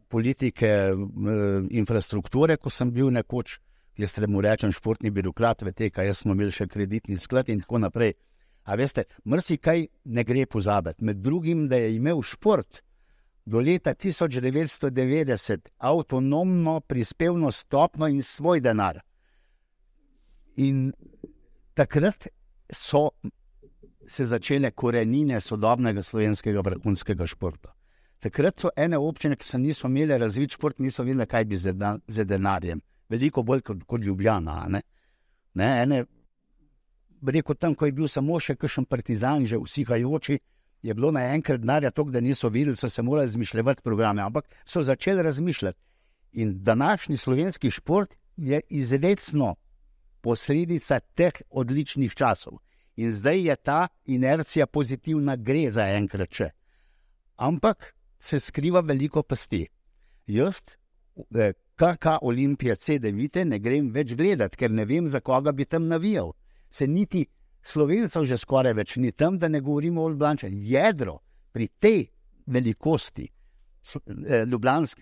politike 0.09 0.67
eh, 0.67 0.95
infrastrukture, 1.71 2.57
ko 2.57 2.71
sem 2.71 2.93
bil 2.93 3.11
nekoč, 3.13 3.59
jaz 4.01 4.15
temu 4.17 4.41
rečem, 4.41 4.73
športni 4.73 5.13
birokrat, 5.13 5.63
VTK, 5.63 6.07
jaz 6.09 6.23
smo 6.23 6.33
imeli 6.33 6.55
še 6.57 6.67
kreditni 6.73 7.19
sklad 7.21 7.53
in 7.53 7.61
tako 7.61 7.83
naprej. 7.85 8.15
A 8.65 8.77
veste, 8.77 9.05
mrsikaj 9.29 9.85
ne 10.05 10.25
gre 10.25 10.47
pozabiti. 10.47 11.05
Med 11.05 11.21
drugim, 11.25 11.67
da 11.69 11.77
je 11.77 11.95
imel 11.97 12.23
šport 12.25 12.81
do 13.45 13.61
leta 13.61 13.93
1990 13.95 15.69
avtonomno 15.79 16.81
prispevno 16.81 17.53
stopno 17.53 18.09
in 18.09 18.23
svoj 18.23 18.61
denar. 18.61 19.03
In 20.59 20.93
takrat 21.75 22.27
so 22.73 23.11
se 24.09 24.25
začele 24.27 24.71
korenine 24.71 25.41
sodobnega 25.41 26.03
slovenskega 26.03 26.63
vrhunskega 26.65 27.27
športa. 27.27 27.71
Takrat 28.19 28.59
so 28.61 28.71
ene 28.77 28.99
občine, 28.99 29.37
ki 29.37 29.47
so 29.47 29.59
niso 29.59 29.87
imele 29.87 30.19
razvit 30.19 30.57
šport, 30.57 30.81
niso 30.83 31.05
vedele, 31.07 31.27
kaj 31.27 31.45
bi 31.45 31.57
z 31.57 32.25
denarjem. 32.27 32.81
Veliko 33.09 33.43
bolj 33.43 33.63
kot, 33.63 33.85
kot 33.87 34.03
Ljubljana. 34.03 34.65
Ne? 34.69 34.81
Ne, 35.55 35.69
ene, 35.83 36.01
rekel 37.23 37.55
tam, 37.55 37.75
ko 37.75 37.87
je 37.87 37.95
bil 37.95 38.09
samo 38.11 38.41
še 38.41 38.57
kakšen 38.59 38.89
partizan, 38.91 39.47
že 39.47 39.61
usihajoči, 39.63 40.41
je 40.83 40.95
bilo 40.95 41.13
naenkrat 41.15 41.63
denarja 41.63 41.91
toliko, 41.95 42.17
da 42.17 42.21
niso 42.25 42.51
videli, 42.51 42.77
so 42.77 42.91
se 42.91 43.03
morali 43.03 43.31
izmišljati 43.31 43.83
programe, 43.83 44.23
ampak 44.23 44.51
so 44.67 44.83
začeli 44.83 45.23
razmišljati. 45.23 45.79
In 46.43 46.59
današnji 46.65 47.17
slovenski 47.17 47.71
šport 47.71 48.17
je 48.37 48.61
izredno 48.69 49.55
posledica 50.29 51.01
teh 51.01 51.41
odličnih 51.51 52.15
časov. 52.15 52.59
In 53.01 53.13
zdaj 53.13 53.41
je 53.47 53.57
ta 53.57 53.81
inercija 54.05 54.67
pozitivna, 54.67 55.37
gre 55.37 55.71
za 55.71 55.87
enkrat 55.95 56.31
če. 56.31 56.49
Ampak 57.37 57.95
se 58.19 58.41
skriva 58.41 58.83
veliko 58.85 59.23
pasti. 59.23 59.63
Jaz, 60.27 60.61
KK 61.79 62.19
Olimpija 62.27 62.77
C9, 62.77 63.45
ne 63.49 63.61
grem 63.63 63.89
več 63.95 64.13
gledati, 64.19 64.59
ker 64.59 64.75
ne 64.75 64.85
vem, 64.85 65.09
za 65.09 65.23
koga 65.25 65.55
bi 65.55 65.65
tam 65.65 65.87
navijal. 65.89 66.35
Se 66.71 66.87
niti 66.87 67.25
slovencev 67.63 68.27
že 68.29 68.37
skoraj 68.39 68.75
več 68.77 68.97
ni 68.99 69.13
tam, 69.13 69.39
da 69.39 69.49
ne 69.49 69.63
govorimo 69.65 70.05
o 70.05 70.11
Ljubljani. 70.11 70.61
Jedro 70.69 71.21
pri 71.53 71.69
tej 71.81 72.05
velikosti 72.47 73.25
eh, 73.25 74.45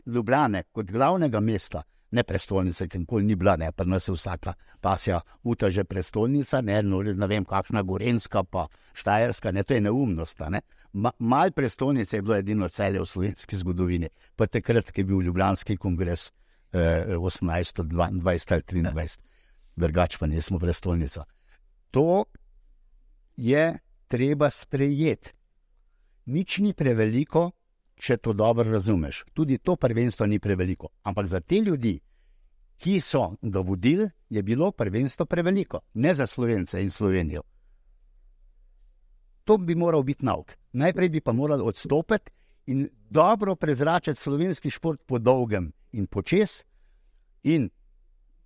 Ljubljane 0.06 0.62
kot 0.72 0.92
glavnega 0.92 1.40
mesta 1.40 1.82
ne 2.10 2.22
prestolnica, 2.22 2.86
ki 2.86 3.00
nikoli 3.02 3.26
ni 3.26 3.34
bila, 3.36 3.56
ne 3.56 3.72
pa 3.72 3.84
nas 3.84 4.08
je 4.08 4.14
vsaka 4.14 4.54
pasja, 4.80 5.20
uta 5.42 5.70
že 5.70 5.84
prestolnica, 5.84 6.60
ne, 6.62 6.80
no, 6.82 7.02
ne 7.02 7.26
vem, 7.26 7.44
kakšna 7.44 7.82
Gorenska, 7.82 8.44
pa 8.44 8.66
Štajerska, 8.94 9.52
ne, 9.52 9.64
to 9.66 9.74
je 9.74 9.80
neumnost. 9.80 10.40
Ne. 10.50 10.62
Ma, 10.92 11.12
mal 11.18 11.52
prestolnice 11.52 12.16
je 12.16 12.22
bilo 12.22 12.36
edino 12.36 12.68
celje 12.68 13.02
v 13.02 13.10
slovenski 13.10 13.58
zgodovini, 13.58 14.10
pa 14.36 14.46
takrat, 14.46 14.92
ko 14.92 15.00
je 15.00 15.08
bil 15.08 15.22
Ljubljanski 15.26 15.76
kongres 15.76 16.30
eh, 16.72 17.16
1822 17.18 18.06
ali 18.06 18.20
23, 18.20 19.18
drugač 19.76 20.16
pa 20.16 20.26
nismo 20.26 20.58
prestolnica. 20.58 21.26
To 21.90 22.24
je 23.36 23.78
treba 24.08 24.50
sprejeti. 24.50 25.34
Nič 26.26 26.58
ni 26.58 26.72
preveliko, 26.74 27.52
če 27.96 28.16
to 28.16 28.32
dobro 28.32 28.70
razumeš. 28.70 29.24
Tudi 29.34 29.58
to 29.58 29.76
prvenstvo 29.76 30.26
ni 30.26 30.38
preveliko. 30.38 30.88
Ampak 31.02 31.26
za 31.26 31.40
te 31.40 31.60
ljudi, 31.60 31.98
ki 32.76 33.00
so 33.00 33.36
ga 33.42 33.60
vodili, 33.60 34.08
je 34.28 34.42
bilo 34.42 34.70
prvenstvo 34.72 35.26
preveliko, 35.26 35.80
ne 35.94 36.14
za 36.14 36.26
slovence 36.26 36.82
in 36.82 36.90
Slovenijo. 36.90 37.42
To 39.44 39.58
bi 39.58 39.74
moral 39.74 40.02
biti 40.02 40.24
nauk. 40.24 40.52
Najprej 40.72 41.08
bi 41.08 41.20
pa 41.20 41.32
morali 41.32 41.62
odstopiti 41.62 42.30
in 42.66 42.88
dobro 43.10 43.56
prezračiti 43.56 44.20
slovenski 44.20 44.70
šport 44.70 45.00
po 45.06 45.18
dolgem 45.18 45.72
in 45.92 46.06
počes. 46.06 46.64
In 47.42 47.70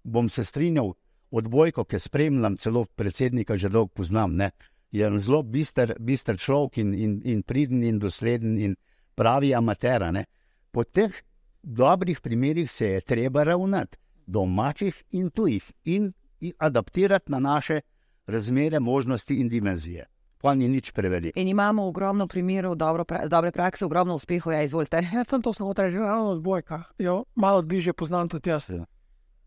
bom 0.04 0.28
se 0.28 0.44
strinjal, 0.44 0.92
odbojko, 1.30 1.84
ki 1.84 1.98
spremljam, 1.98 2.56
celo 2.56 2.84
predsednika 2.84 3.56
že 3.56 3.68
dolgo 3.68 3.94
poznam, 3.94 4.36
ne, 4.36 4.50
je 4.90 5.18
zelo 5.18 5.42
bister, 5.42 5.94
bister 5.98 6.38
človek 6.38 6.78
in, 6.78 6.94
in, 6.94 7.20
in 7.24 7.42
pridn 7.42 7.82
in 7.82 7.98
dosleden 7.98 8.58
in 8.58 8.76
pravi 9.14 9.54
amater. 9.54 10.24
Po 10.70 10.84
teh 10.84 11.22
dobrih 11.62 12.20
primerih 12.20 12.70
se 12.70 12.86
je 12.86 13.00
treba 13.00 13.42
ravnati, 13.42 13.98
domačih 14.26 15.04
in 15.10 15.30
tujih, 15.30 15.72
in, 15.84 16.12
in 16.40 16.52
adaptirati 16.58 17.32
na 17.32 17.38
naše 17.38 17.80
razmere, 18.26 18.80
možnosti 18.80 19.34
in 19.34 19.48
dimenzije. 19.48 20.06
Pa 20.40 20.54
ni 20.54 20.68
nič 20.68 20.92
preveliko. 20.92 21.40
In 21.40 21.48
imamo 21.48 21.86
ogromno 21.86 22.26
primerov 22.26 22.74
dobro, 22.74 23.04
dobre 23.28 23.52
prakse, 23.52 23.84
ogromno 23.84 24.14
uspehov, 24.14 24.52
ja, 24.52 24.62
izvolite. 24.62 24.96
Ja, 25.12 25.24
sem 25.28 25.42
to 25.42 25.52
samo 25.52 25.72
rekel, 25.76 26.00
ravno 26.00 26.30
od 26.30 26.42
Bojka. 26.42 26.82
Jo, 26.98 27.24
malo 27.34 27.62
bliže 27.62 27.92
poznam 27.92 28.28
tudi 28.28 28.50
jaz. 28.50 28.70
Ja. 28.70 28.84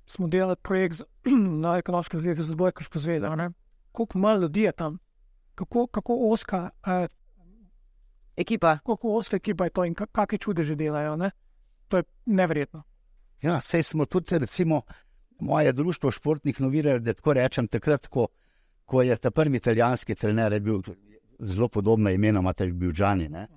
Smo 0.05 0.28
delali 0.28 0.55
projekt 0.55 1.01
na 1.64 1.78
ekonomskem 1.78 2.20
zvezu 2.20 2.43
z 2.43 2.55
Bojkaško 2.55 2.99
zvezo. 2.99 3.28
Koliko 3.91 4.18
malo 4.18 4.39
ljudi 4.39 4.61
je 4.61 4.72
tam, 4.72 4.99
kako, 5.55 5.88
kako 5.88 6.18
oska. 6.32 6.70
Eh, 6.86 7.07
ekipa. 8.38 8.77
Kako 8.86 9.15
oska 9.17 9.36
ekipa 9.36 9.63
je 9.63 9.69
to 9.69 9.86
in 9.86 9.93
kakšne 9.93 10.38
čudeže 10.38 10.75
delajo. 10.75 11.15
Ne? 11.15 11.31
To 11.88 11.97
je 11.97 12.03
nevrjetno. 12.25 12.84
Ja, 13.41 13.61
sej 13.61 13.84
smo 13.84 14.05
tudi, 14.05 14.39
recimo, 14.39 14.81
moje 15.39 15.71
društvo 15.73 16.11
športnih 16.11 16.61
novinarjev, 16.61 17.01
da 17.01 17.13
tako 17.13 17.34
rečem, 17.34 17.67
takrat, 17.67 18.07
ko, 18.07 18.27
ko 18.86 19.01
je 19.01 19.17
ta 19.17 19.31
prvi 19.31 19.57
italijanski 19.57 20.15
trener 20.15 20.59
bil 20.59 20.81
zelo 21.39 21.67
podobno 21.67 22.09
imenu, 22.09 22.39
imate 22.39 22.67
bil 22.71 22.91
Džani. 22.91 23.29
Ne? 23.29 23.47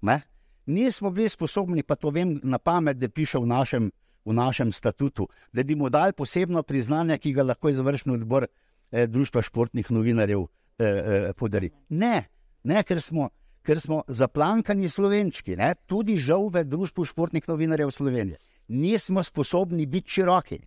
Ne? 0.00 0.20
Nismo 0.66 1.10
bili 1.10 1.28
sposobni, 1.28 1.82
pa 1.82 1.96
to 1.96 2.10
vem 2.10 2.40
na 2.42 2.58
pamet, 2.58 2.96
da 2.96 3.08
piše 3.08 3.38
v 3.38 3.46
našem, 3.46 3.90
v 4.24 4.32
našem 4.32 4.72
statutu, 4.72 5.28
da 5.52 5.62
bi 5.62 5.74
mu 5.74 5.90
dali 5.90 6.12
posebno 6.12 6.62
priznanje, 6.62 7.18
ki 7.18 7.32
ga 7.32 7.42
lahko 7.42 7.68
izvršni 7.68 8.12
odbor 8.12 8.46
eh, 8.46 9.06
Društva 9.06 9.42
športnih 9.42 9.90
novinarjev 9.90 10.40
eh, 10.42 10.84
eh, 10.86 11.32
podari. 11.36 11.70
Ne, 11.88 12.24
ne 12.64 12.82
ker 12.82 13.00
smo 13.00 13.28
ker 13.62 13.80
smo 13.80 14.02
zaplankani 14.08 14.88
slovenčki, 14.88 15.56
ne? 15.56 15.74
tudi 15.86 16.18
žal 16.18 16.50
v 16.50 16.64
družbi 16.66 17.06
športnih 17.06 17.46
novinarjev 17.48 17.90
Slovenije. 17.90 18.38
Nismo 18.68 19.22
sposobni 19.22 19.86
biti 19.86 20.18
široki. 20.18 20.60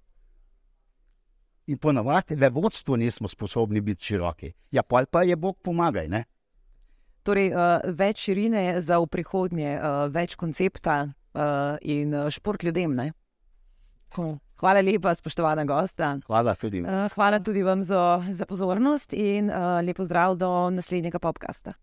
In 1.68 1.78
ponovadi 1.82 2.36
v 2.38 2.50
vodstvu 2.54 2.98
nismo 3.02 3.28
sposobni 3.28 3.82
biti 3.82 4.04
široki. 4.04 4.54
Ja, 4.72 4.84
pa 4.84 5.06
pa 5.10 5.24
je 5.24 5.36
Bog 5.36 5.58
pomagaj. 5.64 6.08
Ne? 6.08 6.26
Torej, 7.26 7.52
uh, 7.52 7.82
več 7.98 8.28
širine 8.28 8.82
za 8.82 9.00
v 9.02 9.10
prihodnje, 9.10 9.80
uh, 9.80 10.06
več 10.14 10.36
koncepta 10.38 10.98
uh, 11.10 11.78
in 11.82 12.14
šport 12.30 12.64
ljudem. 12.64 12.94
Hvala 14.56 14.80
lepa, 14.86 15.16
spoštovana 15.18 15.66
gosta. 15.66 16.20
Hvala 16.30 16.54
tudi, 16.56 16.84
uh, 16.86 17.10
hvala 17.16 17.42
tudi 17.44 17.66
vam 17.66 17.82
za, 17.84 18.22
za 18.30 18.46
pozornost 18.46 19.14
in 19.14 19.50
uh, 19.50 19.82
lepo 19.84 20.06
zdrav 20.06 20.38
do 20.40 20.70
naslednjega 20.70 21.20
podcasta. 21.20 21.74